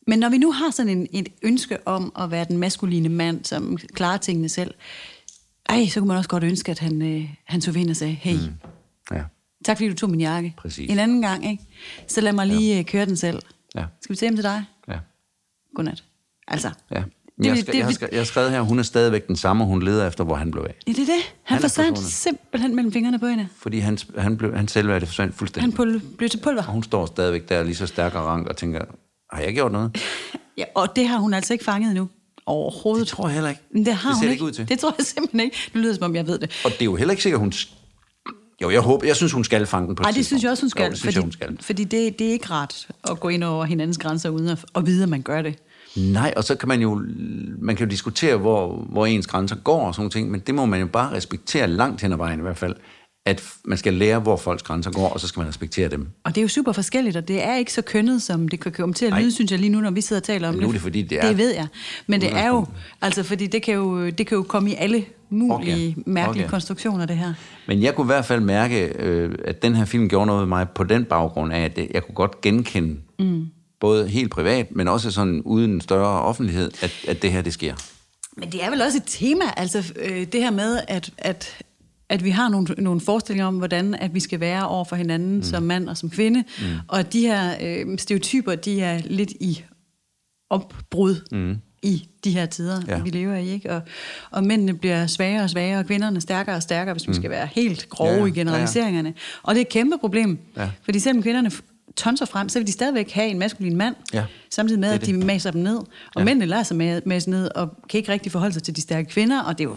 Men 0.07 0.19
når 0.19 0.29
vi 0.29 0.37
nu 0.37 0.51
har 0.51 0.71
sådan 0.71 0.97
en, 0.97 1.07
et 1.11 1.29
ønske 1.41 1.87
om 1.87 2.11
at 2.19 2.31
være 2.31 2.45
den 2.45 2.57
maskuline 2.57 3.09
mand, 3.09 3.45
som 3.45 3.77
klarer 3.93 4.17
tingene 4.17 4.49
selv, 4.49 4.73
ej, 5.69 5.85
så 5.87 5.99
kunne 5.99 6.07
man 6.07 6.17
også 6.17 6.29
godt 6.29 6.43
ønske, 6.43 6.71
at 6.71 6.79
han, 6.79 7.01
øh, 7.01 7.29
han 7.45 7.61
tog 7.61 7.77
ind 7.77 7.89
og 7.89 7.95
sagde, 7.95 8.13
hey, 8.13 8.33
mm. 8.35 8.53
Ja. 9.11 9.23
tak 9.65 9.77
fordi 9.77 9.89
du 9.89 9.95
tog 9.95 10.09
min 10.09 10.21
jakke. 10.21 10.53
Præcis. 10.57 10.91
En 10.91 10.99
anden 10.99 11.21
gang, 11.21 11.51
ikke? 11.51 11.63
Så 12.07 12.21
lad 12.21 12.33
mig 12.33 12.47
lige 12.47 12.75
ja. 12.75 12.83
køre 12.83 13.05
den 13.05 13.17
selv. 13.17 13.41
Ja. 13.75 13.85
Skal 14.01 14.13
vi 14.13 14.17
se 14.17 14.25
hjem 14.25 14.35
til 14.35 14.43
dig? 14.43 14.63
Ja. 14.87 14.97
Godnat. 15.75 16.03
Altså. 16.47 16.71
Ja. 16.91 17.03
Det 17.37 17.47
Jeg, 17.47 17.57
skal, 17.57 17.73
det 17.73 17.79
jeg, 17.79 17.85
har 17.85 17.91
skrevet, 17.93 18.11
jeg 18.11 18.19
har 18.19 18.25
skrevet 18.25 18.51
her, 18.51 18.61
hun 18.61 18.79
er 18.79 18.83
stadigvæk 18.83 19.27
den 19.27 19.35
samme, 19.35 19.65
hun 19.65 19.83
leder 19.83 20.07
efter, 20.07 20.23
hvor 20.23 20.35
han 20.35 20.51
blev 20.51 20.63
af. 20.63 20.75
Ja, 20.87 20.91
det 20.91 20.99
er 21.01 21.05
det. 21.05 21.13
Han, 21.15 21.23
Han 21.43 21.57
er 21.57 21.61
forsvandt 21.61 21.99
simpelthen 21.99 22.75
mellem 22.75 22.91
fingrene 22.93 23.19
på 23.19 23.27
hende. 23.27 23.47
Fordi 23.57 23.79
han, 23.79 23.97
han, 24.17 24.37
blev, 24.37 24.55
han 24.55 24.67
selvværde 24.67 25.05
forsvandt 25.05 25.33
Han 25.33 25.37
fuldstændig. 25.37 25.79
pul- 25.79 26.15
blev 26.17 26.29
til 26.29 26.37
pulver. 26.43 26.63
Og 26.63 26.71
hun 26.73 26.83
står 26.83 27.05
stadigvæk 27.05 27.49
der 27.49 27.63
lige 27.63 27.75
så 27.75 27.87
stærk 27.87 28.15
og 28.15 28.25
rank 28.25 28.47
og 28.47 28.57
tænker, 28.57 28.81
har 29.31 29.41
jeg 29.41 29.53
gjort 29.53 29.71
noget? 29.71 29.97
Ja, 30.57 30.63
og 30.75 30.95
det 30.95 31.07
har 31.07 31.17
hun 31.17 31.33
altså 31.33 31.53
ikke 31.53 31.65
fanget 31.65 31.89
endnu. 31.89 32.09
Overhovedet. 32.45 32.99
Det 33.07 33.07
tror 33.07 33.27
jeg 33.27 33.33
heller 33.33 33.49
ikke. 33.49 33.61
Men 33.73 33.85
det 33.85 33.93
har 33.93 34.09
det 34.09 34.17
hun 34.17 34.21
ser 34.21 34.27
det 34.27 34.31
ikke. 34.31 34.33
ikke 34.33 34.45
ud 34.45 34.51
til. 34.51 34.69
Det 34.69 34.79
tror 34.79 34.95
jeg 34.97 35.05
simpelthen 35.05 35.39
ikke. 35.39 35.57
Nu 35.73 35.79
lyder 35.79 35.89
det, 35.91 35.95
som 35.95 36.05
om 36.05 36.15
jeg 36.15 36.27
ved 36.27 36.39
det. 36.39 36.61
Og 36.65 36.71
det 36.71 36.81
er 36.81 36.85
jo 36.85 36.95
heller 36.95 37.11
ikke 37.11 37.23
sikkert, 37.23 37.39
hun... 37.39 37.53
Jo, 38.61 38.69
jeg 38.69 38.81
håber, 38.81 39.07
jeg 39.07 39.15
synes, 39.15 39.31
hun 39.31 39.43
skal 39.43 39.65
fange 39.65 39.87
den 39.87 39.95
på 39.95 40.03
Nej, 40.03 40.11
det 40.11 40.25
synes 40.25 40.43
jeg 40.43 40.51
også, 40.51 40.63
hun 40.63 40.69
skal. 40.69 40.83
Jo, 40.83 40.89
det 40.89 40.97
synes 40.97 41.15
fordi 41.15 41.17
jeg, 41.17 41.23
hun 41.23 41.31
skal. 41.31 41.57
fordi 41.61 41.83
det, 41.83 42.19
det 42.19 42.27
er 42.27 42.31
ikke 42.31 42.45
rart 42.51 42.87
at 43.03 43.19
gå 43.19 43.29
ind 43.29 43.43
over 43.43 43.65
hinandens 43.65 43.97
grænser, 43.97 44.29
uden 44.29 44.47
at, 44.47 44.65
at 44.75 44.85
vide, 44.85 45.03
at 45.03 45.09
man 45.09 45.21
gør 45.21 45.41
det. 45.41 45.55
Nej, 45.95 46.33
og 46.37 46.43
så 46.43 46.55
kan 46.55 46.67
man 46.67 46.81
jo, 46.81 47.01
man 47.59 47.75
kan 47.75 47.85
jo 47.85 47.89
diskutere, 47.89 48.37
hvor, 48.37 48.75
hvor 48.89 49.05
ens 49.05 49.27
grænser 49.27 49.55
går 49.55 49.87
og 49.87 49.95
sådan 49.95 50.11
ting, 50.11 50.31
men 50.31 50.39
det 50.39 50.55
må 50.55 50.65
man 50.65 50.79
jo 50.79 50.87
bare 50.87 51.11
respektere 51.11 51.67
langt 51.67 52.01
hen 52.01 52.11
ad 52.11 52.17
vejen 52.17 52.39
i 52.39 52.41
hvert 52.41 52.57
fald, 52.57 52.75
at 53.25 53.43
man 53.65 53.77
skal 53.77 53.93
lære, 53.93 54.19
hvor 54.19 54.37
folks 54.37 54.63
grænser 54.63 54.91
går, 54.91 55.09
og 55.09 55.19
så 55.19 55.27
skal 55.27 55.39
man 55.39 55.47
respektere 55.49 55.89
dem. 55.89 56.07
Og 56.23 56.35
det 56.35 56.41
er 56.41 56.43
jo 56.43 56.47
super 56.47 56.71
forskelligt, 56.71 57.17
og 57.17 57.27
det 57.27 57.43
er 57.43 57.55
ikke 57.55 57.73
så 57.73 57.81
kønnet, 57.81 58.21
som 58.21 58.47
det 58.47 58.59
kan 58.59 58.71
komme 58.71 58.93
til 58.93 59.05
at 59.05 59.11
Nej. 59.11 59.21
lyde, 59.21 59.31
synes 59.31 59.51
jeg 59.51 59.59
lige 59.59 59.69
nu, 59.69 59.79
når 59.81 59.91
vi 59.91 60.01
sidder 60.01 60.19
og 60.19 60.23
taler 60.23 60.47
om 60.47 60.53
Men 60.53 60.61
nu 60.63 60.67
er 60.67 60.71
det, 60.71 60.81
fordi 60.81 61.01
det 61.01 61.17
er- 61.23 61.27
Det 61.27 61.37
ved 61.37 61.53
jeg. 61.53 61.67
Men 62.07 62.21
det 62.21 62.33
er 62.33 62.47
jo, 62.47 62.65
altså 63.01 63.23
fordi 63.23 63.47
det 63.47 63.63
kan 63.63 63.73
jo, 63.73 64.09
det 64.09 64.27
kan 64.27 64.35
jo 64.37 64.43
komme 64.43 64.71
i 64.71 64.75
alle 64.75 65.05
mulige 65.29 65.73
Okay. 65.97 66.03
mærkelige 66.05 66.43
Okay. 66.43 66.49
konstruktioner, 66.51 67.05
det 67.05 67.17
her. 67.17 67.33
Men 67.67 67.81
jeg 67.83 67.95
kunne 67.95 68.05
i 68.05 68.11
hvert 68.13 68.25
fald 68.25 68.39
mærke, 68.41 68.85
øh, 68.99 69.35
at 69.45 69.61
den 69.61 69.75
her 69.75 69.85
film 69.85 70.09
gjorde 70.09 70.25
noget 70.25 70.39
med 70.41 70.47
mig 70.47 70.69
på 70.69 70.83
den 70.83 71.05
baggrund 71.05 71.53
af, 71.53 71.59
at 71.61 71.75
det, 71.75 71.87
jeg 71.93 72.03
kunne 72.05 72.15
godt 72.15 72.41
genkende, 72.41 72.95
mm. 73.19 73.45
både 73.79 74.07
helt 74.07 74.31
privat, 74.31 74.75
men 74.75 74.87
også 74.87 75.11
sådan 75.11 75.41
uden 75.45 75.81
større 75.81 76.21
offentlighed, 76.21 76.71
at, 76.81 76.93
at 77.07 77.21
det 77.21 77.31
her, 77.31 77.41
det 77.41 77.53
sker. 77.53 77.75
Men 78.37 78.51
det 78.51 78.63
er 78.63 78.69
vel 78.69 78.81
også 78.81 78.97
et 78.97 79.03
tema, 79.05 79.43
altså 79.57 79.93
øh, 80.01 80.27
det 80.31 80.41
her 80.43 80.51
med, 80.51 80.79
at, 80.87 81.09
at, 81.17 81.57
at 82.11 82.23
vi 82.23 82.29
har 82.29 82.49
nogle, 82.49 82.67
nogle 82.77 83.01
forestillinger 83.01 83.45
om, 83.45 83.57
hvordan 83.57 83.93
at 83.93 84.13
vi 84.13 84.19
skal 84.19 84.39
være 84.39 84.67
over 84.67 84.85
for 84.85 84.95
hinanden 84.95 85.35
mm. 85.35 85.43
som 85.43 85.63
mand 85.63 85.89
og 85.89 85.97
som 85.97 86.09
kvinde, 86.09 86.43
mm. 86.59 86.65
og 86.87 87.13
de 87.13 87.21
her 87.21 87.55
øh, 87.61 87.97
stereotyper, 87.97 88.55
de 88.55 88.81
er 88.81 89.01
lidt 89.05 89.31
i 89.31 89.63
opbrud 90.49 91.15
mm. 91.31 91.57
i 91.83 92.07
de 92.23 92.31
her 92.31 92.45
tider, 92.45 92.81
ja. 92.87 93.01
Vi 93.01 93.09
lever 93.09 93.35
i. 93.35 93.49
Ikke? 93.49 93.71
Og, 93.71 93.81
og 94.31 94.43
mændene 94.43 94.73
bliver 94.73 95.07
svagere 95.07 95.43
og 95.43 95.49
svagere, 95.49 95.79
og 95.79 95.85
kvinderne 95.85 96.21
stærkere 96.21 96.55
og 96.55 96.63
stærkere, 96.63 96.93
hvis 96.93 97.07
vi 97.07 97.13
skal 97.13 97.29
være 97.29 97.47
helt 97.51 97.89
grove 97.89 98.11
Ja, 98.11 98.19
ja, 98.19 98.25
i 98.25 98.31
generaliseringerne. 98.31 99.13
Og 99.43 99.55
det 99.55 99.61
er 99.61 99.65
et 99.65 99.69
kæmpe 99.69 99.97
problem, 99.97 100.39
Ja. 100.57 100.69
fordi 100.83 100.99
selvom 100.99 101.23
kvinderne 101.23 101.51
tonser 101.97 102.25
frem, 102.25 102.49
så 102.49 102.59
vil 102.59 102.67
de 102.67 102.71
stadigvæk 102.71 103.11
have 103.11 103.27
en 103.27 103.39
maskulin 103.39 103.77
mand, 103.77 103.95
Ja, 104.13 104.25
samtidig 104.51 104.79
med, 104.79 104.89
at 104.89 105.05
de 105.05 105.13
det. 105.13 105.25
maser 105.25 105.51
dem 105.51 105.61
ned. 105.61 105.77
Og 105.77 105.87
ja. 106.17 106.23
Mændene 106.23 106.45
lader 106.45 106.63
sig 106.63 106.77
med 106.77 107.27
ned, 107.27 107.49
og 107.55 107.69
kan 107.89 107.97
ikke 107.97 108.11
rigtig 108.11 108.31
forholde 108.31 108.53
sig 108.53 108.63
til 108.63 108.75
de 108.75 108.81
stærke 108.81 109.09
kvinder, 109.09 109.43
og 109.43 109.57
det 109.57 109.63
er 109.63 109.69
jo... 109.69 109.75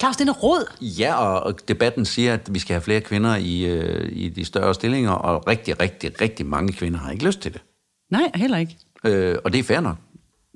Claus, 0.00 0.16
det 0.16 0.28
er 0.28 0.32
råd. 0.32 0.72
Ja, 0.80 1.14
og, 1.14 1.40
og 1.42 1.68
debatten 1.68 2.04
siger, 2.04 2.34
at 2.34 2.54
vi 2.54 2.58
skal 2.58 2.74
have 2.74 2.82
flere 2.82 3.00
kvinder 3.00 3.36
i, 3.36 3.60
øh, 3.64 4.08
i 4.12 4.28
de 4.28 4.44
større 4.44 4.74
stillinger, 4.74 5.10
og 5.10 5.46
rigtig, 5.46 5.80
rigtig, 5.80 6.20
rigtig 6.20 6.46
mange 6.46 6.72
kvinder 6.72 6.98
har 6.98 7.10
ikke 7.10 7.24
lyst 7.26 7.40
til 7.40 7.52
det. 7.52 7.62
Nej, 8.10 8.30
heller 8.34 8.58
ikke. 8.58 8.76
Øh, 9.04 9.36
og 9.44 9.52
det 9.52 9.58
er 9.58 9.62
fair 9.62 9.80
nok. 9.80 9.96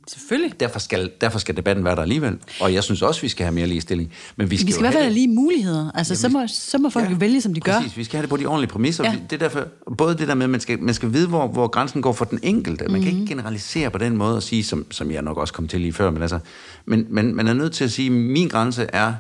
Selvfølgelig. 0.08 0.60
Derfor 0.60 0.78
skal, 0.78 1.10
derfor 1.20 1.38
skal 1.38 1.56
debatten 1.56 1.84
være 1.84 1.96
der 1.96 2.02
alligevel. 2.02 2.38
Og 2.60 2.74
jeg 2.74 2.84
synes 2.84 3.02
også, 3.02 3.20
vi 3.20 3.28
skal 3.28 3.44
have 3.44 3.54
mere 3.54 3.66
ligestilling. 3.66 4.12
Men 4.36 4.50
vi 4.50 4.56
skal, 4.56 4.66
Vi 4.66 4.72
skal 4.72 4.80
i 4.80 4.82
hvert 4.82 4.92
fald 4.92 5.04
have 5.04 5.14
lige 5.14 5.28
muligheder. 5.28 5.90
Altså, 5.94 6.16
så, 6.16 6.28
må, 6.28 6.46
så 6.48 6.78
må 6.78 6.90
folk 6.90 7.04
ja, 7.04 7.10
jo 7.10 7.16
vælge, 7.20 7.40
som 7.40 7.54
de 7.54 7.60
gør. 7.60 7.72
Præcis, 7.78 7.96
vi 7.96 8.04
skal 8.04 8.16
have 8.16 8.22
det 8.22 8.30
på 8.30 8.36
de 8.36 8.46
ordentlige 8.46 8.70
præmisser. 8.70 9.04
Ja. 9.04 9.10
Ja. 9.10 9.18
Det 9.30 9.32
er 9.32 9.38
derfor, 9.48 9.66
både 9.98 10.18
det 10.18 10.28
der 10.28 10.34
med, 10.34 10.44
at 10.44 10.50
man 10.50 10.60
skal, 10.60 10.82
man 10.82 10.94
skal 10.94 11.12
vide, 11.12 11.28
hvor, 11.28 11.46
hvor 11.46 11.66
grænsen 11.68 12.02
går 12.02 12.12
for 12.12 12.24
den 12.24 12.38
enkelte. 12.42 12.84
Man 12.84 12.90
mm-hmm. 12.90 13.04
kan 13.04 13.12
Mhm. 13.12 13.20
ikke 13.22 13.30
generalisere 13.34 13.90
på 13.90 13.98
den 13.98 14.16
måde 14.16 14.36
og 14.36 14.42
sige, 14.42 14.64
som, 14.64 14.86
som 14.90 15.10
jeg 15.10 15.22
nok 15.22 15.36
også 15.38 15.54
kom 15.54 15.68
til 15.68 15.80
lige 15.80 15.92
før, 15.92 16.10
men, 16.10 16.22
altså, 16.22 16.38
men, 16.86 17.06
men 17.10 17.34
man 17.36 17.48
er 17.48 17.52
nødt 17.54 17.72
til 17.72 17.84
at 17.84 17.92
sige, 17.92 18.06
at 18.06 18.12
min 18.12 18.48
grænse 18.48 18.86
er 18.92 19.14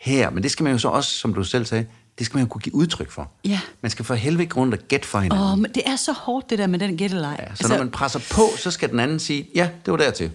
her. 0.00 0.30
Men 0.30 0.42
det 0.42 0.50
skal 0.50 0.64
man 0.64 0.72
jo 0.72 0.78
så 0.78 0.88
også, 0.88 1.10
som 1.10 1.34
du 1.34 1.44
selv 1.44 1.64
sagde, 1.64 1.86
det 2.18 2.26
skal 2.26 2.36
man 2.36 2.46
jo 2.46 2.48
kunne 2.48 2.60
give 2.60 2.74
udtryk 2.74 3.10
for. 3.10 3.30
Ja. 3.44 3.60
Man 3.80 3.90
skal 3.90 4.04
for 4.04 4.14
helvede 4.14 4.42
ikke 4.42 4.54
rundt 4.54 4.74
og 4.74 4.80
gætte 4.88 5.06
for 5.08 5.18
hinanden. 5.18 5.46
Åh, 5.46 5.58
men 5.58 5.70
det 5.74 5.82
er 5.86 5.96
så 5.96 6.12
hårdt, 6.12 6.50
det 6.50 6.58
der 6.58 6.66
med 6.66 6.78
den 6.78 6.96
gætteleg. 6.96 7.36
Ja, 7.38 7.44
så 7.44 7.50
altså, 7.50 7.68
når 7.68 7.78
man 7.78 7.90
presser 7.90 8.20
på, 8.30 8.42
så 8.56 8.70
skal 8.70 8.90
den 8.90 9.00
anden 9.00 9.18
sige, 9.18 9.48
ja, 9.54 9.70
det 9.84 9.90
var 9.90 9.96
dertil. 9.96 10.30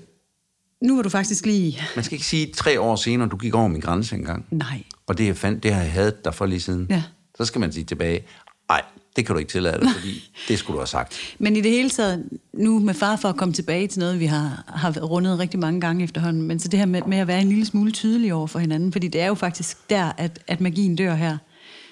Nu 0.82 0.96
var 0.96 1.04
du 1.04 1.10
faktisk 1.10 1.46
lige... 1.46 1.82
Man 1.96 2.06
skal 2.06 2.16
ikke 2.16 2.26
sige 2.26 2.54
tre 2.54 2.80
år 2.80 2.96
senere, 2.96 3.30
du 3.30 3.38
gik 3.38 3.56
over 3.56 3.68
min 3.68 3.82
grænse 3.82 4.16
engang. 4.16 4.46
Nej. 4.52 4.84
Og 5.08 5.18
det, 5.18 5.30
er 5.30 5.34
fandt, 5.34 5.64
det 5.64 5.74
har 5.74 5.82
jeg 5.82 5.92
hadet 5.92 6.26
dig 6.26 6.34
for 6.34 6.46
lige 6.46 6.62
siden. 6.62 6.88
Ja. 6.90 7.04
Så 7.38 7.46
skal 7.46 7.62
man 7.62 7.72
sige 7.72 7.84
tilbage, 7.84 8.24
nej, 8.70 8.82
det 9.16 9.26
kan 9.26 9.36
du 9.36 9.40
ikke 9.40 9.52
tillade 9.52 9.80
dig, 9.80 9.90
fordi 9.98 10.32
det 10.48 10.60
skulle 10.60 10.76
du 10.76 10.80
have 10.80 10.88
sagt. 10.88 11.36
Men 11.40 11.56
i 11.56 11.62
det 11.62 11.72
hele 11.72 11.90
taget, 11.90 12.30
nu 12.54 12.80
med 12.80 12.94
far 12.94 13.16
for 13.16 13.30
at 13.30 13.38
komme 13.38 13.54
tilbage 13.54 13.88
til 13.88 14.00
noget, 14.00 14.20
vi 14.20 14.26
har, 14.26 14.64
har 14.68 15.00
rundet 15.00 15.40
rigtig 15.40 15.60
mange 15.60 15.82
gange 15.82 16.04
efterhånden, 16.04 16.42
men 16.42 16.60
så 16.60 16.68
det 16.68 16.80
her 16.80 16.86
med, 16.86 17.02
med 17.08 17.18
at 17.18 17.28
være 17.28 17.42
en 17.42 17.50
lille 17.50 17.66
smule 17.66 17.92
tydelig 17.92 18.34
over 18.34 18.48
for 18.48 18.60
hinanden, 18.60 18.92
fordi 18.92 19.08
det 19.08 19.22
er 19.22 19.28
jo 19.28 19.36
faktisk 19.36 19.90
der, 19.90 20.12
at, 20.18 20.40
at 20.48 20.62
magien 20.62 20.96
dør 20.96 21.16
her. 21.16 21.38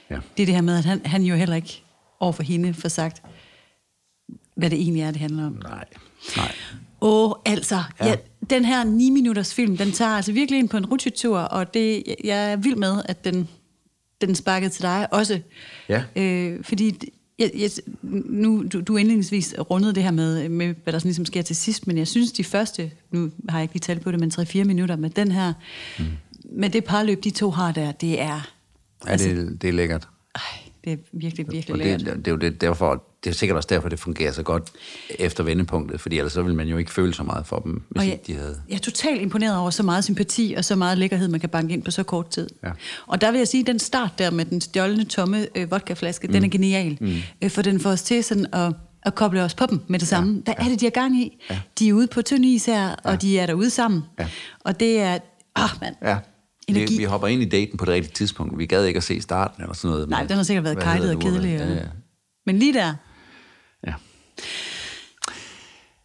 Ja. 0.10 0.16
Det 0.38 0.44
er 0.44 0.46
det 0.46 0.56
her 0.56 0.62
med, 0.62 0.78
at 0.78 0.86
han, 0.86 1.02
han 1.06 1.24
jo 1.24 1.36
heller 1.36 1.56
ikke 1.56 1.84
over 2.20 2.32
for 2.32 2.44
hende 2.44 2.74
får 2.74 2.90
sagt, 2.90 3.22
hvad 4.56 4.70
det 4.70 4.82
egentlig 4.82 5.04
er, 5.04 5.12
det 5.12 5.22
handler 5.22 5.46
om. 5.46 5.54
Nej, 5.64 5.86
nej. 6.38 6.52
Åh, 7.02 7.32
altså, 7.46 7.84
ja. 8.00 8.08
Ja. 8.08 8.16
Den 8.50 8.66
her 8.66 8.84
9 8.84 9.10
minutters 9.10 9.54
film, 9.54 9.78
den 9.78 9.92
tager 9.92 10.12
altså 10.12 10.32
virkelig 10.32 10.60
ind 10.60 10.70
på 10.70 10.78
en 10.78 10.86
rutsjetur, 10.86 11.40
og 11.40 11.74
det, 11.74 12.04
jeg 12.24 12.52
er 12.52 12.56
vild 12.56 12.76
med, 12.76 13.02
at 13.06 13.26
den, 13.26 13.50
den 14.22 14.36
sparkede 14.36 14.70
til 14.70 14.82
dig 14.82 15.08
også. 15.14 15.42
Ja. 15.90 16.04
Øh, 16.16 16.64
fordi 16.64 17.12
jeg, 17.40 17.52
jeg, 17.56 17.70
nu, 18.04 18.64
du, 18.74 18.82
du 18.82 18.98
indledningsvis 18.98 19.56
rundede 19.72 19.96
det 19.96 20.04
her 20.04 20.12
med, 20.12 20.50
med, 20.50 20.76
hvad 20.84 20.94
der 20.94 21.00
sådan 21.00 21.10
ligesom 21.10 21.26
sker 21.26 21.42
til 21.42 21.56
sidst, 21.56 21.88
men 21.88 21.98
jeg 21.98 22.08
synes, 22.08 22.32
de 22.32 22.44
første, 22.44 22.92
nu 23.12 23.32
har 23.50 23.58
jeg 23.58 23.64
ikke 23.64 23.74
lige 23.74 23.82
talt 23.82 24.02
på 24.02 24.12
det, 24.12 24.20
men 24.20 24.32
3-4 24.32 24.64
minutter 24.64 24.96
med 24.96 25.10
den 25.10 25.32
her, 25.32 25.54
mm. 26.00 26.06
med 26.44 26.70
det 26.70 26.84
parløb, 26.84 27.24
de 27.24 27.30
to 27.30 27.50
har 27.52 27.72
der, 27.72 27.92
det 27.92 28.22
er, 28.22 28.55
Ja, 29.08 29.18
det, 29.18 29.62
det 29.62 29.68
er 29.68 29.74
lækkert. 29.74 30.08
ej, 30.36 30.42
det 30.84 30.94
er 30.94 30.98
virkelig, 31.14 31.46
virkelig 31.52 31.74
Og 31.74 31.78
lækkert. 31.78 32.00
det, 32.00 32.16
det, 32.16 32.28
er 32.28 32.32
jo 32.32 32.38
det, 32.38 32.62
derfor, 32.62 33.04
det 33.24 33.30
er 33.30 33.34
sikkert 33.34 33.56
også 33.56 33.68
derfor, 33.72 33.90
det 33.90 34.00
fungerer 34.00 34.32
så 34.32 34.44
godt 34.44 34.72
efter 35.20 35.44
vendepunktet, 35.44 36.02
fordi 36.02 36.18
ellers 36.18 36.34
så 36.34 36.42
vil 36.42 36.56
man 36.56 36.68
jo 36.68 36.78
ikke 36.78 36.92
føle 36.92 37.14
så 37.14 37.24
meget 37.24 37.46
for 37.46 37.60
dem, 37.60 37.84
hvis 37.90 38.00
Og 38.00 38.06
ikke 38.06 38.24
de 38.28 38.34
havde... 38.34 38.62
Jeg 38.70 38.76
er 38.76 38.80
totalt 38.80 39.22
imponeret 39.22 39.58
over 39.58 39.70
så 39.70 39.84
meget 39.84 40.04
sympati 40.04 40.54
og 40.58 40.66
så 40.66 40.76
meget 40.76 40.98
lækkerhed, 40.98 41.28
man 41.28 41.40
kan 41.40 41.50
banke 41.50 41.74
ind 41.74 41.84
på 41.84 41.92
så 41.92 42.04
kort 42.04 42.30
tid. 42.30 42.50
Ja. 42.64 42.72
Og 43.08 43.22
der 43.22 43.32
vil 43.32 43.38
jeg 43.38 43.48
sige, 43.48 43.62
at 43.62 43.68
den 43.68 43.80
start 43.80 44.12
der 44.20 44.32
med 44.32 44.46
den 44.46 44.62
stjålne, 44.62 45.06
tomme 45.06 45.48
øh, 45.56 45.72
vodkaflaske, 45.72 46.28
mm. 46.28 46.34
den 46.34 46.44
er 46.44 46.48
genial. 46.50 46.98
Mm. 47.02 47.16
Øh, 47.42 47.52
for 47.52 47.62
den 47.62 47.80
får 47.80 47.90
os 47.90 48.02
til 48.02 48.24
sådan 48.24 48.46
at, 48.54 48.74
og 49.06 49.16
koble 49.16 49.44
os 49.44 49.54
på 49.54 49.66
dem 49.66 49.80
med 49.88 50.00
det 50.00 50.08
samme. 50.08 50.42
Hvad 50.44 50.54
er 50.58 50.64
det, 50.64 50.80
de 50.80 50.86
har 50.86 50.90
gang 50.90 51.18
i? 51.18 51.44
De 51.80 51.90
er 51.90 51.94
ude 51.94 52.08
på 52.08 52.22
tynd 52.22 52.46
is 52.46 52.66
her, 52.66 52.96
og 53.04 53.22
de 53.22 53.40
er 53.40 53.46
derude 53.46 53.70
sammen. 53.70 54.04
Ja. 54.20 54.28
Og 54.60 54.80
det 54.80 55.00
er... 55.00 55.18
Åh, 55.60 55.70
mand. 55.82 55.96
Ja. 56.02 56.18
Energi. 56.68 56.94
Vi, 56.94 56.98
vi 56.98 57.04
hopper 57.04 57.28
ind 57.28 57.42
i 57.42 57.46
daten 57.46 57.78
på 57.78 57.86
det 57.86 57.94
rigtige 57.94 58.14
tidspunkt. 58.14 58.58
Vi 58.58 58.66
gad 58.66 58.86
ikke 58.86 58.98
at 58.98 59.04
se 59.04 59.22
starten 59.22 59.62
eller 59.64 59.76
sådan 59.76 59.90
noget. 59.92 60.10
Nej, 60.10 60.22
med- 60.22 60.28
den 60.30 60.38
har 60.38 60.44
sikkert 60.44 60.64
været 60.64 60.80
kejlet 60.80 61.16
og 61.16 61.22
kedelig. 61.22 61.50
Ja, 61.60 61.74
ja. 61.74 61.80
Men 62.46 62.60
lige 62.60 62.74
der, 62.74 62.94
ja. 63.88 63.94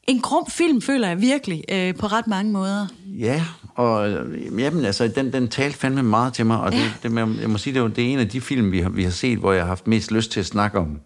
en 0.08 0.20
grum 0.20 0.46
film, 0.50 0.82
føler 0.82 1.08
jeg 1.08 1.20
virkelig, 1.20 1.64
øh, 1.72 1.94
på 1.94 2.06
ret 2.06 2.26
mange 2.26 2.52
måder. 2.52 2.86
Ja, 3.06 3.44
og 3.74 4.11
øh, 4.11 4.61
jamen, 4.61 4.84
altså, 4.84 5.08
den, 5.08 5.32
den 5.32 5.48
talte 5.48 5.78
fandme 5.78 6.02
meget 6.02 6.32
til 6.34 6.46
mig, 6.46 6.61
og 6.61 6.72
det, 6.72 6.80
det, 7.02 7.14
jeg, 7.14 7.28
jeg 7.40 7.50
må 7.50 7.58
sige, 7.58 7.74
det, 7.74 7.82
var, 7.82 7.88
det 7.88 8.04
er 8.04 8.08
en 8.08 8.18
af 8.18 8.28
de 8.28 8.40
film, 8.40 8.72
vi 8.72 8.80
har, 8.80 8.88
vi 8.90 9.04
har 9.04 9.11
set, 9.11 9.38
hvor 9.38 9.52
jeg 9.52 9.62
har 9.62 9.68
haft 9.68 9.86
mest 9.86 10.11
lyst 10.12 10.30
til 10.32 10.40
at 10.40 10.46
snakke 10.46 10.78
om 10.78 11.00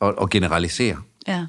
og, 0.00 0.14
og 0.18 0.30
generalisere. 0.30 0.96
Ja, 1.28 1.46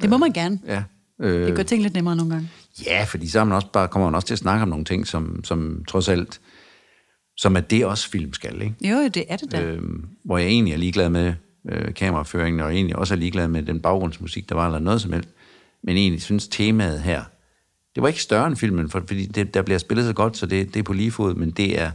det 0.00 0.10
må 0.10 0.16
man 0.16 0.32
gerne. 0.32 0.58
Ja. 0.66 0.82
Øh, 1.22 1.46
Det 1.46 1.56
gør 1.56 1.62
ting 1.62 1.82
lidt 1.82 1.94
nemmere 1.94 2.16
nogle 2.16 2.32
gange. 2.32 2.50
ja, 2.86 3.04
fordi 3.04 3.28
så 3.28 3.44
man 3.44 3.54
også 3.56 3.68
bare, 3.72 3.88
kommer 3.88 4.06
man 4.08 4.14
også 4.14 4.26
til 4.26 4.34
at 4.34 4.38
snakke 4.38 4.62
om 4.62 4.68
nogle 4.68 4.84
ting, 4.84 5.06
som, 5.06 5.44
som 5.44 5.84
trods 5.88 6.08
alt, 6.08 6.40
som 7.36 7.56
er 7.56 7.60
det 7.60 7.86
også 7.86 8.10
film 8.10 8.32
skal, 8.32 8.62
ikke? 8.62 8.90
Jo, 8.90 9.08
det 9.08 9.24
er 9.28 9.36
det 9.36 9.52
da. 9.52 9.62
Øh. 9.62 9.76
øh, 9.76 9.82
hvor 10.24 10.38
jeg 10.38 10.48
egentlig 10.48 10.72
er 10.72 10.78
ligeglad 10.78 11.08
med 11.08 11.34
øh, 11.68 11.94
kameraføringen, 11.94 12.60
og 12.60 12.74
egentlig 12.74 12.96
også 12.96 13.14
er 13.14 13.18
ligeglad 13.18 13.48
med 13.48 13.62
den 13.62 13.80
baggrundsmusik, 13.80 14.48
der 14.48 14.54
var, 14.54 14.66
eller 14.66 14.78
noget 14.78 15.00
som 15.00 15.12
helst. 15.12 15.28
Men 15.82 15.96
egentlig 15.96 16.22
synes 16.22 16.48
temaet 16.48 17.00
her, 17.00 17.24
det 17.94 18.02
var 18.02 18.08
ikke 18.08 18.22
større 18.22 18.46
end 18.46 18.56
filmen, 18.56 18.90
for, 18.90 19.02
fordi 19.06 19.26
det, 19.26 19.54
der 19.54 19.62
bliver 19.62 19.78
spillet 19.78 20.06
så 20.06 20.12
godt, 20.12 20.36
så 20.36 20.46
det, 20.46 20.74
det 20.74 20.80
er 20.80 20.84
på 20.84 20.92
lige 20.92 21.10
fod, 21.10 21.34
men 21.34 21.50
det 21.50 21.80
er, 21.80 21.90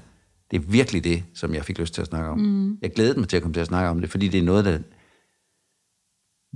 det 0.51 0.57
er 0.57 0.61
virkelig 0.67 1.03
det, 1.03 1.23
som 1.33 1.53
jeg 1.53 1.65
fik 1.65 1.79
lyst 1.79 1.93
til 1.93 2.01
at 2.01 2.07
snakke 2.07 2.29
om. 2.29 2.39
Mm. 2.39 2.77
Jeg 2.81 2.91
glædede 2.91 3.19
mig 3.19 3.29
til 3.29 3.37
at 3.37 3.43
komme 3.43 3.53
til 3.53 3.61
at 3.61 3.67
snakke 3.67 3.89
om 3.89 4.01
det, 4.01 4.09
fordi 4.09 4.27
det 4.27 4.39
er 4.39 4.43
noget, 4.43 4.65
der... 4.65 4.79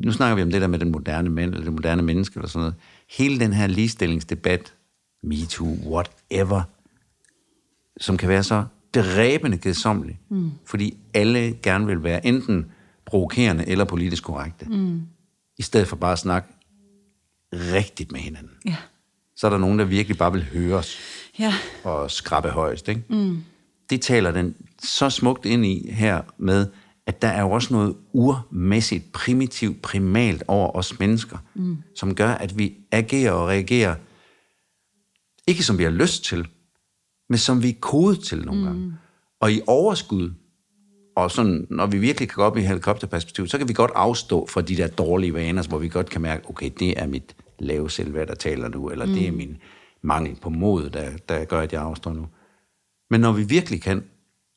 Nu 0.05 0.11
snakker 0.11 0.35
vi 0.35 0.41
om 0.41 0.51
det 0.51 0.61
der 0.61 0.67
med 0.67 0.79
den 0.79 0.91
moderne 0.91 1.29
mænd, 1.29 1.53
eller 1.53 1.63
det 1.63 1.73
moderne 1.73 2.01
menneske, 2.01 2.37
eller 2.37 2.47
sådan 2.47 2.59
noget. 2.59 2.75
Hele 3.17 3.39
den 3.39 3.53
her 3.53 3.67
ligestillingsdebat, 3.67 4.73
MeToo, 5.23 5.77
whatever, 5.85 6.61
som 7.97 8.17
kan 8.17 8.29
være 8.29 8.43
så 8.43 8.65
dræbende 8.95 9.57
kedsomlig, 9.57 10.19
mm. 10.29 10.51
fordi 10.65 10.97
alle 11.13 11.57
gerne 11.63 11.85
vil 11.85 12.03
være 12.03 12.25
enten 12.25 12.65
provokerende 13.05 13.67
eller 13.67 13.85
politisk 13.85 14.23
korrekte, 14.23 14.65
mm. 14.65 15.01
i 15.57 15.61
stedet 15.61 15.87
for 15.87 15.95
bare 15.95 16.11
at 16.11 16.19
snakke 16.19 16.47
rigtigt 17.53 18.11
med 18.11 18.19
hinanden. 18.19 18.51
Ja. 18.65 18.75
Så 19.35 19.47
er 19.47 19.51
der 19.51 19.57
nogen, 19.57 19.79
der 19.79 19.85
virkelig 19.85 20.17
bare 20.17 20.31
vil 20.31 20.43
høre 20.43 20.77
os 20.77 20.97
Ja. 21.39 21.53
og 21.83 22.11
skrabe 22.11 22.49
højst. 22.49 22.87
Ikke? 22.87 23.03
Mm. 23.09 23.43
Det 23.89 24.01
taler 24.01 24.31
den 24.31 24.55
så 24.83 25.09
smukt 25.09 25.45
ind 25.45 25.65
i 25.65 25.91
her 25.91 26.21
med, 26.37 26.67
at 27.05 27.21
der 27.21 27.27
er 27.27 27.41
jo 27.41 27.51
også 27.51 27.73
noget 27.73 27.95
urmæssigt, 28.13 29.11
primitivt, 29.11 29.81
primalt 29.81 30.43
over 30.47 30.75
os 30.75 30.99
mennesker, 30.99 31.37
mm. 31.55 31.77
som 31.95 32.15
gør, 32.15 32.29
at 32.29 32.57
vi 32.57 32.73
agerer 32.91 33.31
og 33.31 33.47
reagerer, 33.47 33.95
ikke 35.47 35.63
som 35.63 35.77
vi 35.77 35.83
har 35.83 35.91
lyst 35.91 36.23
til, 36.23 36.47
men 37.29 37.37
som 37.37 37.63
vi 37.63 37.69
er 37.69 37.79
kodet 37.81 38.19
til 38.19 38.45
nogle 38.45 38.65
gange. 38.65 38.93
Og 39.39 39.51
i 39.51 39.61
overskud, 39.67 40.31
og 41.15 41.31
sådan, 41.31 41.67
når 41.69 41.85
vi 41.85 41.97
virkelig 41.97 42.29
kan 42.29 42.35
gå 42.35 42.43
op 42.43 42.57
i 42.57 42.61
helikopterperspektiv, 42.61 43.47
så 43.47 43.57
kan 43.57 43.67
vi 43.67 43.73
godt 43.73 43.91
afstå 43.95 44.47
fra 44.47 44.61
de 44.61 44.77
der 44.77 44.87
dårlige 44.87 45.33
vaner, 45.33 45.67
hvor 45.67 45.77
vi 45.77 45.89
godt 45.89 46.09
kan 46.09 46.21
mærke, 46.21 46.49
okay, 46.49 46.71
det 46.79 46.99
er 47.01 47.07
mit 47.07 47.35
lave 47.59 47.89
selvværd, 47.89 48.27
der 48.27 48.35
taler 48.35 48.69
nu, 48.69 48.89
eller 48.89 49.05
mm. 49.05 49.13
det 49.13 49.27
er 49.27 49.31
min 49.31 49.57
mangel 50.01 50.35
på 50.41 50.49
mod, 50.49 50.89
der, 50.89 51.17
der 51.29 51.45
gør, 51.45 51.61
at 51.61 51.73
jeg 51.73 51.81
afstår 51.81 52.13
nu. 52.13 52.27
Men 53.09 53.21
når 53.21 53.31
vi 53.31 53.43
virkelig 53.43 53.81
kan, 53.81 54.03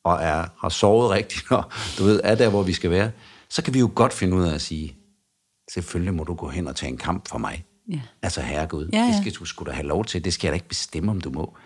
og 0.03 0.13
er, 0.21 0.45
har 0.57 0.69
sovet 0.69 1.09
rigtigt, 1.17 1.51
og 1.51 1.63
du 1.97 2.03
ved, 2.03 2.21
er 2.23 2.35
der, 2.35 2.49
hvor 2.49 2.63
vi 2.63 2.73
skal 2.73 2.91
være, 2.91 3.11
så 3.49 3.63
kan 3.63 3.73
vi 3.73 3.79
jo 3.79 3.91
godt 3.95 4.13
finde 4.13 4.37
ud 4.37 4.43
af 4.43 4.53
at 4.53 4.61
sige, 4.61 4.95
selvfølgelig 5.71 6.13
må 6.13 6.23
du 6.23 6.33
gå 6.33 6.47
hen 6.47 6.67
og 6.67 6.75
tage 6.75 6.91
en 6.91 6.97
kamp 6.97 7.27
for 7.27 7.37
mig. 7.37 7.65
Ja. 7.89 7.99
Altså 8.21 8.41
herregud, 8.41 8.89
Ja, 8.93 8.97
ja. 8.99 9.05
det 9.07 9.15
skal 9.21 9.31
du 9.31 9.45
sgu 9.45 9.65
da 9.65 9.71
have 9.71 9.87
lov 9.87 10.05
til. 10.05 10.25
Det 10.25 10.33
skal 10.33 10.47
jeg 10.47 10.51
da 10.51 10.55
ikke 10.55 10.67
bestemme, 10.67 11.11
om 11.11 11.21
du 11.21 11.29
må. 11.29 11.57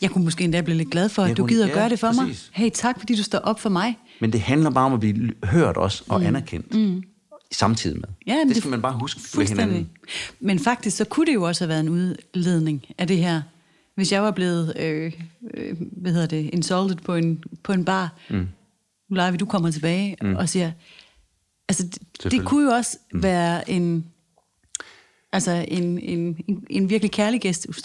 Jeg 0.00 0.10
kunne 0.10 0.24
måske 0.24 0.44
endda 0.44 0.60
blive 0.60 0.76
lidt 0.76 0.90
glad 0.90 1.08
for, 1.08 1.22
at 1.22 1.28
Jeg 1.28 1.36
du 1.36 1.42
kunne- 1.42 1.48
gider 1.48 1.64
at 1.64 1.70
ja, 1.70 1.74
gøre 1.74 1.88
det 1.88 1.98
for 1.98 2.06
præcis. 2.06 2.20
mig. 2.22 2.36
Hey, 2.64 2.70
tak 2.74 2.98
fordi 2.98 3.16
du 3.16 3.22
står 3.22 3.38
op 3.38 3.60
for 3.60 3.68
mig. 3.68 3.98
Men 4.20 4.32
det 4.32 4.40
handler 4.40 4.70
bare 4.70 4.86
om 4.86 4.92
at 4.92 5.00
blive 5.00 5.32
hørt 5.44 5.76
også 5.76 6.04
og 6.08 6.20
mm. 6.20 6.26
anerkendt. 6.26 6.74
Mm. 6.74 7.02
Samtidig 7.52 7.96
med. 8.00 8.08
Ja, 8.26 8.32
det 8.34 8.48
det- 8.48 8.56
skal 8.56 8.70
man 8.70 8.82
bare 8.82 8.92
huske 9.00 9.20
Fuldstændig. 9.20 9.64
hinanden. 9.66 9.90
Men 10.40 10.58
faktisk, 10.58 10.96
så 10.96 11.04
kunne 11.04 11.26
det 11.26 11.34
jo 11.34 11.42
også 11.42 11.64
have 11.64 11.68
været 11.68 11.80
en 11.80 11.88
udledning 11.88 12.84
af 12.98 13.06
det 13.06 13.16
her. 13.18 13.42
Hvis 13.94 14.12
jeg 14.12 14.22
var 14.22 14.30
blevet, 14.30 14.72
øh, 14.78 15.12
øh, 15.54 15.76
hvad 15.92 16.12
hedder 16.12 16.26
det, 16.26 16.50
insulted 16.52 16.96
på 16.96 17.14
en, 17.14 17.44
på 17.62 17.72
en 17.72 17.84
bar, 17.84 18.12
mm. 18.30 18.48
Levi, 19.10 19.36
du 19.36 19.46
kommer 19.46 19.70
tilbage 19.70 20.16
mm. 20.22 20.34
og 20.36 20.48
siger, 20.48 20.72
altså 21.68 21.86
det, 22.22 22.32
det 22.32 22.44
kunne 22.44 22.64
jo 22.64 22.70
også 22.70 22.98
mm. 23.12 23.22
være 23.22 23.70
en, 23.70 24.06
altså 25.32 25.64
en, 25.68 25.98
en, 25.98 26.44
en, 26.48 26.66
en 26.70 26.90
virkelig 26.90 27.10
kærlig 27.10 27.40
gestus. 27.40 27.82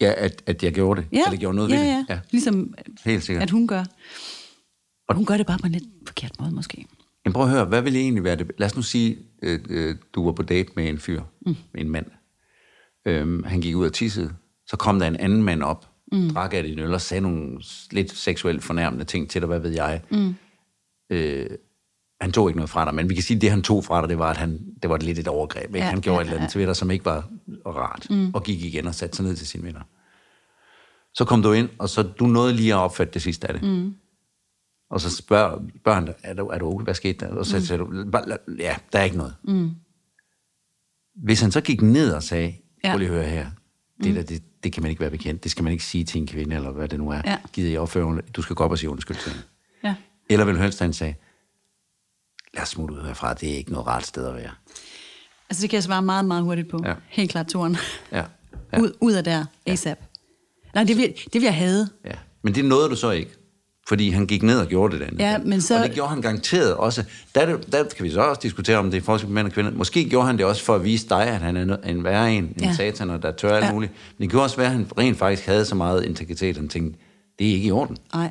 Ja, 0.00 0.12
at, 0.16 0.42
at 0.46 0.62
jeg 0.62 0.72
gjorde 0.72 1.00
det. 1.00 1.08
Ja, 1.12 1.22
At 1.26 1.32
jeg 1.32 1.40
gjorde 1.40 1.56
noget 1.56 1.70
ja, 1.70 1.78
ved 1.78 1.84
ja. 1.84 1.96
det. 1.98 2.06
ja. 2.08 2.20
Ligesom, 2.30 2.74
Helt 3.04 3.22
sikkert. 3.22 3.42
at 3.42 3.50
hun 3.50 3.66
gør. 3.66 3.84
Og 5.08 5.14
hun 5.14 5.24
gør 5.24 5.36
det 5.36 5.46
bare 5.46 5.58
på 5.58 5.66
en 5.66 5.72
lidt 5.72 5.84
forkert 6.06 6.40
måde, 6.40 6.50
måske. 6.50 6.86
Men 7.24 7.32
prøv 7.32 7.44
at 7.44 7.50
høre, 7.50 7.64
hvad 7.64 7.82
ville 7.82 7.98
egentlig 7.98 8.24
være 8.24 8.36
det? 8.36 8.50
Lad 8.58 8.66
os 8.66 8.76
nu 8.76 8.82
sige, 8.82 9.18
øh, 9.42 9.60
øh, 9.70 9.96
du 10.14 10.24
var 10.24 10.32
på 10.32 10.42
date 10.42 10.70
med 10.76 10.88
en 10.88 10.98
fyr, 10.98 11.22
mm. 11.46 11.56
med 11.72 11.80
en 11.80 11.90
mand. 11.90 12.06
Øhm, 13.06 13.44
han 13.44 13.60
gik 13.60 13.76
ud 13.76 13.86
og 13.86 13.92
tissede. 13.92 14.32
Så 14.66 14.76
kom 14.76 14.98
der 14.98 15.06
en 15.06 15.16
anden 15.16 15.42
mand 15.42 15.62
op, 15.62 15.88
mm. 16.12 16.30
drak 16.30 16.54
af 16.54 16.62
din 16.62 16.78
øl 16.78 16.94
og 16.94 17.00
sagde 17.00 17.20
nogle 17.20 17.60
lidt 17.90 18.16
seksuelt 18.16 18.64
fornærmende 18.64 19.04
ting 19.04 19.30
til 19.30 19.40
dig, 19.40 19.46
hvad 19.46 19.58
ved 19.58 19.70
jeg. 19.70 20.00
Mm. 20.10 20.34
Øh, 21.10 21.50
han 22.24 22.32
tog 22.32 22.48
ikke 22.48 22.56
noget 22.58 22.70
fra 22.70 22.84
dig, 22.84 22.94
men 22.94 23.08
vi 23.08 23.14
kan 23.14 23.22
sige, 23.22 23.36
at 23.36 23.40
det 23.42 23.50
han 23.50 23.62
tog 23.62 23.84
fra 23.84 24.00
dig, 24.00 24.08
det 24.08 24.18
var, 24.18 24.30
at 24.30 24.36
han, 24.36 24.60
det 24.82 24.90
var 24.90 24.96
lidt 24.96 25.18
et 25.18 25.28
overgreb. 25.28 25.64
Ikke? 25.64 25.78
Ja, 25.78 25.84
han 25.84 26.00
gjorde 26.00 26.16
ja, 26.16 26.22
et 26.22 26.24
eller 26.26 26.36
andet 26.36 26.54
ja. 26.54 26.58
til 26.60 26.66
dig, 26.66 26.76
som 26.76 26.90
ikke 26.90 27.04
var 27.04 27.28
rart, 27.66 28.06
mm. 28.10 28.30
og 28.34 28.42
gik 28.44 28.62
igen 28.64 28.86
og 28.86 28.94
satte 28.94 29.16
sig 29.16 29.24
ned 29.24 29.36
til 29.36 29.46
sine 29.46 29.62
venner. 29.62 29.80
Så 31.14 31.24
kom 31.24 31.42
du 31.42 31.52
ind, 31.52 31.68
og 31.78 31.88
så 31.88 32.02
du 32.02 32.26
nåede 32.26 32.52
lige 32.52 32.74
at 32.74 32.78
opfatte 32.78 33.14
det 33.14 33.22
sidste 33.22 33.46
af 33.48 33.54
det. 33.54 33.62
Mm. 33.62 33.94
Og 34.90 35.00
så 35.00 35.16
spørger, 35.16 35.58
spørger 35.80 35.94
han 35.98 36.06
dig, 36.06 36.14
er 36.22 36.34
du, 36.34 36.46
er 36.46 36.58
du 36.58 36.66
okay? 36.74 36.84
Hvad 36.84 36.94
skete 36.94 37.26
der? 37.26 37.34
Og 37.34 37.46
så 37.46 37.56
mm. 37.56 37.62
siger 37.62 37.78
du, 37.78 38.10
"Bare 38.10 38.28
lad- 38.28 38.56
ja, 38.58 38.76
der 38.92 38.98
er 38.98 39.04
ikke 39.04 39.16
noget. 39.16 39.34
Mm. 39.44 39.70
Hvis 41.24 41.40
han 41.40 41.52
så 41.52 41.60
gik 41.60 41.82
ned 41.82 42.12
og 42.12 42.22
sagde, 42.22 42.54
Ja. 42.84 42.90
prøv 42.90 42.98
lige 42.98 43.08
at 43.08 43.14
høre 43.14 43.24
her, 43.24 43.46
det, 44.02 44.08
mm. 44.08 44.14
der, 44.14 44.22
det, 44.22 44.42
det 44.64 44.72
kan 44.72 44.82
man 44.82 44.90
ikke 44.90 45.00
være 45.00 45.10
bekendt. 45.10 45.42
Det 45.44 45.50
skal 45.50 45.64
man 45.64 45.72
ikke 45.72 45.84
sige 45.84 46.04
til 46.04 46.20
en 46.20 46.26
kvinde, 46.26 46.56
eller 46.56 46.70
hvad 46.70 46.88
det 46.88 46.98
nu 46.98 47.10
er. 47.10 47.20
Ja. 47.24 47.38
Gider 47.52 47.70
jeg 47.70 47.80
opføre, 47.80 48.20
du 48.36 48.42
skal 48.42 48.56
gå 48.56 48.64
op 48.64 48.70
og 48.70 48.78
sige 48.78 48.90
undskyld 48.90 49.16
til 49.16 49.32
hende. 49.32 49.44
Ja. 49.84 49.94
Eller 50.30 50.44
vil 50.44 50.58
helst, 50.60 50.78
han 50.80 50.92
sagde, 50.92 51.14
lad 52.54 52.62
os 52.62 52.68
smutte 52.68 52.94
ud 52.94 53.00
herfra, 53.06 53.34
det 53.34 53.52
er 53.52 53.56
ikke 53.56 53.72
noget 53.72 53.86
rart 53.86 54.06
sted 54.06 54.26
at 54.26 54.34
være. 54.34 54.50
Altså 55.50 55.62
det 55.62 55.70
kan 55.70 55.76
jeg 55.76 55.82
svare 55.84 56.02
meget, 56.02 56.24
meget 56.24 56.42
hurtigt 56.42 56.68
på. 56.68 56.80
Ja. 56.84 56.94
Helt 57.08 57.30
klart, 57.30 57.46
Toren. 57.46 57.76
Ja. 58.12 58.16
Ja. 58.18 58.24
Ja. 58.72 58.80
Ud, 58.80 58.92
ud 59.00 59.12
af 59.12 59.24
der, 59.24 59.44
ASAP. 59.66 59.98
Nej, 60.74 60.84
det 60.84 60.96
vil, 60.96 61.12
det 61.24 61.32
vil 61.34 61.42
jeg 61.42 61.54
have. 61.54 61.88
ja. 62.04 62.10
Men 62.42 62.54
det 62.54 62.64
nåede 62.64 62.88
du 62.88 62.96
så 62.96 63.10
ikke. 63.10 63.30
Fordi 63.88 64.10
han 64.10 64.26
gik 64.26 64.42
ned 64.42 64.58
og 64.58 64.66
gjorde 64.66 64.98
det 64.98 65.04
andet. 65.04 65.18
Ja, 65.20 65.38
men 65.38 65.60
så- 65.60 65.78
Og 65.78 65.84
det 65.84 65.94
gjorde 65.94 66.08
han 66.10 66.20
garanteret 66.22 66.74
også. 66.74 67.04
Der, 67.34 67.40
er 67.40 67.56
det- 67.56 67.72
der 67.72 67.84
kan 67.96 68.04
vi 68.04 68.10
så 68.10 68.20
også 68.20 68.40
diskutere, 68.42 68.76
om 68.78 68.90
det 68.90 68.98
er 68.98 69.02
forskel 69.02 69.26
på 69.26 69.32
mænd 69.32 69.46
og 69.46 69.52
kvinder. 69.52 69.70
Måske 69.72 70.08
gjorde 70.08 70.26
han 70.26 70.38
det 70.38 70.46
også 70.46 70.64
for 70.64 70.74
at 70.74 70.84
vise 70.84 71.08
dig, 71.08 71.26
at 71.26 71.40
han 71.40 71.56
er 71.56 71.76
en 71.76 72.04
værre 72.04 72.32
en, 72.34 72.44
en 72.44 72.54
Ja. 72.60 72.74
satan, 72.74 73.10
og 73.10 73.22
der 73.22 73.32
tør 73.32 73.56
alt 73.56 73.64
Ja. 73.66 73.72
muligt. 73.72 73.92
Men 74.18 74.22
det 74.22 74.30
gjorde 74.30 74.44
også 74.44 74.56
være, 74.56 74.66
at 74.66 74.72
han 74.72 74.86
rent 74.98 75.18
faktisk 75.18 75.46
havde 75.46 75.64
så 75.64 75.74
meget 75.74 76.04
integritet, 76.04 76.48
at 76.48 76.56
han 76.56 76.68
tænkte, 76.68 76.98
det 77.38 77.48
er 77.48 77.52
ikke 77.52 77.66
i 77.68 77.70
orden, 77.70 77.96
Nej, 78.14 78.30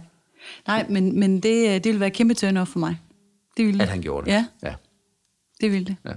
Nej 0.67 0.85
men, 0.89 1.19
men 1.19 1.39
det, 1.39 1.67
øh, 1.67 1.73
det 1.73 1.85
vil 1.85 1.99
være 1.99 2.11
kæmpe 2.11 2.33
turn 2.33 2.65
for 2.67 2.79
mig. 2.79 2.97
Det 3.57 3.65
ville 3.65 3.83
at 3.83 3.89
han 3.89 4.01
gjorde 4.01 4.25
det. 4.25 4.31
Ja, 4.31 4.45
ja. 4.63 4.73
det 5.61 5.71
ville 5.71 5.85
det. 5.85 5.95
ja. 6.05 6.11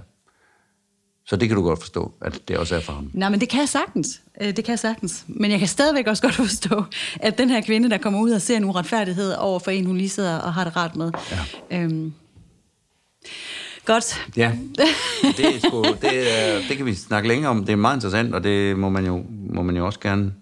Så 1.25 1.35
det 1.35 1.47
kan 1.49 1.55
du 1.57 1.63
godt 1.63 1.79
forstå, 1.79 2.13
at 2.21 2.41
det 2.47 2.57
også 2.57 2.75
er 2.75 2.79
for 2.79 2.93
ham. 2.93 3.09
Nej, 3.13 3.29
men 3.29 3.39
det 3.39 3.49
kan 3.49 3.59
jeg 3.59 3.69
sagtens. 3.69 4.21
Øh, 4.41 4.47
Det 4.47 4.55
kan 4.65 4.71
jeg 4.71 4.79
sagtens. 4.79 5.23
Men 5.27 5.51
jeg 5.51 5.59
kan 5.59 5.67
stadigvæk 5.67 6.07
også 6.07 6.23
godt 6.23 6.35
forstå, 6.47 6.83
at 7.15 7.37
den 7.37 7.49
her 7.49 7.61
kvinde, 7.61 7.89
der 7.89 7.97
kommer 7.97 8.19
ud 8.19 8.31
og 8.31 8.41
ser 8.41 8.57
en 8.57 8.63
uretfærdighed 8.63 9.33
over 9.33 9.59
for 9.59 9.71
en, 9.71 9.85
hun 9.85 9.97
lige 9.97 10.09
sidder 10.09 10.37
og 10.37 10.53
har 10.53 10.63
det 10.63 10.75
rart 10.75 10.95
med. 10.95 11.11
Ja. 11.69 11.77
Øhm. 11.81 12.13
Godt. 13.85 14.27
Ja, 14.37 14.51
det, 15.21 15.55
er 15.55 15.59
sgu, 15.67 15.83
det, 15.83 16.39
er, 16.39 16.61
det 16.67 16.77
kan 16.77 16.85
vi 16.85 16.93
snakke 16.95 17.27
længere 17.29 17.51
om. 17.51 17.65
Det 17.65 17.73
er 17.73 17.75
meget 17.75 17.95
interessant, 17.97 18.35
og 18.35 18.43
det 18.43 18.77
må 18.79 18.89
man 18.89 19.05
jo, 19.05 19.23
må 19.49 19.61
man 19.63 19.77
jo 19.77 19.85
også 19.85 19.99
gerne... 19.99 20.33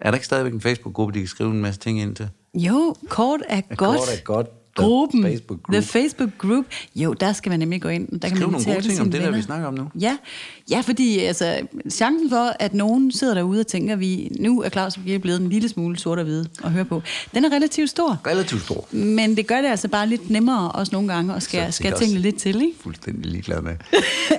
Er 0.00 0.10
der 0.10 0.16
ikke 0.16 0.26
stadigvæk 0.26 0.52
en 0.52 0.60
Facebook-gruppe, 0.60 1.14
de 1.14 1.18
kan 1.18 1.28
skrive 1.28 1.50
en 1.50 1.60
masse 1.62 1.80
ting 1.80 2.00
ind 2.00 2.16
til? 2.16 2.28
Jo, 2.54 2.94
kort 3.08 3.40
er 3.48 3.60
godt. 3.60 3.78
kort 3.78 4.08
er 4.18 4.22
godt. 4.24 4.46
Gruppen. 4.76 5.22
Facebook 5.22 5.62
group. 5.62 5.72
The 5.72 5.82
Facebook 5.82 6.30
group. 6.38 6.64
Jo, 6.96 7.12
der 7.12 7.32
skal 7.32 7.50
man 7.50 7.58
nemlig 7.58 7.82
gå 7.82 7.88
ind. 7.88 8.20
Der 8.20 8.28
Skriv 8.28 8.40
man 8.40 8.50
nogle 8.50 8.64
gode 8.64 8.80
ting 8.88 9.00
om 9.00 9.10
det, 9.10 9.22
der 9.22 9.30
vi 9.30 9.42
snakker 9.42 9.66
om 9.68 9.74
nu. 9.74 9.90
Ja, 10.00 10.16
ja 10.70 10.80
fordi 10.80 11.18
altså, 11.18 11.60
chancen 11.90 12.30
for, 12.30 12.56
at 12.60 12.74
nogen 12.74 13.12
sidder 13.12 13.34
derude 13.34 13.60
og 13.60 13.66
tænker, 13.66 13.96
vi 13.96 14.30
nu 14.40 14.62
er 14.62 14.68
Claus 14.68 14.96
og 14.96 15.02
blevet 15.02 15.40
en 15.40 15.48
lille 15.48 15.68
smule 15.68 15.98
sort 15.98 16.18
og 16.18 16.24
hvide 16.24 16.48
at 16.64 16.70
høre 16.70 16.84
på, 16.84 17.02
den 17.34 17.44
er 17.44 17.52
relativt 17.52 17.90
stor. 17.90 18.20
Relativt 18.26 18.62
stor. 18.62 18.88
Men 18.94 19.36
det 19.36 19.46
gør 19.46 19.60
det 19.60 19.68
altså 19.68 19.88
bare 19.88 20.06
lidt 20.08 20.30
nemmere 20.30 20.72
også 20.72 20.92
nogle 20.92 21.12
gange 21.14 21.34
at 21.34 21.42
skal 21.42 21.60
er 21.84 21.96
tingene 21.96 22.20
lidt 22.20 22.36
til, 22.36 22.62
ikke? 22.62 22.78
Fuldstændig 22.80 23.30
ligeglad 23.32 23.62
med. 23.62 23.72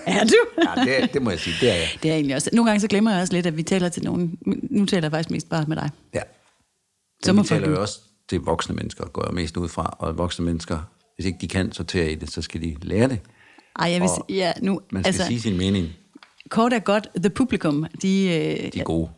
Er 0.05 0.23
du? 0.25 0.35
Ja, 0.77 0.83
det, 0.85 1.03
er- 1.03 1.07
det 1.07 1.21
må 1.21 1.29
jeg 1.29 1.39
sige, 1.39 1.55
det 1.61 1.69
er 1.69 1.73
jeg. 1.75 1.87
Det 2.03 2.11
er 2.11 2.15
egentlig 2.15 2.35
også. 2.35 2.49
Nogle 2.53 2.69
gange 2.69 2.81
så 2.81 2.87
glemmer 2.87 3.11
jeg 3.11 3.21
også 3.21 3.33
lidt, 3.33 3.45
at 3.45 3.57
vi 3.57 3.63
taler 3.63 3.89
til 3.89 4.03
nogen. 4.03 4.37
Nu 4.69 4.85
taler 4.85 5.03
jeg 5.03 5.11
faktisk 5.11 5.31
mest 5.31 5.49
bare 5.49 5.65
med 5.67 5.75
dig. 5.77 5.89
Ja. 6.13 6.19
Så 6.19 6.25
Så 7.25 7.33
må 7.33 7.41
vi 7.41 7.47
taler 7.47 7.69
jo 7.69 7.81
også 7.81 7.99
til 8.29 8.39
voksne 8.39 8.75
mennesker, 8.75 9.05
går 9.05 9.25
jeg 9.25 9.33
mest 9.33 9.57
ud 9.57 9.69
fra. 9.69 9.95
Og 9.99 10.17
voksne 10.17 10.45
mennesker, 10.45 10.79
hvis 11.15 11.25
ikke 11.25 11.37
de 11.41 11.47
kan 11.47 11.71
sortere 11.71 12.11
i 12.11 12.15
det, 12.15 12.31
så 12.31 12.41
skal 12.41 12.61
de 12.61 12.75
lære 12.81 13.07
det. 13.07 13.19
Ej, 13.79 13.91
jeg 13.91 14.01
vil 14.01 14.09
Og 14.09 14.25
ja, 14.29 14.51
nu, 14.61 14.81
Man 14.91 15.03
skal 15.03 15.07
altså, 15.09 15.25
sige 15.25 15.41
sin 15.41 15.57
mening. 15.57 15.89
kort 16.49 16.73
er 16.73 16.79
godt, 16.79 17.07
The 17.23 17.29
Publicum, 17.29 17.85
de, 18.01 18.25
øh, 18.27 18.71
De 18.73 18.79
er 18.79 18.83
gode. 18.83 19.09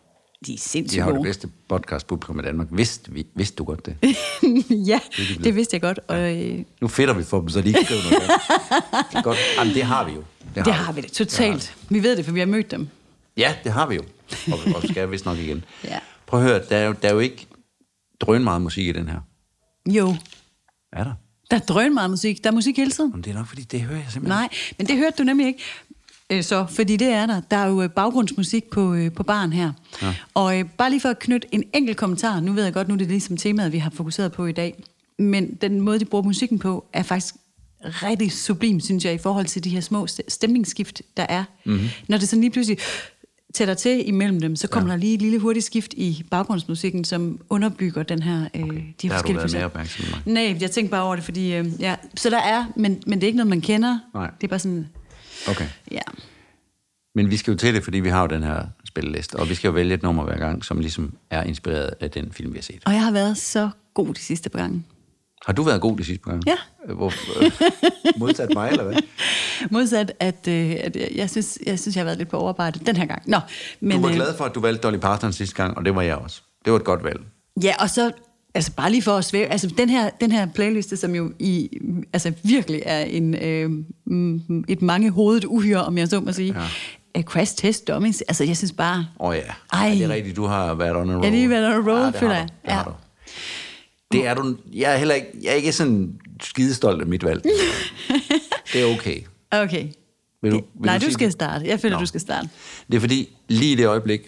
de 0.45 0.51
er 0.51 0.55
De 0.55 0.61
sindssygt 0.61 1.01
har 1.03 1.09
jo 1.09 1.13
det 1.13 1.17
gode. 1.19 1.27
bedste 1.27 1.49
podcast-publikum 1.69 2.39
i 2.39 2.43
Danmark. 2.43 2.67
Vidste, 2.71 3.11
vi, 3.11 3.25
vidste 3.35 3.55
du 3.55 3.63
godt 3.63 3.85
det? 3.85 3.97
ja, 4.89 4.99
det 5.43 5.55
vidste 5.55 5.75
jeg 5.75 5.81
godt, 5.81 5.99
og 6.07 6.35
øh, 6.37 6.59
Nu 6.81 6.87
fedter 6.87 7.13
vi 7.13 7.23
for 7.23 7.39
dem, 7.39 7.49
så 7.49 7.61
de 7.61 7.67
ikke 7.67 7.79
skriver 7.85 8.01
noget. 8.03 8.29
det 9.11 9.17
er 9.17 9.21
godt. 9.23 9.37
Jamen, 9.57 9.73
det 9.73 9.83
har 9.83 10.05
vi 10.05 10.11
jo. 10.11 10.23
det 10.55 10.73
har 10.73 10.93
vi 10.93 11.01
det 11.01 11.11
totalt. 11.11 11.75
Vi 11.89 12.03
ved 12.03 12.17
det, 12.17 12.25
for 12.25 12.31
vi 12.31 12.39
har 12.39 12.47
mødt 12.47 12.71
dem. 12.71 12.87
Ja, 13.37 13.55
det 13.63 13.71
har 13.71 13.87
vi 13.87 13.95
jo. 13.95 14.03
Og, 14.51 14.59
og 14.75 14.83
skal 14.89 15.11
vist 15.11 15.25
nok 15.25 15.37
igen. 15.37 15.63
Ja. 15.83 15.99
Prøv 16.27 16.39
at 16.39 16.45
høre, 16.47 16.61
der 16.69 16.77
er, 16.77 16.87
jo, 16.87 16.95
der 17.01 17.09
er 17.09 17.13
jo 17.13 17.19
ikke 17.19 17.47
drøn 18.25 18.43
meget 18.43 18.61
musik 18.61 18.87
i 18.87 18.91
den 18.91 19.07
her. 19.09 19.19
Jo, 19.89 20.15
Er 20.93 21.03
der? 21.03 21.13
der 21.51 21.55
er 21.57 21.61
drøn 21.61 21.93
meget 21.93 22.09
musik. 22.09 22.43
Der 22.43 22.49
er 22.49 22.53
musik 22.53 22.77
hele 22.77 22.91
tiden. 22.91 23.09
Jamen, 23.11 23.23
det 23.23 23.29
er 23.31 23.33
nok, 23.35 23.47
fordi 23.47 23.61
det 23.61 23.81
hører 23.81 23.99
jeg 23.99 24.07
simpelthen 24.11 24.39
Nej, 24.39 24.49
men 24.77 24.87
det 24.87 24.97
hørte 24.97 25.15
du 25.17 25.23
nemlig 25.23 25.47
ikke. 25.47 25.59
Øh, 26.29 26.43
Så, 26.43 26.65
fordi 26.69 26.97
det 26.97 27.07
er 27.07 27.25
der. 27.25 27.39
Der 27.51 27.57
er 27.57 27.67
jo 27.67 27.81
øh, 27.81 27.89
baggrundsmusik 27.89 28.63
på, 28.69 28.93
øh, 28.93 29.11
på 29.11 29.23
baren 29.23 29.53
her. 29.53 29.71
Ja. 30.01 30.15
Og 30.33 30.59
øh, 30.59 30.65
bare 30.77 30.89
lige 30.89 31.01
for 31.01 31.09
at 31.09 31.19
knytte 31.19 31.47
en 31.51 31.63
enkelt 31.73 31.97
kommentar. 31.97 32.39
Nu 32.39 32.53
ved 32.53 32.63
jeg 32.63 32.73
godt, 32.73 32.87
nu 32.87 32.93
er 32.93 32.97
det 32.97 33.07
ligesom 33.07 33.37
temaet, 33.37 33.71
vi 33.71 33.77
har 33.77 33.89
fokuseret 33.89 34.31
på 34.31 34.45
i 34.45 34.51
dag. 34.51 34.83
Men 35.19 35.55
den 35.55 35.81
måde, 35.81 35.99
de 35.99 36.05
bruger 36.05 36.23
musikken 36.23 36.59
på, 36.59 36.85
er 36.93 37.03
faktisk 37.03 37.35
rigtig 37.85 38.31
sublim, 38.31 38.79
synes 38.79 39.05
jeg, 39.05 39.13
i 39.13 39.17
forhold 39.17 39.45
til 39.45 39.63
de 39.63 39.69
her 39.69 39.81
små 39.81 40.05
st- 40.05 40.19
stemningsskift, 40.27 41.01
der 41.17 41.25
er. 41.29 41.43
Mm-hmm. 41.65 41.87
Når 42.07 42.17
det 42.17 42.29
sådan 42.29 42.41
lige 42.41 42.51
pludselig 42.51 42.77
tætter 43.55 43.73
til 43.73 44.07
imellem 44.07 44.39
dem, 44.39 44.55
så 44.55 44.67
kommer 44.67 44.89
ja. 44.89 44.93
der 44.95 44.99
lige 45.01 45.13
et 45.13 45.21
lille 45.21 45.39
hurtigt 45.39 45.65
skift 45.65 45.93
i 45.93 46.23
baggrundsmusikken, 46.31 47.03
som 47.03 47.39
underbygger 47.49 48.03
den 48.03 48.21
her, 48.23 48.47
øh, 48.55 48.61
de 48.61 48.67
her 48.67 48.83
Der 49.09 49.09
forskellige 49.09 49.41
facetter. 49.41 49.57
mere 49.57 49.65
opmærksom. 49.65 50.05
Nej, 50.25 50.57
jeg 50.61 50.71
tænkte 50.71 50.91
bare 50.91 51.03
over 51.03 51.15
det, 51.15 51.23
fordi... 51.25 51.55
Øh, 51.55 51.65
ja, 51.79 51.95
så 52.17 52.29
der 52.29 52.39
er, 52.39 52.65
men, 52.75 53.03
men 53.07 53.13
det 53.19 53.23
er 53.23 53.27
ikke 53.27 53.37
noget, 53.37 53.49
man 53.49 53.61
kender. 53.61 53.99
Nej. 54.13 54.31
Det 54.41 54.43
er 54.43 54.49
bare 54.49 54.59
sådan, 54.59 54.87
Okay. 55.49 55.65
ja. 55.91 55.99
Men 57.15 57.31
vi 57.31 57.37
skal 57.37 57.51
jo 57.51 57.57
til 57.57 57.73
det, 57.75 57.83
fordi 57.83 57.99
vi 57.99 58.09
har 58.09 58.21
jo 58.21 58.27
den 58.27 58.43
her 58.43 58.65
spilleliste, 58.87 59.35
og 59.35 59.49
vi 59.49 59.55
skal 59.55 59.67
jo 59.67 59.73
vælge 59.73 59.93
et 59.93 60.03
nummer 60.03 60.23
hver 60.23 60.37
gang, 60.37 60.65
som 60.65 60.79
ligesom 60.79 61.13
er 61.29 61.43
inspireret 61.43 61.89
af 61.99 62.11
den 62.11 62.31
film, 62.31 62.53
vi 62.53 62.57
har 62.57 62.63
set. 62.63 62.81
Og 62.85 62.93
jeg 62.93 63.03
har 63.03 63.11
været 63.11 63.37
så 63.37 63.69
god 63.93 64.13
de 64.13 64.19
sidste 64.19 64.49
par 64.49 64.59
gange. 64.59 64.83
Har 65.45 65.53
du 65.53 65.63
været 65.63 65.81
god 65.81 65.97
de 65.97 66.03
sidste 66.03 66.23
par 66.23 66.31
gange? 66.31 66.43
Ja. 66.51 66.93
Hvor, 66.93 67.13
øh, 67.43 67.51
modsat 68.17 68.49
mig, 68.53 68.69
eller 68.69 68.83
hvad? 68.83 68.95
Modsat, 69.71 70.11
at, 70.19 70.47
øh, 70.47 70.75
at 70.79 70.97
jeg, 71.15 71.29
synes, 71.29 71.59
jeg 71.65 71.79
synes, 71.79 71.95
jeg 71.95 72.01
har 72.01 72.05
været 72.05 72.17
lidt 72.17 72.29
på 72.29 72.37
overarbejde 72.37 72.79
den 72.85 72.95
her 72.95 73.05
gang. 73.05 73.21
Nå, 73.25 73.39
men, 73.79 73.91
Du 73.97 74.01
var 74.01 74.09
øh, 74.09 74.15
glad 74.15 74.37
for, 74.37 74.45
at 74.45 74.55
du 74.55 74.59
valgte 74.59 74.81
Dolly 74.81 74.97
Parton 74.97 75.33
sidste 75.33 75.55
gang, 75.55 75.77
og 75.77 75.85
det 75.85 75.95
var 75.95 76.01
jeg 76.01 76.15
også. 76.15 76.41
Det 76.65 76.73
var 76.73 76.79
et 76.79 76.85
godt 76.85 77.03
valg. 77.03 77.19
Ja, 77.63 77.73
og 77.79 77.89
så, 77.89 78.11
altså 78.55 78.71
bare 78.71 78.91
lige 78.91 79.01
for 79.01 79.11
at 79.17 79.25
svæve, 79.25 79.45
altså 79.45 79.67
den 79.77 79.89
her, 79.89 80.09
den 80.21 80.31
her 80.31 80.47
playliste, 80.55 80.97
som 80.97 81.15
jo 81.15 81.31
i, 81.39 81.69
altså 82.13 82.33
virkelig 82.43 82.81
er 82.85 82.99
en, 82.99 83.35
øh, 83.35 83.69
mm, 84.05 84.63
et 84.67 84.81
mange 84.81 85.09
hovedet 85.11 85.45
uhyre, 85.45 85.83
om 85.83 85.97
jeg 85.97 86.07
så 86.07 86.19
må 86.19 86.31
sige, 86.31 86.55
ja. 87.15 87.21
Crash 87.21 87.55
Test 87.57 87.87
Dummies, 87.87 88.21
altså 88.21 88.43
jeg 88.43 88.57
synes 88.57 88.71
bare, 88.71 89.07
Åh 89.19 89.27
oh, 89.29 89.35
ja. 89.35 89.41
Ej. 89.73 89.87
Ej. 89.87 89.93
det 89.93 90.01
er 90.03 90.09
rigtigt, 90.09 90.35
du 90.35 90.45
har 90.45 90.73
været 90.73 90.95
on 90.95 91.09
a 91.09 91.13
roll. 91.13 91.23
Jeg 91.23 91.31
har 91.31 91.37
lige 91.37 91.49
været 91.49 91.65
on 91.67 91.73
a 91.87 91.91
roll, 91.91 91.99
ja, 92.01 92.05
det 92.07 92.15
føler 92.15 92.33
har 92.33 92.39
jeg. 92.39 92.49
Det 92.65 92.71
har 92.73 92.79
Ja. 92.79 92.83
du. 92.85 92.91
Det 94.15 94.27
er 94.27 94.33
du, 94.33 94.57
jeg 94.73 94.93
er 94.93 94.97
heller 94.97 95.15
ikke, 95.15 95.27
jeg 95.43 95.49
er 95.51 95.55
ikke 95.55 95.71
sådan 95.71 96.19
skidestolt 96.41 97.01
af 97.01 97.07
mit 97.07 97.23
valg. 97.23 97.43
det 98.73 98.81
er 98.81 98.85
okay. 98.95 99.21
okay. 99.51 99.87
Vil 100.41 100.51
du, 100.51 100.55
vil 100.55 100.65
Nej, 100.85 100.97
du 100.97 101.01
sige 101.03 101.13
skal 101.13 101.25
det? 101.25 101.33
starte. 101.33 101.65
Jeg 101.67 101.79
føler, 101.79 101.95
Nå. 101.95 101.99
du 102.01 102.05
skal 102.05 102.21
starte. 102.21 102.49
Det 102.91 102.95
er 102.95 102.99
fordi, 102.99 103.35
lige 103.47 103.71
i 103.71 103.75
det 103.75 103.87
øjeblik, 103.87 104.21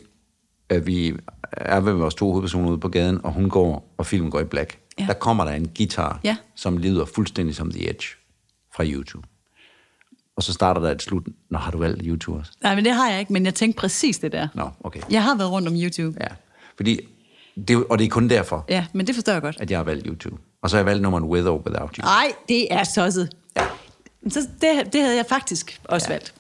at 0.70 0.88
vi 0.88 1.14
er 1.52 1.80
ved 1.80 1.94
vores 1.94 2.16
to 2.16 2.28
hovedpersoner 2.32 2.70
ude 2.70 2.78
på 2.78 2.90
gaden, 2.90 3.20
og 3.24 3.32
hun 3.34 3.50
går, 3.50 3.94
og 3.98 4.06
filmen 4.06 4.32
går 4.32 4.40
i 4.40 4.44
black, 4.44 4.78
ja. 5.00 5.06
der 5.06 5.14
kommer 5.14 5.46
der 5.46 5.52
en 5.52 5.70
guitar, 5.78 6.20
Ja. 6.24 6.36
som 6.56 6.78
lyder 6.78 7.06
fuldstændig 7.06 7.56
som 7.56 7.72
The 7.72 7.90
Edge 7.90 8.06
fra 8.76 8.86
YouTube. 8.86 9.28
Og 10.36 10.44
så 10.44 10.54
starter 10.54 10.82
der 10.82 10.92
et 10.92 11.02
slut. 11.02 11.24
Nå, 11.50 11.58
har 11.58 11.72
du 11.72 11.78
valgt 11.78 12.02
YouTube 12.06 12.40
også? 12.40 12.52
Nej, 12.64 12.76
men 12.76 12.86
det 12.86 12.94
har 12.94 13.10
jeg 13.10 13.20
ikke, 13.20 13.34
men 13.34 13.46
jeg 13.46 13.56
tænkte 13.56 13.80
præcis 13.80 14.20
det 14.20 14.32
der. 14.32 14.48
Nå, 14.54 14.70
okay. 14.84 15.00
Jeg 15.10 15.24
har 15.24 15.36
været 15.38 15.52
rundt 15.52 15.68
om 15.68 15.74
YouTube. 15.76 16.18
Ja, 16.22 16.28
fordi, 16.78 17.00
det, 17.68 17.84
og 17.90 18.00
det 18.00 18.06
er 18.06 18.10
kun 18.10 18.30
derfor, 18.30 18.66
Ja, 18.70 18.86
men 18.94 19.08
det 19.08 19.16
forstår 19.16 19.34
jeg 19.34 19.42
godt. 19.42 19.58
at 19.60 19.72
jeg 19.72 19.80
har 19.80 19.84
valgt 19.84 20.06
YouTube. 20.08 20.38
Og 20.62 20.70
så 20.70 20.76
har 20.76 20.80
jeg 20.80 20.86
valgt 20.86 21.02
nummeren 21.02 21.24
With 21.24 21.48
or 21.48 21.58
Without 21.68 21.96
You. 21.96 22.04
Nej, 22.04 22.32
det 22.50 22.74
er 22.74 22.84
tosset. 22.96 23.30
Ja. 23.58 23.66
Så 24.30 24.40
det, 24.62 24.94
det 24.94 25.02
havde 25.02 25.16
jeg 25.16 25.26
faktisk 25.30 25.82
også 25.84 26.08
ja. 26.10 26.14
valgt. 26.14 26.34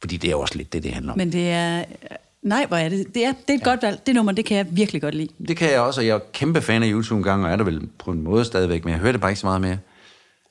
Fordi 0.00 0.16
det 0.16 0.30
er 0.30 0.34
også 0.34 0.54
lidt 0.54 0.72
det, 0.72 0.82
det 0.82 0.92
handler 0.92 1.12
om. 1.12 1.18
Men 1.18 1.32
det 1.32 1.50
er... 1.50 1.84
Nej, 2.42 2.66
hvor 2.66 2.76
er 2.76 2.88
det? 2.88 3.14
Det 3.14 3.24
er, 3.24 3.32
det 3.32 3.50
er 3.50 3.54
et 3.54 3.60
ja. 3.60 3.64
godt 3.64 3.82
valg. 3.82 4.06
Det 4.06 4.14
nummer, 4.14 4.32
det 4.32 4.44
kan 4.44 4.56
jeg 4.56 4.66
virkelig 4.70 5.02
godt 5.02 5.14
lide. 5.14 5.28
Det 5.48 5.56
kan 5.56 5.70
jeg 5.70 5.80
også, 5.80 6.00
og 6.00 6.06
jeg 6.06 6.14
er 6.14 6.20
kæmpe 6.32 6.60
fan 6.60 6.82
af 6.82 6.88
YouTube 6.90 7.18
en 7.18 7.22
gang, 7.22 7.44
og 7.44 7.50
er 7.50 7.56
der 7.56 7.64
vel 7.64 7.88
på 7.98 8.10
en 8.10 8.22
måde 8.22 8.44
stadigvæk, 8.44 8.84
men 8.84 8.92
jeg 8.92 9.00
hører 9.00 9.12
det 9.12 9.20
bare 9.20 9.30
ikke 9.30 9.40
så 9.40 9.46
meget 9.46 9.60
mere. 9.60 9.78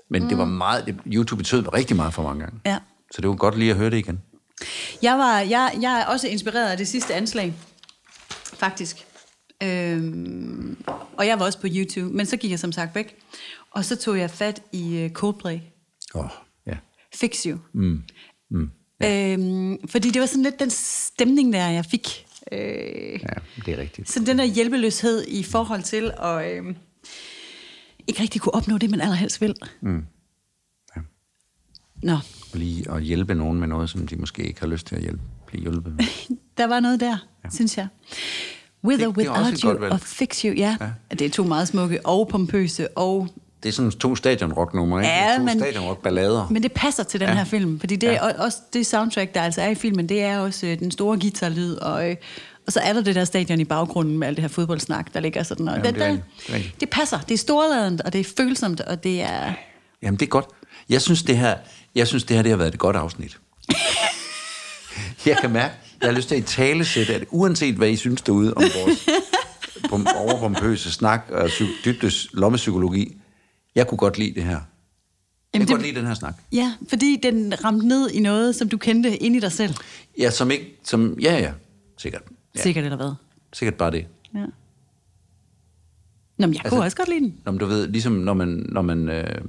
Men 0.09 0.23
mm. 0.23 0.29
det 0.29 0.37
var 0.37 0.45
meget, 0.45 0.85
det, 0.85 0.95
YouTube 1.05 1.37
betød 1.37 1.73
rigtig 1.73 1.95
meget 1.95 2.13
for 2.13 2.23
mange 2.23 2.39
gange. 2.39 2.59
Ja. 2.65 2.77
Så 3.11 3.21
det 3.21 3.29
var 3.29 3.35
godt 3.35 3.57
lige 3.57 3.71
at 3.71 3.77
høre 3.77 3.89
det 3.89 3.97
igen. 3.97 4.21
Jeg, 5.01 5.17
var, 5.17 5.39
jeg, 5.39 5.71
jeg 5.81 5.99
er 5.99 6.05
også 6.05 6.27
inspireret 6.27 6.71
af 6.71 6.77
det 6.77 6.87
sidste 6.87 7.13
anslag, 7.13 7.53
faktisk. 8.53 9.05
Øhm, 9.63 10.77
og 11.17 11.27
jeg 11.27 11.39
var 11.39 11.45
også 11.45 11.61
på 11.61 11.67
YouTube, 11.69 12.15
men 12.15 12.25
så 12.25 12.37
gik 12.37 12.51
jeg 12.51 12.59
som 12.59 12.71
sagt 12.71 12.95
væk. 12.95 13.15
Og 13.71 13.85
så 13.85 13.95
tog 13.95 14.17
jeg 14.19 14.29
fat 14.31 14.61
i 14.71 15.05
uh, 15.05 15.11
Coldplay. 15.11 15.59
Åh, 16.15 16.23
oh, 16.25 16.29
ja. 16.67 16.77
Fix 17.15 17.43
You. 17.43 17.57
Mm. 17.73 18.03
Mm. 18.51 18.69
Øhm, 19.03 19.87
fordi 19.87 20.09
det 20.09 20.19
var 20.19 20.25
sådan 20.25 20.43
lidt 20.43 20.59
den 20.59 20.69
stemning, 20.69 21.53
der 21.53 21.67
jeg 21.69 21.85
fik. 21.85 22.25
Øh, 22.51 22.59
Ja, 22.59 23.17
det 23.65 23.73
er 23.73 23.77
rigtigt. 23.77 24.09
sådan 24.09 24.27
den 24.27 24.37
der 24.37 24.43
hjælpeløshed 24.43 25.25
i 25.27 25.43
forhold 25.43 25.83
til 25.83 26.11
at 26.23 26.51
øh, 26.57 26.75
ikke 28.07 28.21
rigtig 28.21 28.41
kunne 28.41 28.53
opnå 28.55 28.77
det, 28.77 28.89
man 28.89 29.01
allerhelst 29.01 29.41
vil. 29.41 29.55
Mm. 29.81 30.05
Ja. 30.95 31.01
Nå, 32.03 32.17
Lige 32.53 32.91
at 32.91 33.03
hjælpe 33.03 33.35
nogen 33.35 33.59
med 33.59 33.67
noget, 33.67 33.89
som 33.89 34.07
de 34.07 34.15
måske 34.15 34.43
ikke 34.47 34.59
har 34.59 34.67
lyst 34.67 34.87
til 34.87 34.95
at 34.95 35.01
hjælpe, 35.01 35.21
blive 35.47 35.61
hjulpet 35.61 35.93
med. 35.95 36.05
der 36.57 36.67
var 36.67 36.79
noget 36.79 36.99
der, 36.99 37.17
ja. 37.43 37.49
synes 37.49 37.77
jeg. 37.77 37.87
With 38.85 38.99
Det- 38.99 39.07
or 39.07 39.11
without 39.17 39.59
you 39.59 39.85
og 39.91 39.99
fix 39.99 40.41
you. 40.41 40.53
Ja. 40.53 40.77
Ja. 40.81 40.87
det 41.15 41.21
er 41.21 41.29
to 41.29 41.43
meget 41.43 41.67
smukke 41.67 42.05
og 42.05 42.27
pompøse. 42.27 42.87
Og, 42.97 43.27
Det 43.63 43.69
er 43.69 43.73
sådan 43.73 43.91
to 43.91 44.15
stadionrock-numre, 44.15 44.99
ikke? 45.01 45.11
Ja, 45.13 45.35
to 45.37 45.43
men- 45.43 45.59
stadionrock-ballader. 45.59 46.47
men 46.51 46.63
det 46.63 46.71
passer 46.71 47.03
til 47.03 47.19
den 47.19 47.29
Ja. 47.29 47.35
her 47.35 47.43
film, 47.43 47.79
fordi 47.79 47.95
det 47.95 48.09
er 48.09 48.13
Ja. 48.13 48.43
også 48.43 48.57
det 48.73 48.85
soundtrack, 48.85 49.33
der 49.35 49.41
altså 49.41 49.61
er 49.61 49.69
i 49.69 49.75
filmen, 49.75 50.09
det 50.09 50.23
er 50.23 50.39
også 50.39 50.67
øh, 50.67 50.79
den 50.79 50.91
store 50.91 51.19
guitarlyd, 51.19 51.75
og, 51.75 52.09
øh, 52.09 52.15
og 52.67 52.73
så 52.73 52.79
er 52.79 52.93
der 52.93 53.01
det 53.01 53.15
der 53.15 53.25
stadion 53.25 53.59
i 53.59 53.65
baggrunden 53.65 54.17
med 54.17 54.27
alt 54.27 54.37
det 54.37 54.43
her 54.43 54.49
fodboldsnak, 54.49 55.13
der 55.13 55.19
ligger 55.19 55.43
sådan. 55.43 55.67
Og 55.67 55.73
Jamen, 55.77 55.85
det, 55.93 55.95
det 55.95 56.07
er 56.07 56.11
det. 56.11 56.23
Det 56.47 56.71
det 56.79 56.89
passer. 56.89 57.19
Det 57.19 57.33
er 57.33 57.37
storladent, 57.37 58.01
og 58.01 58.13
det 58.13 58.21
er 58.21 58.25
følsomt, 58.37 58.81
og 58.81 59.03
det 59.03 59.21
er... 59.21 59.53
Jamen, 60.01 60.19
det 60.19 60.25
er 60.25 60.29
godt. 60.29 60.45
Jeg 60.89 61.01
synes, 61.01 61.23
det 61.23 61.37
her, 61.37 61.55
jeg 61.95 62.07
synes, 62.07 62.23
det 62.23 62.35
her 62.35 62.43
det 62.43 62.49
har 62.49 62.57
været 62.57 62.73
et 62.73 62.79
godt 62.79 62.95
afsnit. 62.95 63.37
jeg 65.25 65.37
kan 65.41 65.49
mærke, 65.51 65.73
jeg 66.01 66.09
har 66.09 66.15
lyst 66.15 66.27
til 66.27 66.35
at 66.35 66.45
tale 66.45 66.85
sætte, 66.85 67.15
at 67.15 67.23
uanset 67.29 67.75
hvad 67.75 67.89
I 67.89 67.95
synes 67.95 68.21
derude 68.21 68.53
om 68.53 68.63
vores 68.63 69.09
pom- 69.91 70.17
overpompøse 70.17 70.91
snak 70.91 71.25
og 71.31 71.49
dybdes 71.85 72.27
lommepsykologi, 72.33 73.17
jeg 73.75 73.87
kunne 73.87 73.97
godt 73.97 74.17
lide 74.17 74.33
det 74.35 74.43
her. 74.43 74.49
Jeg 74.51 74.61
Jamen, 75.53 75.67
kunne 75.67 75.67
det- 75.67 75.75
godt 75.83 75.87
lide 75.87 75.99
den 75.99 76.07
her 76.07 76.13
snak. 76.13 76.35
Ja, 76.51 76.73
fordi 76.89 77.19
den 77.23 77.53
ramte 77.65 77.87
ned 77.87 78.09
i 78.09 78.19
noget, 78.19 78.55
som 78.55 78.69
du 78.69 78.77
kendte 78.77 79.17
ind 79.17 79.35
i 79.35 79.39
dig 79.39 79.51
selv. 79.51 79.73
Ja, 80.19 80.29
som 80.31 80.51
ikke, 80.51 80.75
som, 80.83 81.17
ja, 81.21 81.37
ja, 81.39 81.51
sikkert. 81.97 82.21
Ja. 82.55 82.61
Sikkert 82.61 82.83
eller 82.83 82.97
hvad. 82.97 83.11
sikkert 83.53 83.75
bare 83.75 83.91
det. 83.91 84.05
Ja. 84.35 84.39
Nå, 84.39 84.47
men 86.47 86.53
jeg 86.53 86.61
altså, 86.63 86.69
kunne 86.75 86.85
også 86.85 86.97
godt 86.97 87.09
lide 87.09 87.19
den. 87.19 87.35
Når 87.45 87.51
man, 87.51 87.59
du 87.59 87.65
ved, 87.65 87.87
ligesom 87.87 88.13
når 88.13 88.33
man, 88.33 88.47
når 88.69 88.81
man 88.81 89.09
øh, 89.09 89.41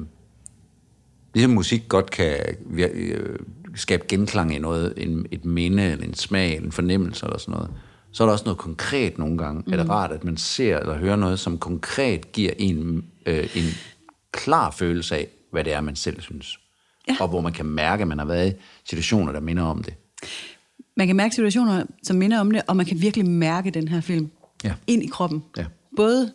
ligesom 1.35 1.51
musik 1.53 1.83
godt 1.89 2.11
kan 2.11 2.37
øh, 2.79 3.39
skabe 3.75 4.05
genklang 4.09 4.55
i 4.55 4.59
noget, 4.59 4.95
en, 4.97 5.27
et 5.31 5.45
minde, 5.45 5.83
eller 5.83 6.05
en 6.05 6.15
smag, 6.15 6.55
eller 6.55 6.67
en 6.67 6.73
fornemmelse, 6.73 7.27
eller 7.27 7.39
sådan 7.39 7.53
noget, 7.53 7.71
så 8.13 8.23
er 8.23 8.27
der 8.27 8.33
også 8.33 8.45
noget 8.45 8.59
konkret 8.59 9.19
nogle 9.19 9.39
gange. 9.39 9.63
Mm. 9.67 9.73
Er 9.73 9.77
det 9.77 9.89
rart, 9.89 10.13
at 10.13 10.25
man 10.25 10.37
ser 10.37 10.79
eller 10.79 10.99
hører 10.99 11.17
noget, 11.17 11.39
som 11.39 11.59
konkret 11.59 12.33
giver 12.33 12.53
en, 12.59 13.05
øh, 13.27 13.49
en 13.57 13.65
klar 14.33 14.71
følelse 14.71 15.17
af, 15.17 15.27
hvad 15.53 15.65
det 15.65 15.73
er, 15.73 15.81
man 15.81 15.97
selv 15.97 16.21
synes. 16.21 16.59
Ja. 17.09 17.17
Og 17.21 17.29
hvor 17.29 17.41
man 17.41 17.53
kan 17.53 17.67
mærke, 17.67 18.03
at 18.03 18.09
man 18.09 18.19
har 18.19 18.25
været 18.25 18.53
i 18.53 18.55
situationer, 18.85 19.33
der 19.33 19.41
minder 19.41 19.63
om 19.63 19.83
det. 19.83 19.95
Man 20.97 21.07
kan 21.07 21.17
mærke 21.17 21.35
situationer, 21.35 21.85
som 22.03 22.17
minder 22.17 22.41
om 22.41 22.51
det, 22.51 22.63
og 22.69 22.77
man 22.77 22.87
kan 22.87 23.01
virkelig 23.01 23.27
mærke 23.27 23.71
den 23.71 23.89
her 23.89 24.01
film 24.01 24.31
Ja. 24.65 24.73
ind 24.87 25.03
i 25.03 25.07
kroppen. 25.07 25.45
Ja. 25.57 25.65
Både 25.97 26.33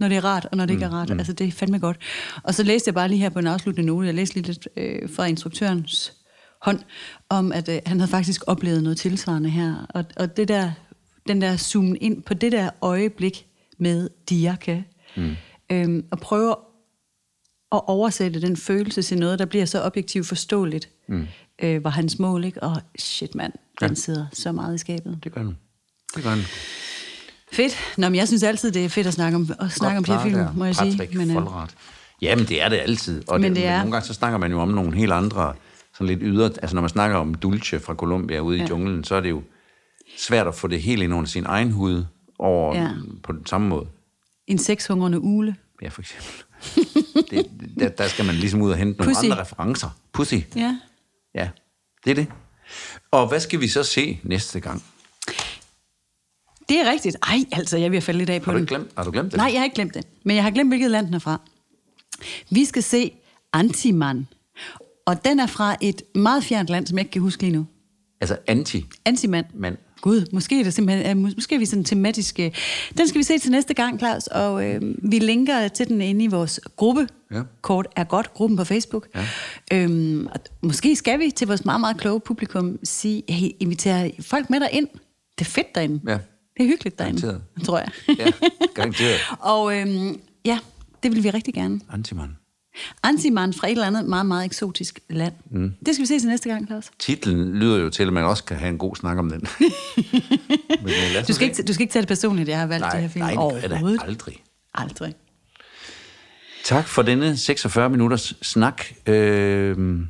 når 0.00 0.08
det 0.08 0.16
er 0.16 0.24
rart, 0.24 0.46
og 0.50 0.56
når 0.56 0.66
det 0.66 0.74
ikke 0.74 0.84
er 0.84 0.90
rart. 0.90 1.10
Mm. 1.10 1.18
Altså, 1.18 1.32
det 1.32 1.46
er 1.48 1.52
fandme 1.52 1.78
godt. 1.78 1.96
Og 2.42 2.54
så 2.54 2.62
læste 2.62 2.88
jeg 2.88 2.94
bare 2.94 3.08
lige 3.08 3.18
her 3.18 3.28
på 3.28 3.38
en 3.38 3.46
afsluttende 3.46 3.86
note, 3.86 4.06
jeg 4.06 4.14
læste 4.14 4.34
lige 4.34 4.46
lidt 4.46 4.68
øh, 4.76 5.08
fra 5.10 5.24
instruktørens 5.26 6.12
hånd, 6.64 6.80
om 7.28 7.52
at 7.52 7.68
øh, 7.68 7.78
han 7.86 8.00
havde 8.00 8.10
faktisk 8.10 8.42
oplevet 8.46 8.82
noget 8.82 8.98
tilsvarende 8.98 9.50
her. 9.50 9.86
Og, 9.88 10.04
og 10.16 10.36
det 10.36 10.48
der, 10.48 10.70
den 11.28 11.40
der 11.42 11.56
zoom 11.56 11.96
ind 12.00 12.22
på 12.22 12.34
det 12.34 12.52
der 12.52 12.70
øjeblik 12.80 13.46
med 13.78 14.08
Diake, 14.30 14.84
mm. 15.16 15.36
øhm, 15.72 16.04
og 16.10 16.18
prøve 16.20 16.50
at 17.72 17.80
oversætte 17.86 18.40
den 18.40 18.56
følelse 18.56 19.02
til 19.02 19.18
noget, 19.18 19.38
der 19.38 19.44
bliver 19.44 19.64
så 19.64 19.82
objektivt 19.82 20.26
forståeligt, 20.26 20.88
mm. 21.08 21.26
øh, 21.62 21.84
var 21.84 21.90
hans 21.90 22.18
mål, 22.18 22.44
ikke? 22.44 22.62
Og 22.62 22.76
shit 22.98 23.34
mand, 23.34 23.52
den 23.80 23.88
Ja. 23.88 23.94
sidder 23.94 24.26
så 24.32 24.52
meget 24.52 24.74
i 24.74 24.78
skabet. 24.78 25.18
Det 25.24 25.32
gør 25.32 25.42
den. 25.42 25.56
Det 26.16 26.22
gør 26.24 26.30
den. 26.34 26.44
Fedt. 27.52 27.76
Nå, 27.96 28.08
men 28.08 28.14
jeg 28.16 28.28
synes 28.28 28.42
altid, 28.42 28.72
det 28.72 28.84
er 28.84 28.88
fedt 28.88 29.06
at 29.06 29.14
snakke 29.14 29.36
om, 29.36 29.48
at 29.60 29.70
snakke 29.72 29.98
om 29.98 30.04
de 30.04 30.18
film, 30.22 30.40
må 30.56 30.64
jeg 30.64 30.76
sige. 30.76 31.08
Men, 31.12 31.30
øh, 31.30 31.46
Jamen, 32.22 32.44
det 32.46 32.62
er 32.62 32.68
det 32.68 32.76
altid. 32.76 33.22
Og 33.28 33.40
Men 33.40 33.50
det, 33.50 33.56
det 33.56 33.66
er- 33.66 33.70
Men 33.70 33.78
nogle 33.78 33.92
gange 33.92 34.06
så 34.06 34.14
snakker 34.14 34.38
man 34.38 34.50
jo 34.50 34.60
om 34.60 34.68
nogle 34.68 34.94
helt 34.96 35.12
andre 35.12 35.54
sådan 35.94 36.06
lidt 36.06 36.20
yder... 36.22 36.44
Altså 36.44 36.74
når 36.74 36.80
man 36.80 36.90
snakker 36.90 37.16
om 37.16 37.34
dulce 37.34 37.80
fra 37.80 37.94
Colombia 37.94 38.40
ude 38.40 38.58
ja. 38.58 38.64
i 38.64 38.68
junglen, 38.68 39.04
så 39.04 39.14
er 39.14 39.20
det 39.20 39.30
jo 39.30 39.42
svært 40.18 40.46
at 40.46 40.54
få 40.54 40.68
det 40.68 40.82
helt 40.82 41.02
ind 41.02 41.14
under 41.14 41.26
sin 41.26 41.44
egen 41.46 41.70
hud 41.70 42.04
over 42.38 42.76
Ja. 42.76 42.90
på 43.22 43.32
den 43.32 43.46
samme 43.46 43.68
måde. 43.68 43.86
En 44.46 44.58
sexhungrende 44.58 45.20
ule. 45.20 45.56
Ja, 45.82 45.88
for 45.88 46.02
eksempel. 46.02 46.44
det, 47.30 47.46
der, 47.78 47.88
der 47.88 48.08
skal 48.08 48.24
man 48.24 48.34
ligesom 48.34 48.62
ud 48.62 48.70
og 48.70 48.76
hente 48.76 48.98
nogle 48.98 49.14
Pussy. 49.14 49.24
andre 49.24 49.40
referencer. 49.40 49.88
Pussy. 50.12 50.34
Ja. 50.56 50.78
Ja, 51.34 51.48
det 52.04 52.10
er 52.10 52.14
det. 52.14 52.26
Og 53.10 53.28
hvad 53.28 53.40
skal 53.40 53.60
vi 53.60 53.68
så 53.68 53.82
se 53.82 54.20
næste 54.22 54.60
gang? 54.60 54.82
Det 56.68 56.80
er 56.80 56.90
rigtigt. 56.90 57.16
Ej, 57.22 57.38
altså, 57.52 57.78
jeg 57.78 57.94
at 57.94 58.02
falde 58.02 58.18
lidt 58.18 58.30
af 58.30 58.42
på 58.42 58.44
Har 58.44 58.52
du 58.52 58.58
den. 58.58 58.66
glemt, 58.66 58.90
har 58.96 59.04
du 59.04 59.10
glemt 59.10 59.30
det? 59.32 59.36
Nej, 59.36 59.50
jeg 59.52 59.60
har 59.60 59.64
ikke 59.64 59.74
glemt 59.74 59.94
det. 59.94 60.06
Men 60.24 60.36
jeg 60.36 60.44
har 60.44 60.50
glemt, 60.50 60.70
hvilket 60.70 60.90
land 60.90 61.06
den 61.06 61.14
er 61.14 61.18
fra. 61.18 61.40
Vi 62.50 62.64
skal 62.64 62.82
se 62.82 63.12
Antiman. 63.52 64.28
Og 65.06 65.24
den 65.24 65.40
er 65.40 65.46
fra 65.46 65.76
et 65.80 66.02
meget 66.14 66.44
fjernt 66.44 66.68
land, 66.70 66.86
som 66.86 66.98
jeg 66.98 67.02
ikke 67.04 67.12
kan 67.12 67.22
huske 67.22 67.42
lige 67.42 67.52
nu. 67.52 67.66
Altså 68.20 68.36
anti 68.46 68.84
Antiman. 69.04 69.44
mand. 69.54 69.76
Gud, 70.00 70.26
måske 70.32 70.60
er 70.60 70.64
det 70.64 70.74
simpelthen, 70.74 71.18
øh, 71.18 71.24
mås- 71.28 71.34
måske 71.36 71.54
er 71.54 71.58
vi 71.58 71.64
sådan 71.66 71.84
tematisk. 71.84 72.40
øh, 72.40 72.50
Den 72.98 73.08
skal 73.08 73.18
vi 73.18 73.22
se 73.22 73.38
til 73.38 73.50
næste 73.50 73.74
gang, 73.74 73.98
Claus, 73.98 74.26
og 74.26 74.64
øh, 74.68 74.82
vi 75.10 75.18
linker 75.18 75.68
til 75.68 75.88
den 75.88 76.00
inde 76.00 76.24
i 76.24 76.26
vores 76.26 76.60
gruppe. 76.76 77.08
Ja. 77.32 77.42
Kort 77.62 77.86
er 77.96 78.04
godt, 78.04 78.34
gruppen 78.34 78.56
på 78.56 78.64
Facebook. 78.64 79.08
Ja. 79.14 79.24
Øhm, 79.72 80.26
og 80.26 80.40
måske 80.62 80.96
skal 80.96 81.18
vi 81.20 81.30
til 81.30 81.46
vores 81.46 81.64
meget, 81.64 81.80
meget 81.80 81.96
kloge 81.96 82.20
publikum 82.20 82.78
sige, 82.84 83.22
hey, 83.28 83.48
invitere 83.60 84.10
folk 84.20 84.50
med 84.50 84.60
derind. 84.60 84.88
Det 85.38 85.46
er 85.46 85.50
fedt 85.50 85.74
derinde. 85.74 86.00
Ja. 86.06 86.18
Det 86.56 86.62
er 86.62 86.66
hyggeligt 86.66 86.98
derinde, 86.98 87.20
Garanteret. 87.20 87.64
tror 87.66 87.78
jeg. 87.78 87.90
Ja, 88.18 88.30
garanteret. 88.74 89.18
og 89.52 89.78
øhm, 89.80 90.20
ja, 90.44 90.58
det 91.02 91.12
vil 91.14 91.24
vi 91.24 91.30
rigtig 91.30 91.54
gerne. 91.54 91.80
Antiman. 91.92 92.36
Antiman 93.02 93.52
fra 93.52 93.66
et 93.66 93.70
eller 93.72 93.86
andet 93.86 94.04
meget, 94.04 94.26
meget 94.26 94.44
eksotisk 94.44 95.00
land. 95.10 95.32
Mm. 95.50 95.72
Det 95.86 95.94
skal 95.94 96.02
vi 96.02 96.06
se 96.06 96.18
til 96.20 96.28
næste 96.28 96.48
gang, 96.48 96.66
Claus. 96.66 96.90
Titlen 96.98 97.58
lyder 97.58 97.78
jo 97.78 97.90
til, 97.90 98.02
at 98.06 98.12
man 98.12 98.24
også 98.24 98.44
kan 98.44 98.56
have 98.56 98.68
en 98.70 98.78
god 98.78 98.96
snak 98.96 99.18
om 99.18 99.30
den. 99.30 99.40
Men, 100.82 100.92
Du 101.28 101.32
skal, 101.32 101.48
ikke, 101.48 101.62
du 101.62 101.72
skal 101.72 101.82
ikke 101.82 101.92
tage 101.92 102.00
det 102.02 102.08
personligt, 102.08 102.48
jeg 102.48 102.58
har 102.60 102.66
valgt 102.66 102.84
det 102.84 102.92
Nej, 102.92 103.00
her 103.00 103.08
film. 103.08 103.22
nej, 103.22 103.30
det 103.30 103.38
Overhovedet. 103.38 104.02
aldrig. 104.04 104.42
Aldrig. 104.74 105.14
Tak 106.64 106.86
for 106.88 107.02
denne 107.02 107.36
46 107.36 107.90
minutters 107.90 108.34
snak. 108.42 108.82
Øh, 109.06 110.00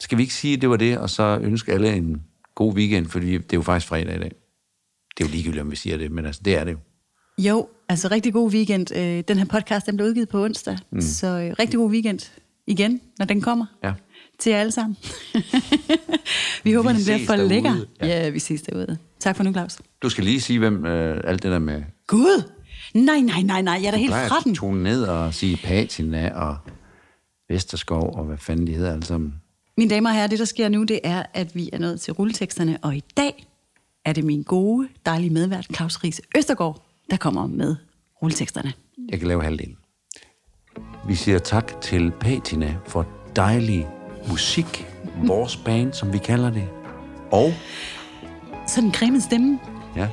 skal 0.00 0.18
vi 0.18 0.22
ikke 0.22 0.34
sige, 0.34 0.54
at 0.54 0.60
det 0.60 0.70
var 0.70 0.76
det, 0.76 0.98
og 0.98 1.10
så 1.10 1.38
ønske 1.42 1.72
alle 1.72 1.94
en 1.94 2.22
god 2.54 2.74
weekend, 2.74 3.06
fordi 3.06 3.32
det 3.32 3.52
er 3.52 3.56
jo 3.56 3.62
faktisk 3.62 3.88
fredag 3.88 4.16
i 4.16 4.18
dag. 4.18 4.32
Det 5.18 5.24
er 5.24 5.28
jo 5.28 5.32
ligegyldigt, 5.32 5.62
om 5.62 5.70
vi 5.70 5.76
siger 5.76 5.96
det, 5.96 6.10
men 6.12 6.26
altså, 6.26 6.40
det 6.44 6.56
er 6.58 6.64
det 6.64 6.72
jo. 6.72 6.78
Jo, 7.38 7.68
altså 7.92 8.08
rigtig 8.08 8.32
god 8.32 8.50
weekend. 8.52 8.94
Øh, 8.96 9.24
Den 9.28 9.38
her 9.38 9.44
podcast 9.44 9.86
den 9.86 9.96
blev 9.96 10.08
udgivet 10.08 10.28
på 10.28 10.44
onsdag, 10.44 10.78
mm. 10.92 11.00
så 11.00 11.26
øh, 11.26 11.54
rigtig 11.58 11.78
god 11.78 11.90
weekend 11.90 12.18
igen, 12.66 13.00
når 13.18 13.26
den 13.26 13.40
kommer. 13.40 13.66
Ja. 13.84 13.92
Til 14.38 14.50
jer 14.52 14.58
alle 14.60 14.72
sammen. 14.72 14.96
vi 16.64 16.72
håber, 16.72 16.92
Vi 16.92 16.96
den 16.98 17.04
bliver 17.04 17.26
for 17.26 17.32
derude. 17.36 17.48
lækker. 17.48 17.74
Ja. 18.00 18.06
Ja. 18.06 18.28
vi 18.28 18.38
ses 18.38 18.62
derude. 18.62 18.98
Tak 19.20 19.36
for 19.36 19.42
nu, 19.44 19.52
Claus. 19.52 19.78
Du 20.02 20.08
skal 20.08 20.24
lige 20.24 20.40
sige, 20.40 20.58
hvem 20.58 20.86
øh, 20.86 21.20
alt 21.24 21.42
det 21.42 21.50
der 21.50 21.58
med 21.58 21.82
Gud! 22.06 22.42
Nej, 22.94 23.20
nej, 23.20 23.42
nej, 23.42 23.62
nej, 23.62 23.78
jeg 23.82 23.86
er 23.86 23.90
da 23.90 23.96
helt 23.96 24.12
fra 24.12 24.40
den. 24.44 24.54
tone 24.54 24.82
ned 24.82 25.02
og 25.02 25.34
sige 25.34 25.56
Patina 25.64 26.32
og 26.34 26.56
Vesterskov 27.48 28.14
og 28.18 28.24
hvad 28.24 28.38
fanden 28.38 28.66
de 28.66 28.74
hedder 28.74 28.92
alle 28.92 29.04
sammen. 29.04 29.34
Mine 29.76 29.90
damer 29.90 30.08
og 30.10 30.14
herrer, 30.16 30.26
det 30.26 30.38
der 30.38 30.44
sker 30.44 30.68
nu, 30.68 30.82
det 30.84 31.00
er, 31.04 31.22
at 31.34 31.54
vi 31.54 31.70
er 31.72 31.78
nået 31.78 32.00
til 32.00 32.12
rulleteksterne, 32.12 32.78
og 32.82 32.96
i 32.96 33.02
dag 33.16 33.46
er 34.04 34.12
det 34.12 34.24
min 34.24 34.42
gode, 34.42 34.88
dejlige 35.06 35.30
medvært, 35.30 35.66
Claus 35.74 36.04
Ries 36.04 36.20
Østergaard, 36.38 36.86
der 37.12 37.18
kommer 37.18 37.46
med 37.46 37.76
rulleteksterne. 38.22 38.72
Jeg 39.08 39.18
kan 39.18 39.28
lave 39.28 39.42
halvdelen. 39.42 39.76
Vi 41.06 41.14
siger 41.14 41.38
tak 41.38 41.80
til 41.80 42.12
Patina 42.20 42.76
for 42.86 43.06
dejlig 43.36 43.88
musik. 44.28 44.86
Vores 45.24 45.56
band, 45.56 45.92
som 45.92 46.12
vi 46.12 46.18
kalder 46.18 46.50
det. 46.50 46.68
Og, 47.32 47.52
Sådan 48.66 48.88
en 48.88 48.94
cremet 48.94 49.22
stemme. 49.22 49.58
ja, 49.96 50.08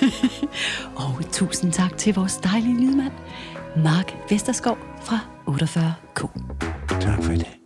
Og 1.04 1.24
tusind 1.32 1.72
tak 1.72 1.96
til 1.96 2.14
vores 2.14 2.36
dejlige 2.36 2.80
lydmand, 2.80 3.12
Mark 3.76 4.14
Vesterskov 4.30 4.78
fra 5.02 5.18
48K. 5.48 6.28
tak 7.00 7.22
for 7.22 7.32
i 7.32 7.36
dag. 7.36 7.63